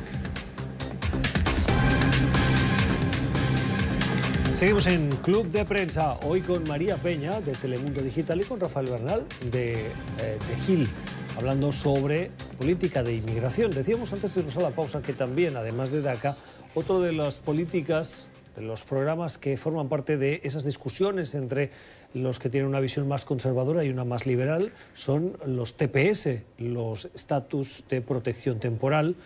Seguimos 4.60 4.86
en 4.88 5.08
Club 5.22 5.50
de 5.50 5.64
Prensa, 5.64 6.18
hoy 6.22 6.42
con 6.42 6.64
María 6.64 6.98
Peña 6.98 7.40
de 7.40 7.52
Telemundo 7.52 8.02
Digital 8.02 8.42
y 8.42 8.44
con 8.44 8.60
Rafael 8.60 8.90
Bernal 8.90 9.24
de, 9.50 9.86
eh, 10.18 10.86
hablando 11.34 11.72
sobre 11.72 12.30
política 12.58 13.02
de 13.02 13.14
inmigración. 13.14 13.70
Decíamos 13.70 14.12
antes 14.12 14.34
de 14.34 14.40
irnos 14.40 14.58
a 14.58 14.60
la 14.60 14.72
pausa 14.72 15.00
que 15.00 15.14
también, 15.14 15.56
además 15.56 15.92
de 15.92 16.02
DACA, 16.02 16.36
otro 16.74 17.00
de 17.00 17.12
las 17.12 17.38
políticas, 17.38 18.28
de 18.54 18.60
los 18.60 18.84
programas 18.84 19.38
que 19.38 19.56
forman 19.56 19.88
parte 19.88 20.18
de 20.18 20.42
esas 20.44 20.64
discusiones 20.64 21.34
entre 21.34 21.70
los 22.12 22.38
que 22.38 22.50
tienen 22.50 22.68
una 22.68 22.80
visión 22.80 23.08
más 23.08 23.24
conservadora 23.24 23.82
y 23.82 23.88
una 23.88 24.04
más 24.04 24.26
liberal 24.26 24.74
son 24.92 25.38
los 25.46 25.78
TPS, 25.78 26.42
los 26.58 27.06
estatus 27.14 27.86
de 27.88 28.02
protección 28.02 28.60
temporal, 28.60 29.16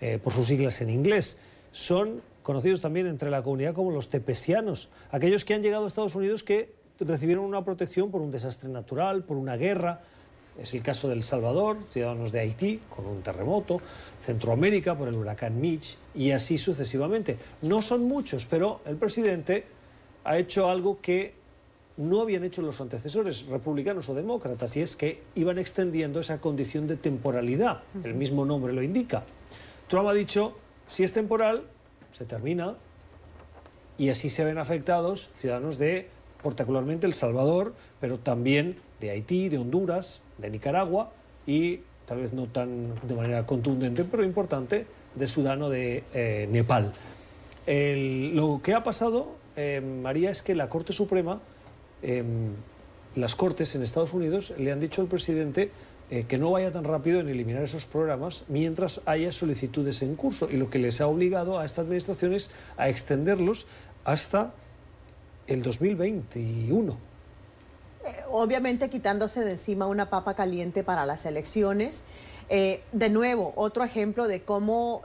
eh, 0.00 0.20
por 0.22 0.32
sus 0.32 0.46
siglas 0.46 0.80
en 0.82 0.90
inglés. 0.90 1.38
Son 1.72 2.22
conocidos 2.44 2.82
también 2.82 3.08
entre 3.08 3.30
la 3.30 3.42
comunidad 3.42 3.74
como 3.74 3.90
los 3.90 4.10
tepesianos, 4.10 4.90
aquellos 5.10 5.44
que 5.44 5.54
han 5.54 5.62
llegado 5.62 5.84
a 5.84 5.88
Estados 5.88 6.14
Unidos 6.14 6.44
que 6.44 6.74
recibieron 7.00 7.44
una 7.44 7.64
protección 7.64 8.10
por 8.12 8.20
un 8.20 8.30
desastre 8.30 8.70
natural, 8.70 9.24
por 9.24 9.36
una 9.36 9.56
guerra. 9.56 10.02
Es 10.60 10.72
el 10.74 10.82
caso 10.82 11.08
del 11.08 11.24
Salvador, 11.24 11.78
ciudadanos 11.88 12.30
de 12.30 12.40
Haití, 12.40 12.80
con 12.94 13.06
un 13.06 13.22
terremoto, 13.22 13.80
Centroamérica 14.20 14.96
por 14.96 15.08
el 15.08 15.16
huracán 15.16 15.60
Mitch 15.60 15.96
y 16.14 16.30
así 16.30 16.58
sucesivamente. 16.58 17.38
No 17.62 17.82
son 17.82 18.04
muchos, 18.04 18.46
pero 18.46 18.80
el 18.84 18.96
presidente 18.96 19.64
ha 20.22 20.38
hecho 20.38 20.68
algo 20.68 21.00
que 21.00 21.34
no 21.96 22.20
habían 22.20 22.44
hecho 22.44 22.60
los 22.60 22.80
antecesores, 22.80 23.46
republicanos 23.46 24.08
o 24.10 24.14
demócratas, 24.14 24.76
y 24.76 24.82
es 24.82 24.96
que 24.96 25.22
iban 25.34 25.58
extendiendo 25.58 26.20
esa 26.20 26.40
condición 26.40 26.86
de 26.86 26.96
temporalidad. 26.96 27.82
El 28.04 28.14
mismo 28.14 28.44
nombre 28.44 28.72
lo 28.72 28.82
indica. 28.82 29.24
Trump 29.88 30.08
ha 30.08 30.14
dicho, 30.14 30.56
si 30.88 31.04
es 31.04 31.12
temporal, 31.12 31.64
se 32.16 32.24
termina, 32.24 32.76
y 33.98 34.08
así 34.08 34.28
se 34.30 34.44
ven 34.44 34.58
afectados 34.58 35.30
ciudadanos 35.36 35.78
de, 35.78 36.08
particularmente 36.42 37.06
El 37.06 37.12
Salvador, 37.12 37.74
pero 38.00 38.18
también 38.18 38.76
de 39.00 39.10
Haití, 39.10 39.48
de 39.48 39.58
Honduras, 39.58 40.22
de 40.38 40.50
Nicaragua 40.50 41.12
y 41.46 41.80
tal 42.06 42.18
vez 42.18 42.32
no 42.32 42.46
tan 42.46 42.94
de 43.06 43.14
manera 43.14 43.46
contundente, 43.46 44.04
pero 44.04 44.24
importante, 44.24 44.86
de 45.14 45.26
Sudán 45.26 45.62
o 45.62 45.70
de 45.70 46.04
eh, 46.12 46.48
Nepal. 46.50 46.92
Lo 47.66 48.60
que 48.62 48.74
ha 48.74 48.82
pasado, 48.82 49.36
eh, 49.56 49.80
María, 49.80 50.30
es 50.30 50.42
que 50.42 50.54
la 50.54 50.68
Corte 50.68 50.92
Suprema, 50.92 51.40
eh, 52.02 52.22
las 53.14 53.34
Cortes 53.34 53.74
en 53.74 53.82
Estados 53.82 54.12
Unidos, 54.12 54.52
le 54.58 54.72
han 54.72 54.80
dicho 54.80 55.00
al 55.00 55.08
presidente 55.08 55.70
eh, 56.10 56.26
que 56.28 56.36
no 56.36 56.50
vaya 56.50 56.70
tan 56.70 56.84
rápido 56.84 57.20
en 57.20 57.30
eliminar 57.30 57.62
esos 57.62 57.86
programas 57.86 58.44
mientras 58.48 59.00
haya 59.06 59.32
solicitudes 59.32 60.02
en 60.02 60.16
curso 60.16 60.50
y 60.50 60.58
lo 60.58 60.68
que 60.68 60.78
les 60.78 61.00
ha 61.00 61.06
obligado 61.06 61.58
a 61.58 61.64
esta 61.64 61.80
administración 61.80 62.34
es 62.34 62.50
a 62.76 62.90
extenderlos 62.90 63.66
hasta 64.04 64.52
el 65.46 65.62
2021. 65.62 66.92
Eh, 68.04 68.14
obviamente 68.30 68.90
quitándose 68.90 69.40
de 69.40 69.52
encima 69.52 69.86
una 69.86 70.10
papa 70.10 70.34
caliente 70.34 70.84
para 70.84 71.06
las 71.06 71.24
elecciones. 71.24 72.04
Eh, 72.50 72.82
de 72.92 73.08
nuevo, 73.08 73.54
otro 73.56 73.82
ejemplo 73.82 74.28
de 74.28 74.42
cómo 74.42 75.00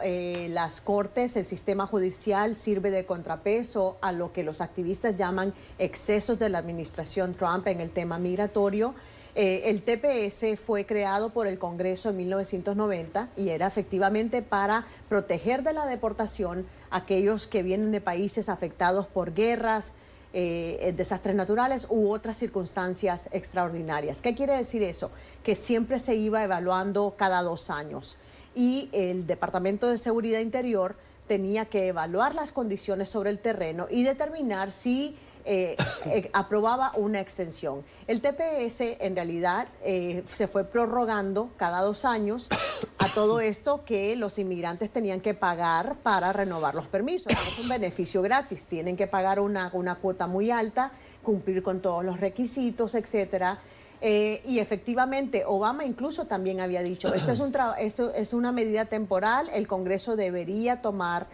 las 0.50 0.82
cortes, 0.82 1.38
el 1.38 1.45
sistema 1.45 1.88
judicial 1.88 2.58
sirve 2.58 2.91
de 2.91 3.06
contrapeso 3.06 3.97
a 4.02 4.12
lo 4.12 4.34
que 4.34 4.43
los 4.43 4.60
activistas 4.60 5.18
llaman 5.18 5.54
excesos 5.78 6.38
de 6.39 6.50
la 6.50 6.58
administración 6.58 7.34
Trump 7.36 7.66
en 7.68 7.80
el 7.80 7.91
tema 7.91 8.20
migratorio. 8.20 8.93
Eh, 9.36 9.64
el 9.66 9.84
TPS 9.84 10.60
fue 10.60 10.86
creado 10.86 11.30
por 11.30 11.48
el 11.48 11.60
Congreso 11.60 12.10
en 12.10 12.18
1990 12.18 13.30
y 13.38 13.50
era 13.50 13.68
efectivamente 13.68 14.42
para 14.42 14.86
proteger 15.08 15.64
de 15.64 15.74
la 15.74 15.86
deportación 15.86 16.66
a 16.90 16.98
aquellos 16.98 17.48
que 17.48 17.64
vienen 17.64 17.92
de 17.92 18.02
países 18.02 18.50
afectados 18.50 19.08
por 19.08 19.34
guerras, 19.34 19.92
eh, 20.34 20.94
desastres 20.96 21.36
naturales 21.36 21.88
u 21.90 22.12
otras 22.12 22.38
circunstancias 22.38 23.30
extraordinarias. 23.32 24.22
¿Qué 24.22 24.36
quiere 24.36 24.56
decir 24.56 24.84
eso? 24.84 25.12
Que 25.44 25.56
siempre 25.56 26.00
se 26.00 26.16
iba 26.16 26.44
evaluando 26.44 27.16
cada 27.18 27.42
dos 27.42 27.70
años 27.70 28.18
y 28.56 28.90
el 28.92 29.28
Departamento 29.28 29.88
de 29.88 29.98
Seguridad 29.98 30.40
Interior 30.40 30.96
tenía 31.28 31.66
que 31.66 31.88
evaluar 31.88 32.34
las 32.34 32.52
condiciones 32.52 33.10
sobre 33.10 33.30
el 33.30 33.40
terreno 33.40 33.88
y 33.90 34.04
determinar 34.04 34.72
si 34.72 35.16
eh, 35.46 35.78
eh, 36.06 36.30
aprobaba 36.34 36.92
una 36.96 37.20
extensión. 37.22 37.84
El 38.08 38.22
TPS 38.22 38.82
en 39.00 39.16
realidad 39.16 39.68
eh, 39.84 40.24
se 40.34 40.48
fue 40.48 40.64
prorrogando 40.64 41.50
cada 41.58 41.82
dos 41.82 42.06
años 42.06 42.50
a 42.98 43.08
todo 43.14 43.40
esto 43.40 43.84
que 43.86 44.16
los 44.16 44.38
inmigrantes 44.38 44.90
tenían 44.92 45.22
que 45.22 45.34
pagar 45.34 45.96
para 46.04 46.34
renovar 46.34 46.76
los 46.76 46.88
permisos. 46.88 47.32
Es 47.32 47.60
un 47.60 47.70
beneficio 47.70 48.22
gratis, 48.22 48.66
tienen 48.66 48.98
que 48.98 49.08
pagar 49.08 49.40
una, 49.40 49.70
una 49.74 49.96
cuota 49.96 50.28
muy 50.28 50.52
alta, 50.52 50.92
cumplir 51.24 51.64
con 51.64 51.82
todos 51.82 52.04
los 52.04 52.20
requisitos, 52.20 52.96
etcétera. 52.96 53.60
Y 54.02 54.60
efectivamente, 54.60 55.44
Obama 55.46 55.84
incluso 55.84 56.26
también 56.26 56.62
había 56.62 56.82
dicho, 56.82 57.14
esto 57.14 57.34
es, 57.34 57.40
un 57.42 57.54
esto 57.80 58.14
es 58.14 58.34
una 58.34 58.54
medida 58.54 58.86
temporal, 58.86 59.50
el 59.54 59.68
Congreso 59.68 60.16
debería 60.16 60.82
tomar 60.82 61.28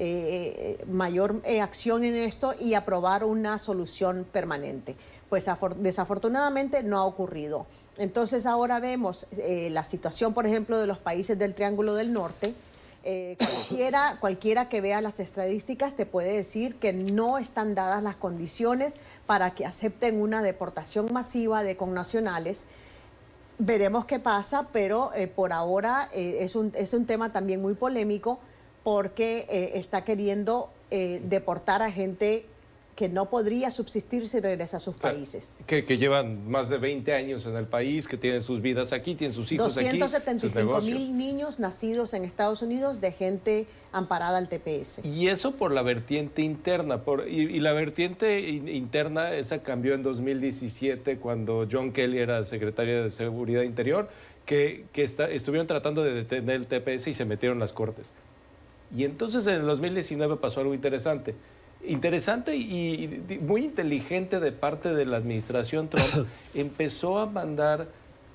eh, 0.00 0.84
mayor 0.90 1.40
eh, 1.44 1.60
acción 1.60 2.04
en 2.04 2.14
esto 2.14 2.54
y 2.58 2.74
aprobar 2.74 3.24
una 3.24 3.58
solución 3.58 4.24
permanente. 4.30 4.94
Pues 5.28 5.48
afor- 5.48 5.74
desafortunadamente 5.74 6.82
no 6.82 6.98
ha 6.98 7.04
ocurrido. 7.04 7.66
Entonces 7.98 8.46
ahora 8.46 8.80
vemos 8.80 9.26
eh, 9.36 9.68
la 9.70 9.82
situación, 9.82 10.32
por 10.32 10.46
ejemplo, 10.46 10.78
de 10.78 10.86
los 10.86 10.98
países 10.98 11.38
del 11.38 11.54
Triángulo 11.54 11.94
del 11.94 12.12
Norte. 12.12 12.54
Eh, 13.04 13.36
cualquiera, 14.20 14.68
que 14.68 14.80
vea 14.80 15.00
las 15.00 15.20
estadísticas 15.20 15.94
te 15.94 16.04
puede 16.04 16.32
decir 16.32 16.76
que 16.76 16.92
no 16.92 17.38
están 17.38 17.74
dadas 17.74 18.02
las 18.02 18.16
condiciones 18.16 18.96
para 19.26 19.50
que 19.52 19.66
acepten 19.66 20.20
una 20.20 20.42
deportación 20.42 21.12
masiva 21.12 21.62
de 21.62 21.76
connacionales. 21.76 22.64
Veremos 23.58 24.04
qué 24.04 24.18
pasa, 24.18 24.68
pero 24.72 25.10
por 25.34 25.52
ahora 25.52 26.08
es, 26.12 26.54
un, 26.54 26.72
es 26.76 26.92
un 26.94 27.06
tema 27.06 27.32
también 27.32 27.60
muy 27.60 27.74
polémico 27.74 28.38
porque 28.84 29.46
eh, 29.50 29.72
está 29.74 30.04
queriendo 30.04 30.70
eh, 30.90 31.20
deportar 31.24 31.82
a 31.82 31.90
gente 31.90 32.46
que 32.96 33.08
no 33.08 33.30
podría 33.30 33.70
subsistir 33.70 34.26
si 34.26 34.40
regresa 34.40 34.78
a 34.78 34.80
sus 34.80 34.96
países. 34.96 35.54
Que, 35.68 35.84
que 35.84 35.98
llevan 35.98 36.50
más 36.50 36.68
de 36.68 36.78
20 36.78 37.12
años 37.14 37.46
en 37.46 37.54
el 37.54 37.66
país, 37.66 38.08
que 38.08 38.16
tienen 38.16 38.42
sus 38.42 38.60
vidas 38.60 38.92
aquí, 38.92 39.14
tienen 39.14 39.32
sus 39.32 39.52
hijos 39.52 39.76
aquí. 39.78 39.88
sus 39.88 39.98
275 40.00 40.58
negocios. 40.66 40.98
mil 40.98 41.16
niños 41.16 41.60
nacidos 41.60 42.12
en 42.14 42.24
Estados 42.24 42.60
Unidos 42.60 43.00
de 43.00 43.12
gente 43.12 43.66
amparada 43.92 44.36
al 44.38 44.48
TPS. 44.48 45.04
Y 45.04 45.28
eso 45.28 45.52
por 45.52 45.70
la 45.70 45.82
vertiente 45.82 46.42
interna. 46.42 47.04
Por, 47.04 47.28
y, 47.28 47.42
y 47.42 47.60
la 47.60 47.72
vertiente 47.72 48.40
in- 48.40 48.66
interna, 48.66 49.32
esa 49.32 49.62
cambió 49.62 49.94
en 49.94 50.02
2017 50.02 51.18
cuando 51.18 51.68
John 51.70 51.92
Kelly 51.92 52.18
era 52.18 52.44
secretario 52.44 53.04
de 53.04 53.10
Seguridad 53.10 53.62
Interior, 53.62 54.08
que, 54.44 54.86
que 54.92 55.04
está- 55.04 55.30
estuvieron 55.30 55.68
tratando 55.68 56.02
de 56.02 56.14
detener 56.14 56.56
el 56.56 56.66
TPS 56.66 57.06
y 57.06 57.12
se 57.12 57.24
metieron 57.24 57.60
las 57.60 57.72
cortes. 57.72 58.12
Y 58.94 59.04
entonces 59.04 59.46
en 59.46 59.54
el 59.56 59.66
2019 59.66 60.36
pasó 60.36 60.60
algo 60.60 60.74
interesante. 60.74 61.34
Interesante 61.86 62.56
y, 62.56 63.24
y 63.28 63.38
muy 63.38 63.64
inteligente 63.64 64.40
de 64.40 64.52
parte 64.52 64.94
de 64.94 65.06
la 65.06 65.18
administración 65.18 65.88
Trump. 65.88 66.26
empezó 66.54 67.18
a 67.18 67.26
mandar 67.26 67.88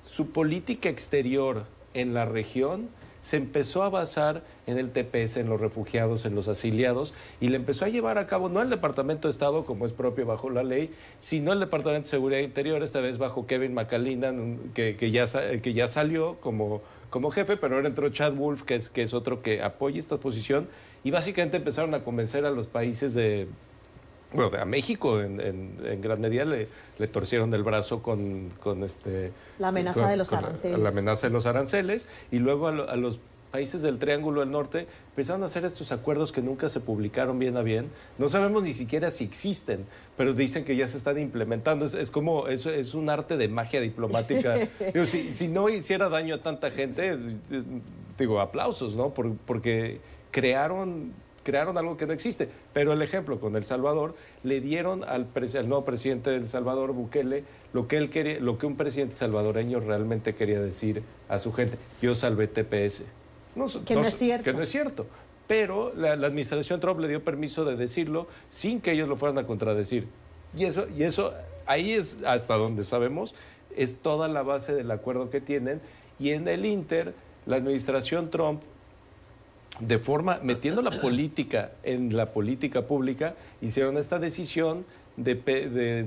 su 0.04 0.30
política 0.30 0.88
exterior 0.88 1.64
en 1.94 2.14
la 2.14 2.24
región 2.24 2.88
se 3.24 3.38
empezó 3.38 3.82
a 3.82 3.88
basar 3.88 4.42
en 4.66 4.76
el 4.76 4.90
TPS, 4.90 5.38
en 5.38 5.48
los 5.48 5.58
refugiados, 5.58 6.26
en 6.26 6.34
los 6.34 6.46
asiliados, 6.46 7.14
y 7.40 7.48
le 7.48 7.56
empezó 7.56 7.86
a 7.86 7.88
llevar 7.88 8.18
a 8.18 8.26
cabo 8.26 8.50
no 8.50 8.60
el 8.60 8.68
Departamento 8.68 9.28
de 9.28 9.32
Estado, 9.32 9.64
como 9.64 9.86
es 9.86 9.92
propio 9.94 10.26
bajo 10.26 10.50
la 10.50 10.62
ley, 10.62 10.90
sino 11.18 11.54
el 11.54 11.58
Departamento 11.58 12.04
de 12.04 12.10
Seguridad 12.10 12.40
Interior, 12.40 12.82
esta 12.82 13.00
vez 13.00 13.16
bajo 13.16 13.46
Kevin 13.46 13.72
McAleenan, 13.72 14.58
que, 14.74 14.96
que, 14.96 15.10
ya, 15.10 15.24
que 15.62 15.72
ya 15.72 15.88
salió 15.88 16.36
como, 16.42 16.82
como 17.14 17.30
jefe, 17.30 17.56
pero 17.56 17.76
ahora 17.76 17.86
entró 17.86 18.08
Chad 18.08 18.32
Wolf, 18.32 18.62
que 18.64 18.74
es, 18.74 18.90
que 18.90 19.00
es 19.02 19.14
otro 19.14 19.40
que 19.40 19.62
apoya 19.62 20.00
esta 20.00 20.16
posición, 20.16 20.66
y 21.04 21.12
básicamente 21.12 21.58
empezaron 21.58 21.94
a 21.94 22.02
convencer 22.02 22.44
a 22.44 22.50
los 22.50 22.66
países 22.66 23.14
de, 23.14 23.46
bueno, 24.32 24.58
a 24.60 24.64
México 24.64 25.20
en, 25.20 25.40
en- 25.40 25.76
en 25.84 26.00
gran 26.00 26.20
medida 26.20 26.44
le, 26.44 26.66
le 26.98 27.06
torcieron 27.06 27.54
el 27.54 27.62
brazo 27.62 28.02
con, 28.02 28.48
con 28.60 28.82
este... 28.82 29.30
La 29.60 29.68
amenaza 29.68 30.00
con- 30.00 30.10
de 30.10 30.16
los 30.16 30.32
la- 30.32 30.38
aranceles. 30.38 30.78
La, 30.80 30.88
amenaza 30.88 31.28
de 31.28 31.32
los 31.32 31.46
aranceles 31.46 32.08
y 32.32 32.40
luego 32.40 32.66
a, 32.66 32.72
lo- 32.72 32.90
a 32.90 32.96
los 32.96 33.20
países 33.54 33.82
del 33.82 34.00
Triángulo 34.00 34.40
del 34.40 34.50
Norte 34.50 34.88
empezaron 35.10 35.44
a 35.44 35.46
hacer 35.46 35.64
estos 35.64 35.92
acuerdos 35.92 36.32
que 36.32 36.42
nunca 36.42 36.68
se 36.68 36.80
publicaron 36.80 37.38
bien 37.38 37.56
a 37.56 37.62
bien. 37.62 37.86
No 38.18 38.28
sabemos 38.28 38.64
ni 38.64 38.74
siquiera 38.74 39.12
si 39.12 39.22
existen, 39.22 39.84
pero 40.16 40.34
dicen 40.34 40.64
que 40.64 40.74
ya 40.74 40.88
se 40.88 40.98
están 40.98 41.20
implementando. 41.20 41.84
Es, 41.84 41.94
es 41.94 42.10
como, 42.10 42.48
es, 42.48 42.66
es 42.66 42.94
un 42.94 43.08
arte 43.08 43.36
de 43.36 43.46
magia 43.46 43.80
diplomática. 43.80 44.56
Digo, 44.92 45.06
si, 45.06 45.32
si 45.32 45.46
no 45.46 45.68
hiciera 45.68 46.08
daño 46.08 46.34
a 46.34 46.42
tanta 46.42 46.72
gente, 46.72 47.12
eh, 47.12 47.62
digo, 48.18 48.40
aplausos, 48.40 48.96
¿no? 48.96 49.10
Por- 49.14 49.36
porque 49.36 50.00
crearon 50.32 51.12
crearon 51.44 51.78
algo 51.78 51.96
que 51.96 52.06
no 52.06 52.12
existe. 52.12 52.48
Pero 52.72 52.92
el 52.92 53.02
ejemplo 53.02 53.38
con 53.38 53.54
El 53.54 53.64
Salvador, 53.64 54.16
le 54.42 54.60
dieron 54.60 55.04
al, 55.04 55.28
al 55.32 55.68
nuevo 55.68 55.84
presidente 55.84 56.30
de 56.30 56.36
El 56.38 56.48
Salvador, 56.48 56.92
Bukele, 56.92 57.44
lo 57.72 57.86
que, 57.86 57.98
él 57.98 58.10
quería, 58.10 58.40
lo 58.40 58.58
que 58.58 58.66
un 58.66 58.76
presidente 58.76 59.14
salvadoreño 59.14 59.78
realmente 59.78 60.34
quería 60.34 60.60
decir 60.60 61.02
a 61.28 61.38
su 61.38 61.52
gente. 61.52 61.76
Yo 62.02 62.16
salvé 62.16 62.48
TPS. 62.48 63.04
No, 63.54 63.66
Que 63.84 63.94
no 63.94 64.02
es 64.02 64.14
cierto. 64.16 64.44
Que 64.44 64.52
no 64.52 64.62
es 64.62 64.68
cierto. 64.70 65.06
Pero 65.46 65.92
la, 65.94 66.16
la 66.16 66.26
administración 66.26 66.80
Trump 66.80 67.00
le 67.00 67.08
dio 67.08 67.22
permiso 67.22 67.64
de 67.64 67.76
decirlo 67.76 68.26
sin 68.48 68.80
que 68.80 68.92
ellos 68.92 69.08
lo 69.08 69.16
fueran 69.16 69.38
a 69.38 69.46
contradecir. 69.46 70.06
Y 70.56 70.64
eso, 70.64 70.86
y 70.96 71.02
eso 71.02 71.32
ahí 71.66 71.92
es 71.92 72.18
hasta 72.24 72.54
donde 72.56 72.84
sabemos, 72.84 73.34
es 73.76 73.96
toda 73.98 74.28
la 74.28 74.42
base 74.42 74.74
del 74.74 74.90
acuerdo 74.90 75.30
que 75.30 75.40
tienen. 75.40 75.80
Y 76.18 76.30
en 76.30 76.48
el 76.48 76.64
Inter, 76.64 77.14
la 77.46 77.56
administración 77.56 78.30
Trump 78.30 78.62
de 79.80 79.98
forma, 79.98 80.38
metiendo 80.42 80.82
la 80.82 80.92
política 80.92 81.72
en 81.82 82.16
la 82.16 82.26
política 82.26 82.82
pública, 82.82 83.34
hicieron 83.60 83.98
esta 83.98 84.20
decisión 84.20 84.84
de, 85.16 85.34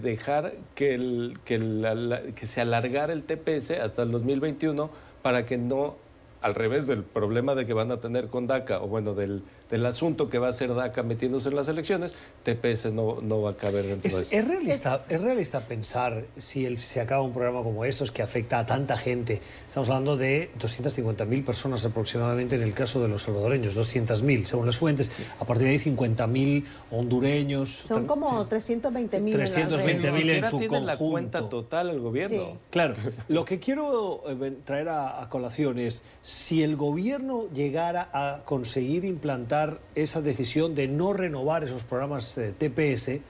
dejar 0.02 0.54
que, 0.74 0.94
el- 0.94 1.38
que, 1.44 1.58
la- 1.60 1.94
la- 1.96 2.22
que 2.22 2.46
se 2.46 2.62
alargara 2.62 3.12
el 3.14 3.24
TPS 3.24 3.72
hasta 3.72 4.04
el 4.04 4.12
2021 4.12 4.90
para 5.22 5.46
que 5.46 5.58
no, 5.58 5.96
al 6.42 6.56
revés 6.56 6.88
del 6.88 7.04
problema 7.04 7.56
de 7.56 7.66
que 7.66 7.74
van 7.74 7.92
a 7.92 8.00
tener 8.00 8.28
con 8.28 8.48
DACA, 8.48 8.82
o 8.82 8.88
bueno, 8.88 9.14
del, 9.14 9.44
del 9.70 9.86
asunto 9.86 10.30
que 10.30 10.38
va 10.40 10.48
a 10.50 10.54
ser 10.54 10.74
DACA 10.74 11.04
metiéndose 11.04 11.50
en 11.50 11.56
las 11.56 11.68
elecciones, 11.68 12.16
TPS 12.44 12.92
no, 12.94 13.20
no 13.22 13.42
va 13.42 13.52
a 13.52 13.56
caber 13.58 13.86
dentro 13.86 14.02
de 14.04 14.08
¿Es, 14.08 14.16
eso. 14.22 14.28
es 14.32 14.48
realista, 14.48 15.06
¿Es 15.10 15.22
realista 15.22 15.60
pensar 15.62 16.24
si 16.38 16.66
el- 16.66 16.78
se 16.78 17.02
acaba 17.02 17.22
un 17.22 17.34
programa 17.34 17.64
como 17.64 17.84
estos 17.86 18.12
que 18.12 18.22
afecta 18.22 18.60
a 18.60 18.66
tanta 18.66 18.96
gente? 18.98 19.42
Estamos 19.68 19.90
hablando 19.90 20.16
de 20.16 20.52
250.000 20.60 21.44
personas 21.44 21.84
aproximadamente 21.86 22.56
en 22.56 22.62
el 22.62 22.74
caso 22.74 23.02
de 23.02 23.10
los 23.10 23.24
salvadoreños, 23.24 23.76
200.000 23.78 24.46
según 24.46 24.66
las 24.66 24.78
fuentes. 24.78 25.12
A 25.40 25.46
partir 25.46 25.66
de 25.66 25.72
ahí 25.74 25.80
50.000 25.80 26.64
hondureños. 26.92 27.70
Son 27.70 28.06
como 28.06 28.46
320 28.48 29.20
mil. 29.20 29.36
320.000 29.38 29.84
Ni 29.84 29.92
en 30.08 30.14
siquiera 30.14 30.50
su 30.50 30.60
tienen 30.60 30.86
la 30.86 30.94
conjunto. 30.98 31.12
cuenta 31.12 31.50
total 31.50 31.90
el 31.90 32.00
gobierno. 32.00 32.38
Sí. 32.38 32.54
Claro, 32.70 32.96
lo 33.28 33.44
que 33.46 33.60
quiero 33.60 34.24
eh, 34.30 34.54
traer 34.64 34.90
a, 34.90 35.22
a 35.22 35.30
colación 35.30 35.80
es 35.80 36.04
si 36.22 36.64
el 36.64 36.76
gobierno 36.76 37.46
llegara 37.54 38.10
a 38.14 38.42
conseguir 38.46 39.04
implantar 39.06 39.57
esa 39.96 40.22
decisión 40.22 40.76
de 40.76 40.88
no 40.88 41.14
renovar 41.14 41.64
esos 41.64 41.84
programas 41.84 42.38
eh, 42.38 42.54
TPS, 42.58 43.22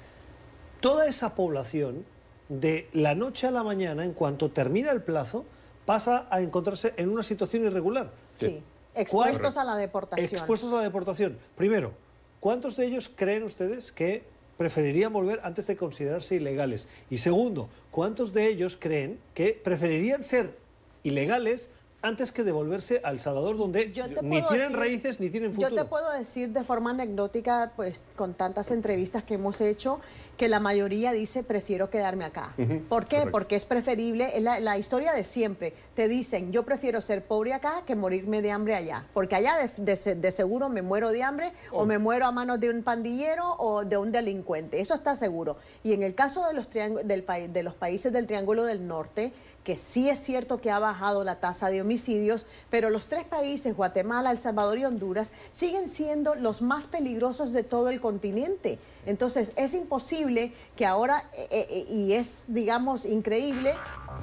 toda 0.80 1.08
esa 1.08 1.36
población 1.36 2.06
de 2.50 2.90
la 2.94 3.16
noche 3.16 3.48
a 3.48 3.52
la 3.52 3.64
mañana, 3.64 4.06
en 4.06 4.14
cuanto 4.14 4.50
termina 4.52 4.92
el 4.92 5.02
plazo, 5.02 5.46
pasa 5.86 6.28
a 6.30 6.42
encontrarse 6.42 6.94
en 6.98 7.10
una 7.10 7.24
situación 7.24 7.64
irregular. 7.64 8.12
Sí. 8.36 8.62
Expuestos 8.94 9.58
a 9.58 9.64
la 9.64 9.76
deportación. 9.76 10.28
Expuestos 10.28 10.72
a 10.72 10.78
la 10.78 10.82
deportación. 10.82 11.38
Primero, 11.56 11.94
¿cuántos 12.40 12.76
de 12.76 12.86
ellos 12.88 13.12
creen 13.14 13.44
ustedes 13.44 13.92
que 13.92 14.24
preferirían 14.58 15.14
volver 15.14 15.40
antes 15.44 15.68
de 15.68 15.76
considerarse 15.76 16.36
ilegales? 16.36 16.88
Y 17.10 17.20
segundo, 17.20 17.70
¿cuántos 17.92 18.34
de 18.34 18.48
ellos 18.48 18.78
creen 18.80 19.20
que 19.34 19.60
preferirían 19.64 20.24
ser 20.24 20.58
ilegales 21.04 21.70
antes 22.08 22.32
que 22.32 22.44
devolverse 22.44 23.02
a 23.04 23.12
El 23.12 23.20
Salvador, 23.20 23.58
donde 23.58 23.88
ni 23.88 23.92
tienen 23.92 24.70
decir- 24.72 24.78
raíces 24.78 25.20
ni 25.20 25.30
tienen 25.30 25.54
futuro? 25.54 25.70
Yo 25.70 25.76
te 25.84 25.86
puedo 25.86 26.10
decir 26.12 26.50
de 26.50 26.64
forma 26.64 26.92
anecdótica, 26.92 27.72
pues 27.76 28.00
con 28.16 28.34
tantas 28.34 28.72
entrevistas 28.72 29.24
que 29.24 29.36
hemos 29.36 29.62
hecho, 29.62 30.00
que 30.38 30.48
la 30.48 30.60
mayoría 30.60 31.14
dice 31.14 31.42
prefiero 31.42 31.90
quedarme 31.90 32.24
acá. 32.24 32.54
¿Por 32.90 33.08
qué? 33.08 33.26
Porque 33.32 33.56
es 33.56 33.66
preferible, 33.66 34.38
es 34.38 34.44
la, 34.44 34.60
la 34.60 34.78
historia 34.78 35.12
de 35.14 35.24
siempre. 35.24 35.74
Te 35.96 36.08
dicen, 36.08 36.52
yo 36.52 36.62
prefiero 36.62 37.02
ser 37.02 37.26
pobre 37.26 37.54
acá 37.54 37.82
que 37.88 37.96
morirme 37.96 38.44
de 38.44 38.52
hambre 38.52 38.76
allá. 38.76 39.04
Porque 39.16 39.36
allá 39.36 39.56
de, 39.58 39.84
de 39.84 40.16
de 40.16 40.32
seguro 40.32 40.70
me 40.70 40.84
muero 40.84 41.10
de 41.10 41.24
hambre 41.24 41.52
o 41.72 41.86
me 41.88 41.98
muero 41.98 42.28
a 42.28 42.32
manos 42.32 42.60
de 42.60 42.70
un 42.70 42.84
pandillero 42.84 43.56
o 43.58 43.84
de 43.84 43.98
un 43.98 44.12
delincuente. 44.12 44.80
Eso 44.80 44.94
está 44.94 45.16
seguro. 45.16 45.58
Y 45.84 45.94
en 45.94 46.04
el 46.04 46.14
caso 46.14 46.46
de 46.48 46.54
los, 46.54 46.70
del 46.70 47.26
de 47.52 47.64
los 47.64 47.74
países 47.74 48.14
del 48.14 48.28
Triángulo 48.28 48.64
del 48.64 48.88
Norte, 48.88 49.34
que 49.68 49.76
sí 49.76 50.10
es 50.10 50.20
cierto 50.20 50.62
que 50.62 50.72
ha 50.72 50.80
bajado 50.80 51.26
la 51.26 51.42
tasa 51.42 51.70
de 51.70 51.82
homicidios, 51.82 52.46
pero 52.70 52.90
los 52.90 53.08
tres 53.08 53.26
países, 53.26 53.76
Guatemala, 53.76 54.32
El 54.32 54.40
Salvador 54.40 54.78
y 54.78 54.86
Honduras, 54.86 55.34
siguen 55.52 55.90
siendo 55.90 56.36
los 56.36 56.62
más 56.62 56.88
peligrosos 56.88 57.52
de 57.52 57.64
todo 57.64 57.90
el 57.90 58.00
continente. 58.00 58.80
Entonces, 59.06 59.52
es 59.58 59.74
imposible 59.74 60.54
que 60.78 60.86
ahora, 60.86 61.26
eh, 61.34 61.68
eh, 61.70 61.86
y 61.90 62.14
es, 62.14 62.46
digamos, 62.48 63.04
increíble, 63.04 63.74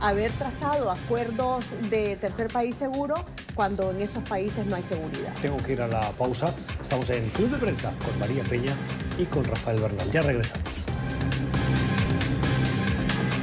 haber 0.01 0.33
trazado 0.33 0.91
acuerdos 0.91 1.67
de 1.91 2.17
tercer 2.17 2.49
país 2.51 2.75
seguro 2.75 3.15
cuando 3.55 3.91
en 3.91 4.01
esos 4.01 4.27
países 4.27 4.65
no 4.65 4.77
hay 4.77 4.83
seguridad. 4.83 5.35
Tengo 5.43 5.59
que 5.59 5.73
ir 5.75 5.83
a 5.83 5.89
la 5.89 6.11
pausa. 6.13 6.55
Estamos 6.81 7.11
en 7.11 7.29
Club 7.29 7.51
de 7.51 7.59
Prensa 7.59 7.93
con 8.03 8.19
María 8.19 8.45
Peña 8.45 8.75
y 9.19 9.27
con 9.27 9.45
Rafael 9.45 9.79
Bernal. 9.79 10.11
Ya 10.11 10.23
regresamos. 10.23 10.94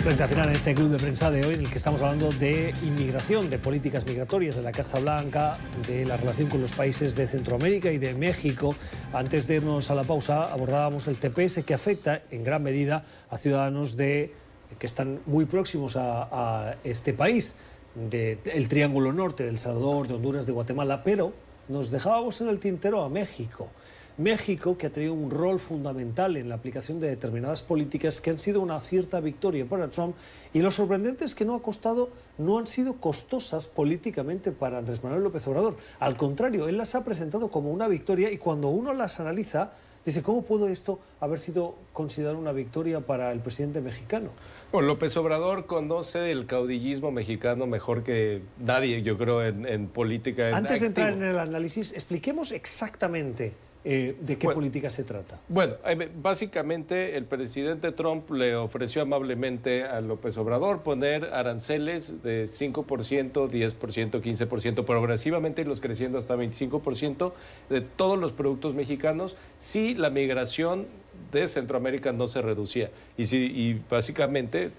Frente 0.04 0.24
al 0.24 0.30
final 0.30 0.50
en 0.50 0.56
este 0.56 0.74
club 0.74 0.90
de 0.90 0.98
prensa 0.98 1.30
de 1.30 1.46
hoy 1.46 1.54
en 1.54 1.60
el 1.60 1.70
que 1.70 1.78
estamos 1.78 2.02
hablando 2.02 2.32
de 2.32 2.74
inmigración, 2.82 3.52
de 3.52 3.60
políticas 3.60 4.04
migratorias, 4.04 4.56
de 4.56 4.64
la 4.64 4.72
Casa 4.72 4.98
Blanca, 4.98 5.60
de 5.88 6.08
la 6.08 6.18
relación 6.18 6.50
con 6.50 6.60
los 6.60 6.72
países 6.72 7.16
de 7.16 7.28
Centroamérica 7.28 7.92
y 7.92 8.00
de 8.00 8.16
México. 8.16 8.74
Antes 9.14 9.46
de 9.46 9.58
irnos 9.58 9.92
a 9.92 9.96
la 9.96 10.04
pausa 10.04 10.52
abordábamos 10.52 11.08
el 11.08 11.18
TPS 11.18 11.64
que 11.64 11.76
afecta 11.76 12.24
en 12.32 12.44
gran 12.44 12.64
medida 12.64 13.06
a 13.30 13.38
ciudadanos 13.38 13.96
de, 13.96 14.34
que 14.80 14.88
están 14.88 15.20
muy 15.28 15.46
próximos 15.46 15.96
a, 15.96 16.30
a 16.32 16.78
este 16.84 17.14
país, 17.14 17.56
del 17.94 18.68
Triángulo 18.70 19.14
Norte, 19.14 19.44
del 19.44 19.60
Salvador, 19.60 20.08
de 20.08 20.16
Honduras, 20.16 20.48
de 20.48 20.52
Guatemala, 20.52 21.04
pero 21.04 21.32
nos 21.68 21.92
dejábamos 21.92 22.42
en 22.42 22.50
el 22.50 22.60
tintero 22.60 23.04
a 23.04 23.10
México. 23.10 23.70
México, 24.18 24.78
que 24.78 24.88
ha 24.88 24.90
tenido 24.92 25.14
un 25.14 25.32
rol 25.32 25.60
fundamental 25.60 26.38
en 26.38 26.50
la 26.50 26.56
aplicación 26.56 27.00
de 27.00 27.08
determinadas 27.08 27.64
políticas 27.64 28.22
que 28.22 28.30
han 28.30 28.40
sido 28.40 28.62
una 28.62 28.80
cierta 28.80 29.20
victoria 29.20 29.66
para 29.66 29.90
Trump, 29.90 30.16
y 30.54 30.62
lo 30.62 30.72
sorprendente 30.72 31.26
es 31.26 31.36
que 31.36 31.46
no 31.46 31.56
ha 31.56 31.62
costado, 31.62 32.10
no 32.38 32.58
han 32.58 32.68
sido 32.68 32.96
costosas 32.96 33.68
políticamente 33.68 34.52
para 34.52 34.78
Andrés 34.78 35.04
Manuel 35.04 35.24
López 35.24 35.48
Obrador. 35.48 35.78
Al 36.00 36.18
contrario, 36.18 36.68
él 36.68 36.78
las 36.78 36.96
ha 36.96 37.04
presentado 37.04 37.50
como 37.50 37.72
una 37.72 37.88
victoria 37.88 38.32
y 38.32 38.38
cuando 38.38 38.70
uno 38.70 38.94
las 38.94 39.20
analiza, 39.20 39.72
dice, 40.06 40.24
¿cómo 40.24 40.44
pudo 40.44 40.68
esto 40.68 41.00
haber 41.20 41.40
sido 41.40 41.76
considerado 41.94 42.38
una 42.38 42.52
victoria 42.52 43.02
para 43.02 43.32
el 43.32 43.40
presidente 43.40 43.82
mexicano? 43.82 44.30
Bueno, 44.72 44.88
López 44.88 45.16
Obrador 45.18 45.66
conoce 45.66 46.32
el 46.32 46.46
caudillismo 46.46 47.12
mexicano 47.12 47.68
mejor 47.68 48.04
que 48.04 48.42
nadie, 48.60 49.04
yo 49.04 49.18
creo, 49.18 49.44
en, 49.44 49.66
en 49.66 49.88
política. 49.88 50.50
en 50.50 50.56
Antes 50.56 50.82
de 50.82 50.88
entrar 50.88 51.14
en 51.14 51.24
el 51.24 51.40
análisis, 51.40 51.94
expliquemos 51.94 52.52
exactamente 52.52 53.54
eh, 53.84 54.16
de 54.20 54.38
qué 54.38 54.46
Bueno. 54.46 54.60
política 54.60 54.90
se 54.92 55.04
trata. 55.04 55.40
Bueno, 55.48 55.74
eh, 55.86 56.10
básicamente 56.22 57.18
el 57.18 57.26
presidente 57.26 57.92
Trump 57.92 58.30
le 58.30 58.56
ofreció 58.56 59.02
amablemente 59.02 59.84
a 59.84 60.02
López 60.02 60.38
Obrador 60.38 60.84
poner 60.84 61.26
aranceles 61.34 62.22
de 62.22 62.46
5%, 62.46 63.50
10%, 63.50 64.22
15%, 64.22 64.86
progresivamente 64.86 65.66
los 65.66 65.82
creciendo 65.82 66.20
hasta 66.20 66.36
25% 66.36 67.34
de 67.70 67.82
todos 67.82 68.20
los 68.20 68.34
productos 68.34 68.76
mexicanos 68.76 69.36
si 69.58 69.96
la 69.96 70.12
migración 70.12 70.86
de 71.32 71.48
Centroamérica 71.48 72.14
no 72.14 72.28
se 72.28 72.44
reducía. 72.44 72.92
Y, 73.18 73.26
si, 73.26 73.38
y 73.46 73.82
básicamente 73.90 74.70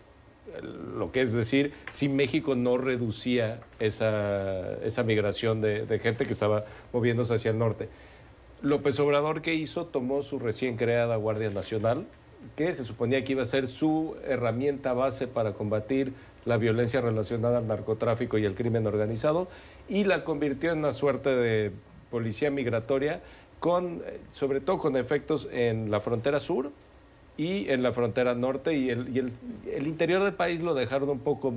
lo 0.97 1.11
que 1.11 1.23
es 1.23 1.33
decir, 1.33 1.73
si 1.91 2.09
México 2.09 2.55
no 2.55 2.77
reducía 2.77 3.61
esa, 3.81 4.75
esa 4.85 5.03
migración 5.03 5.61
de, 5.61 5.87
de 5.87 5.99
gente 5.99 6.25
que 6.25 6.33
estaba 6.33 6.65
moviéndose 6.93 7.35
hacia 7.35 7.51
el 7.51 7.59
norte. 7.59 7.89
López 8.63 9.01
Obrador, 9.01 9.43
¿qué 9.43 9.55
hizo? 9.55 9.87
Tomó 9.87 10.23
su 10.23 10.39
recién 10.39 10.77
creada 10.77 11.17
Guardia 11.17 11.51
Nacional, 11.51 12.07
que 12.55 12.73
se 12.75 12.85
suponía 12.85 13.25
que 13.25 13.33
iba 13.33 13.43
a 13.43 13.47
ser 13.47 13.67
su 13.67 14.17
herramienta 14.25 14.93
base 14.93 15.27
para 15.27 15.53
combatir 15.55 16.13
la 16.45 16.59
violencia 16.59 17.01
relacionada 17.01 17.59
al 17.59 17.67
narcotráfico 17.67 18.39
y 18.39 18.45
el 18.45 18.55
crimen 18.55 18.87
organizado, 18.87 19.49
y 19.89 20.05
la 20.05 20.23
convirtió 20.23 20.71
en 20.71 20.79
una 20.79 20.93
suerte 20.93 21.31
de 21.31 21.73
policía 22.13 22.53
migratoria, 22.53 23.21
con, 23.59 24.01
sobre 24.31 24.61
todo 24.61 24.79
con 24.79 24.97
efectos 24.97 25.49
en 25.51 25.91
la 25.91 25.99
frontera 25.99 26.39
sur 26.39 26.71
y 27.37 27.69
en 27.69 27.83
la 27.83 27.93
frontera 27.93 28.37
norte, 28.37 28.75
y 28.75 28.91
el 28.91 29.87
interior 29.87 30.23
del 30.23 30.35
país 30.35 30.61
lo 30.61 30.75
dejaron 30.75 31.11
un 31.11 31.21
poco 31.21 31.53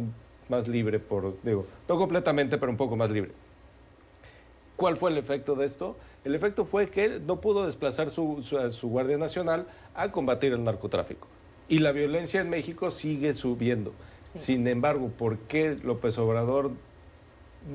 más 0.49 0.67
libre, 0.67 0.97
por, 0.97 1.35
digo, 1.43 1.67
no 1.87 1.97
completamente, 1.99 2.57
pero 2.57 2.71
un 2.71 2.77
poco 2.77 2.95
más 2.95 3.11
libre. 3.11 3.31
¿Cuál 4.75 4.97
fue 4.97 5.11
el 5.11 5.17
efecto 5.17 5.55
de 5.55 5.65
esto? 5.65 5.95
El 6.25 6.35
efecto 6.35 6.65
fue 6.65 6.89
que 6.89 7.19
no 7.25 7.39
pudo 7.39 7.65
desplazar 7.65 8.09
su, 8.11 8.41
su- 8.43 8.71
su 8.71 8.89
Guardia 8.89 9.17
Nacional 9.17 9.67
a 9.93 10.11
combatir 10.11 10.51
el 10.53 10.63
narcotráfico. 10.63 11.27
Y 11.69 11.79
la 11.79 11.91
violencia 11.91 12.41
en 12.41 12.49
México 12.49 12.91
sigue 12.91 13.33
subiendo. 13.33 13.93
Sin 14.25 14.67
embargo, 14.67 15.09
¿por 15.17 15.37
qué 15.37 15.77
López 15.83 16.17
Obrador 16.17 16.71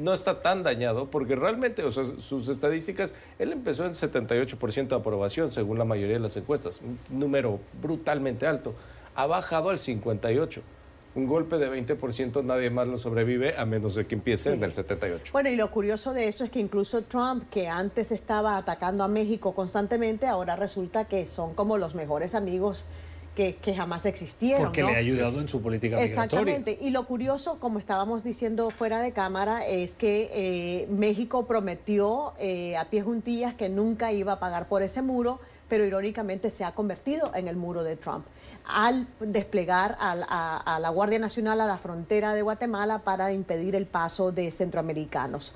no 0.03 0.13
está 0.13 0.43
tan 0.43 0.63
dañado? 0.63 1.07
Porque 1.11 1.35
realmente, 1.37 1.83
o 1.85 1.91
sea, 1.91 2.05
sus 2.19 2.49
estadísticas, 2.49 3.15
él 3.39 3.53
empezó 3.53 3.85
en 3.87 3.93
78% 3.95 4.89
de 4.89 4.95
aprobación, 4.97 5.51
según 5.51 5.79
la 5.79 5.85
mayoría 5.85 6.15
de 6.17 6.21
las 6.21 6.37
encuestas, 6.37 6.81
un 6.83 6.99
número 7.19 7.61
brutalmente 7.81 8.47
alto. 8.47 8.75
Ha 9.15 9.27
bajado 9.27 9.71
al 9.71 9.79
58%. 9.79 10.61
Un 11.15 11.27
golpe 11.27 11.59
de 11.59 11.69
20% 11.69 12.45
nadie 12.45 12.71
más 12.71 12.87
lo 12.87 12.97
sobrevive 12.97 13.57
a 13.59 13.67
menos 13.67 13.97
de 13.97 14.07
que 14.07 14.15
empiece 14.15 14.51
Sí. 14.51 14.57
en 14.57 14.63
el 14.63 14.73
78%. 14.73 15.33
Bueno, 15.33 15.49
y 15.51 15.57
lo 15.57 15.71
curioso 15.71 16.13
de 16.15 16.29
eso 16.29 16.45
es 16.45 16.51
que 16.51 16.61
incluso 16.61 17.03
Trump, 17.03 17.45
que 17.51 17.69
antes 17.69 18.13
estaba 18.13 18.57
atacando 18.57 19.03
a 19.03 19.09
México 19.09 19.53
constantemente, 19.53 20.27
ahora 20.29 20.55
resulta 20.55 21.07
que 21.07 21.27
son 21.27 21.55
como 21.55 21.79
los 21.79 21.97
mejores 21.97 22.37
amigos 22.37 22.85
que, 23.35 23.57
que 23.57 23.75
jamás 23.75 24.07
existieron. 24.07 24.63
Porque 24.65 24.83
¿no? 24.83 24.89
le 24.89 24.95
ha 24.95 24.99
ayudado 24.99 25.41
en 25.41 25.49
su 25.49 25.61
política 25.63 25.97
migratoria. 25.97 26.25
Exactamente. 26.25 26.79
Y 26.81 26.91
lo 26.91 27.07
curioso, 27.07 27.59
como 27.59 27.79
estábamos 27.81 28.23
diciendo 28.23 28.71
fuera 28.71 29.01
de 29.03 29.11
cámara, 29.13 29.67
es 29.67 29.95
que 29.95 30.31
eh, 30.33 30.87
México 30.91 31.47
prometió 31.47 32.35
eh, 32.39 32.77
a 32.77 32.85
pie 32.91 33.03
juntillas 33.03 33.55
que 33.55 33.69
nunca 33.69 34.13
iba 34.13 34.35
a 34.35 34.41
pagar 34.41 34.69
por 34.69 34.83
ese 34.83 35.03
muro, 35.03 35.41
pero 35.69 35.85
irónicamente 35.85 36.51
se 36.51 36.65
ha 36.65 36.73
convertido 36.73 37.33
en 37.35 37.49
el 37.49 37.57
muro 37.57 37.83
de 37.83 37.97
Trump 37.97 38.27
al 38.73 39.07
desplegar 39.21 39.97
a 40.01 40.79
la 40.81 40.89
Guardia 40.91 41.19
Nacional 41.19 41.61
a 41.61 41.67
la 41.67 41.79
frontera 41.79 42.35
de 42.35 42.43
Guatemala 42.43 43.01
para 43.01 43.33
impedir 43.33 43.75
el 43.75 43.87
paso 43.87 44.33
de 44.33 44.51
centroamericanos. 44.51 45.53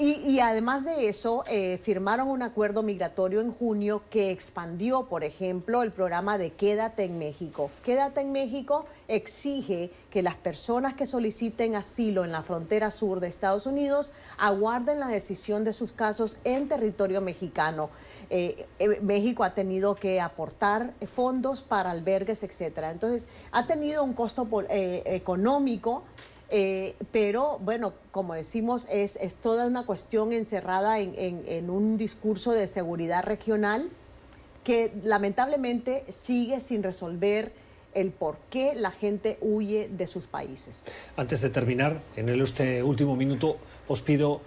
Y, 0.00 0.38
además 0.38 0.84
de 0.84 1.08
eso, 1.08 1.42
eh, 1.48 1.80
firmaron 1.82 2.28
un 2.28 2.42
acuerdo 2.42 2.84
migratorio 2.84 3.40
en 3.40 3.50
junio 3.50 4.02
que 4.10 4.30
expandió, 4.30 5.06
por 5.06 5.24
ejemplo, 5.24 5.82
el 5.82 5.90
programa 5.90 6.38
de 6.38 6.52
Quédate 6.52 7.02
en 7.02 7.18
México. 7.18 7.68
Quédate 7.84 8.20
en 8.20 8.30
México 8.30 8.86
exige 9.08 9.90
que 10.10 10.22
las 10.22 10.36
personas 10.36 10.94
que 10.94 11.04
soliciten 11.04 11.74
asilo 11.74 12.24
en 12.24 12.30
la 12.30 12.42
frontera 12.42 12.92
sur 12.92 13.18
de 13.18 13.26
Estados 13.26 13.66
Unidos 13.66 14.12
aguarden 14.38 15.00
la 15.00 15.08
decisión 15.08 15.64
de 15.64 15.72
sus 15.72 15.90
casos 15.90 16.36
en 16.44 16.68
territorio 16.68 17.20
mexicano. 17.20 17.90
Eh, 18.30 18.66
eh, 18.78 19.00
México 19.00 19.42
ha 19.44 19.54
tenido 19.54 19.94
que 19.94 20.20
aportar 20.20 20.92
fondos 21.06 21.62
para 21.62 21.90
albergues, 21.90 22.42
etcétera. 22.42 22.90
Entonces, 22.90 23.26
ha 23.52 23.66
tenido 23.66 24.04
un 24.04 24.12
costo 24.12 24.46
económico 24.70 26.02
eh, 26.50 26.94
pero 27.12 27.58
bueno, 27.60 27.92
como 28.10 28.34
decimos, 28.34 28.86
es, 28.90 29.16
es, 29.16 29.36
toda 29.36 29.66
una 29.66 29.84
cuestión 29.84 30.32
encerrada 30.32 30.98
en, 30.98 31.14
en, 31.16 31.68
un 31.68 31.98
discurso 31.98 32.52
de 32.52 32.66
seguridad 32.68 33.22
regional 33.22 33.90
que 34.64 34.92
lamentablemente 35.04 36.04
sigue 36.08 36.60
sin 36.60 36.82
resolver 36.82 37.52
el 37.92 38.12
por 38.12 38.38
qué 38.50 38.74
la 38.74 38.90
gente 38.90 39.36
huye 39.42 39.90
de 39.90 40.06
sus 40.06 40.26
países. 40.26 40.84
Antes 41.16 41.42
de 41.42 41.50
terminar, 41.50 42.00
en 42.16 42.28
este 42.28 42.82
último 42.82 43.14
minuto, 43.14 43.58
os 43.86 44.00
pido 44.00 44.40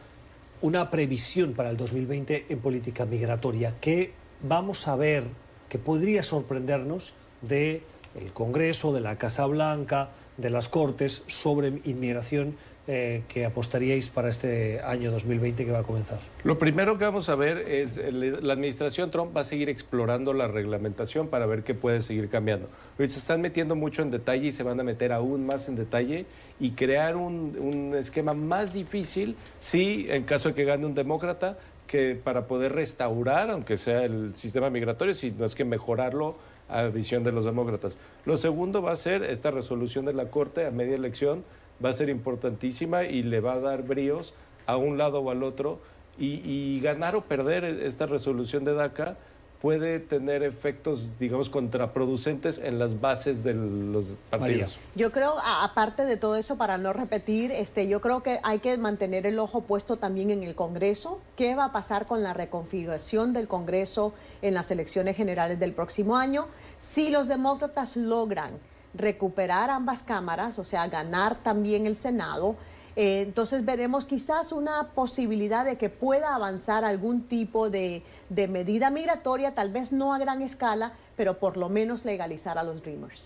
una 0.62 0.90
previsión 0.92 1.54
para 1.54 1.70
el 1.70 1.78
2020 1.78 2.46
en 2.50 2.60
política 2.60 3.06
migratoria. 3.06 3.74
¿Qué 3.82 4.14
vamos 4.42 4.88
a 4.88 4.96
ver 4.96 5.24
que 5.70 5.80
podría 5.80 6.24
sorprendernos 6.24 7.14
del 7.42 7.82
el 8.16 8.32
Congreso, 8.34 8.94
de 8.94 9.02
la 9.02 9.18
Casa 9.18 9.46
Blanca, 9.46 10.10
de 10.38 10.50
las 10.50 10.70
Cortes 10.70 11.24
sobre 11.28 11.82
inmigración 11.86 12.56
eh, 12.94 13.24
que 13.30 13.46
apostaríais 13.46 14.10
para 14.10 14.28
este 14.28 14.82
año 14.82 15.12
2020 15.12 15.64
que 15.64 15.72
va 15.72 15.80
a 15.80 15.84
comenzar? 15.84 16.20
Lo 16.44 16.60
primero 16.60 16.98
que 16.98 17.06
vamos 17.06 17.30
a 17.30 17.36
ver 17.36 17.60
es, 17.60 17.96
la 18.12 18.52
administración 18.52 19.12
Trump 19.12 19.34
va 19.34 19.42
a 19.42 19.44
seguir 19.46 19.70
explorando 19.70 20.34
la 20.34 20.50
reglamentación 20.50 21.30
para 21.30 21.46
ver 21.46 21.64
qué 21.64 21.74
puede 21.74 22.02
seguir 22.02 22.28
cambiando. 22.28 22.68
se 22.98 23.06
están 23.06 23.40
metiendo 23.40 23.78
mucho 23.78 24.02
en 24.02 24.12
detalle 24.12 24.48
y 24.48 24.52
se 24.52 24.64
van 24.64 24.78
a 24.82 24.84
meter 24.84 25.14
aún 25.14 25.46
más 25.46 25.70
en 25.70 25.78
detalle 25.78 26.26
y 26.60 26.72
crear 26.72 27.16
un, 27.16 27.56
un 27.58 27.96
esquema 27.96 28.34
más 28.34 28.74
difícil 28.74 29.38
si, 29.58 30.08
en 30.10 30.24
caso 30.24 30.50
de 30.50 30.56
que 30.56 30.66
gane 30.66 30.86
un 30.86 30.94
demócrata, 30.94 31.58
que 31.88 32.20
para 32.22 32.46
poder 32.46 32.74
restaurar, 32.74 33.52
aunque 33.52 33.78
sea 33.78 34.04
el 34.04 34.36
sistema 34.36 34.70
migratorio, 34.70 35.16
si 35.16 35.32
no 35.32 35.46
es 35.46 35.56
que 35.56 35.64
mejorarlo 35.64 36.36
a 36.68 36.84
visión 36.84 37.24
de 37.24 37.32
los 37.32 37.46
demócratas. 37.46 37.98
Lo 38.26 38.36
segundo 38.36 38.82
va 38.82 38.92
a 38.92 38.98
ser 38.98 39.24
esta 39.24 39.50
resolución 39.50 40.04
de 40.04 40.14
la 40.14 40.26
Corte 40.26 40.66
a 40.66 40.72
media 40.72 40.96
elección, 40.96 41.46
va 41.84 41.90
a 41.90 41.94
ser 41.94 42.10
importantísima 42.10 43.04
y 43.04 43.24
le 43.24 43.40
va 43.40 43.54
a 43.54 43.60
dar 43.60 43.84
bríos 43.84 44.34
a 44.66 44.78
un 44.78 44.98
lado 44.98 45.20
o 45.20 45.32
al 45.32 45.44
otro. 45.44 45.80
Y, 46.18 46.42
y 46.44 46.82
ganar 46.82 47.16
o 47.16 47.22
perder 47.22 47.64
esta 47.64 48.06
resolución 48.06 48.64
de 48.64 48.74
DACA 48.74 49.18
puede 49.62 50.00
tener 50.00 50.42
efectos, 50.42 51.20
digamos, 51.20 51.50
contraproducentes 51.52 52.58
en 52.58 52.80
las 52.80 53.00
bases 53.00 53.44
de 53.44 53.54
los 53.54 54.18
partidos. 54.30 54.78
Yo 54.96 55.12
creo, 55.12 55.36
aparte 55.46 56.04
de 56.04 56.18
todo 56.18 56.36
eso, 56.36 56.58
para 56.58 56.80
no 56.80 56.94
repetir, 56.94 57.52
este, 57.52 57.88
yo 57.88 58.02
creo 58.02 58.24
que 58.24 58.40
hay 58.42 58.58
que 58.58 58.76
mantener 58.80 59.28
el 59.28 59.38
ojo 59.38 59.62
puesto 59.62 59.98
también 59.98 60.32
en 60.32 60.42
el 60.42 60.56
Congreso. 60.56 61.22
¿Qué 61.36 61.54
va 61.54 61.66
a 61.66 61.72
pasar 61.72 62.08
con 62.08 62.24
la 62.24 62.34
reconfiguración 62.34 63.34
del 63.34 63.48
Congreso 63.48 64.14
en 64.42 64.56
las 64.56 64.72
elecciones 64.72 65.16
generales 65.16 65.60
del 65.60 65.74
próximo 65.74 66.18
año? 66.18 66.48
Si 66.80 67.12
los 67.12 67.28
demócratas 67.28 67.96
logran 67.96 68.54
recuperar 68.94 69.70
ambas 69.70 70.04
cámaras, 70.04 70.60
o 70.60 70.66
sea, 70.66 70.88
ganar 70.88 71.42
también 71.44 71.86
el 71.86 71.96
Senado, 71.96 72.56
eh, 72.96 73.22
entonces 73.22 73.64
veremos 73.64 74.06
quizás 74.06 74.52
una 74.52 74.90
posibilidad 74.90 75.66
de 75.66 75.78
que 75.78 75.90
pueda 75.90 76.36
avanzar 76.36 76.84
algún 76.84 77.24
tipo 77.24 77.70
de, 77.70 78.04
medida 78.30 78.90
migratoria, 78.90 79.56
tal 79.56 79.72
vez 79.72 79.92
no 79.92 80.14
a 80.14 80.20
gran 80.20 80.42
escala, 80.42 80.94
pero 81.16 81.40
por 81.40 81.58
lo 81.58 81.70
menos 81.70 82.06
legalizar 82.06 82.58
a 82.58 82.64
los 82.64 82.82
Dreamers. 82.82 83.24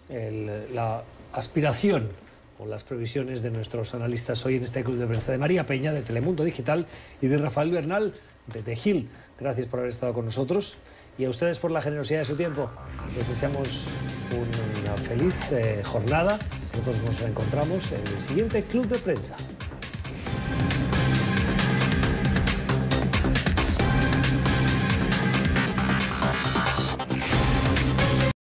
la 0.74 1.04
aspiración 1.34 2.10
o 2.60 2.66
las 2.66 2.84
previsiones 2.84 3.42
de 3.42 3.52
nuestros 3.52 3.94
analistas 3.94 4.46
hoy 4.46 4.56
en 4.56 4.64
este 4.64 4.84
club 4.84 4.98
de 4.98 5.08
prensa 5.08 5.32
de 5.32 5.38
María 5.38 5.66
Peña 5.66 5.92
de 5.92 6.02
Telemundo 6.02 6.44
Digital 6.44 6.86
y 7.22 7.28
de 7.28 7.38
Rafael 7.38 7.72
Bernal 7.72 8.14
de 8.48 8.62
The 8.62 8.78
Hill. 8.82 9.10
Gracias 9.38 9.68
por 9.68 9.80
haber 9.80 9.90
estado 9.90 10.14
con 10.14 10.26
nosotros 10.26 10.78
y 11.18 11.26
a 11.26 11.30
ustedes 11.30 11.60
por 11.60 11.72
la 11.72 11.82
generosidad 11.82 12.20
de 12.20 12.26
su 12.26 12.36
tiempo. 12.36 12.70
Les 13.16 13.28
deseamos 13.28 13.90
una 14.84 14.98
feliz 14.98 15.52
eh, 15.52 15.82
jornada. 15.84 16.38
Nosotros 16.72 16.98
nos 17.04 17.20
reencontramos 17.20 17.92
en 17.92 18.06
el 18.08 18.20
siguiente 18.20 18.64
club 18.64 18.88
de 18.88 18.98
prensa. 18.98 19.38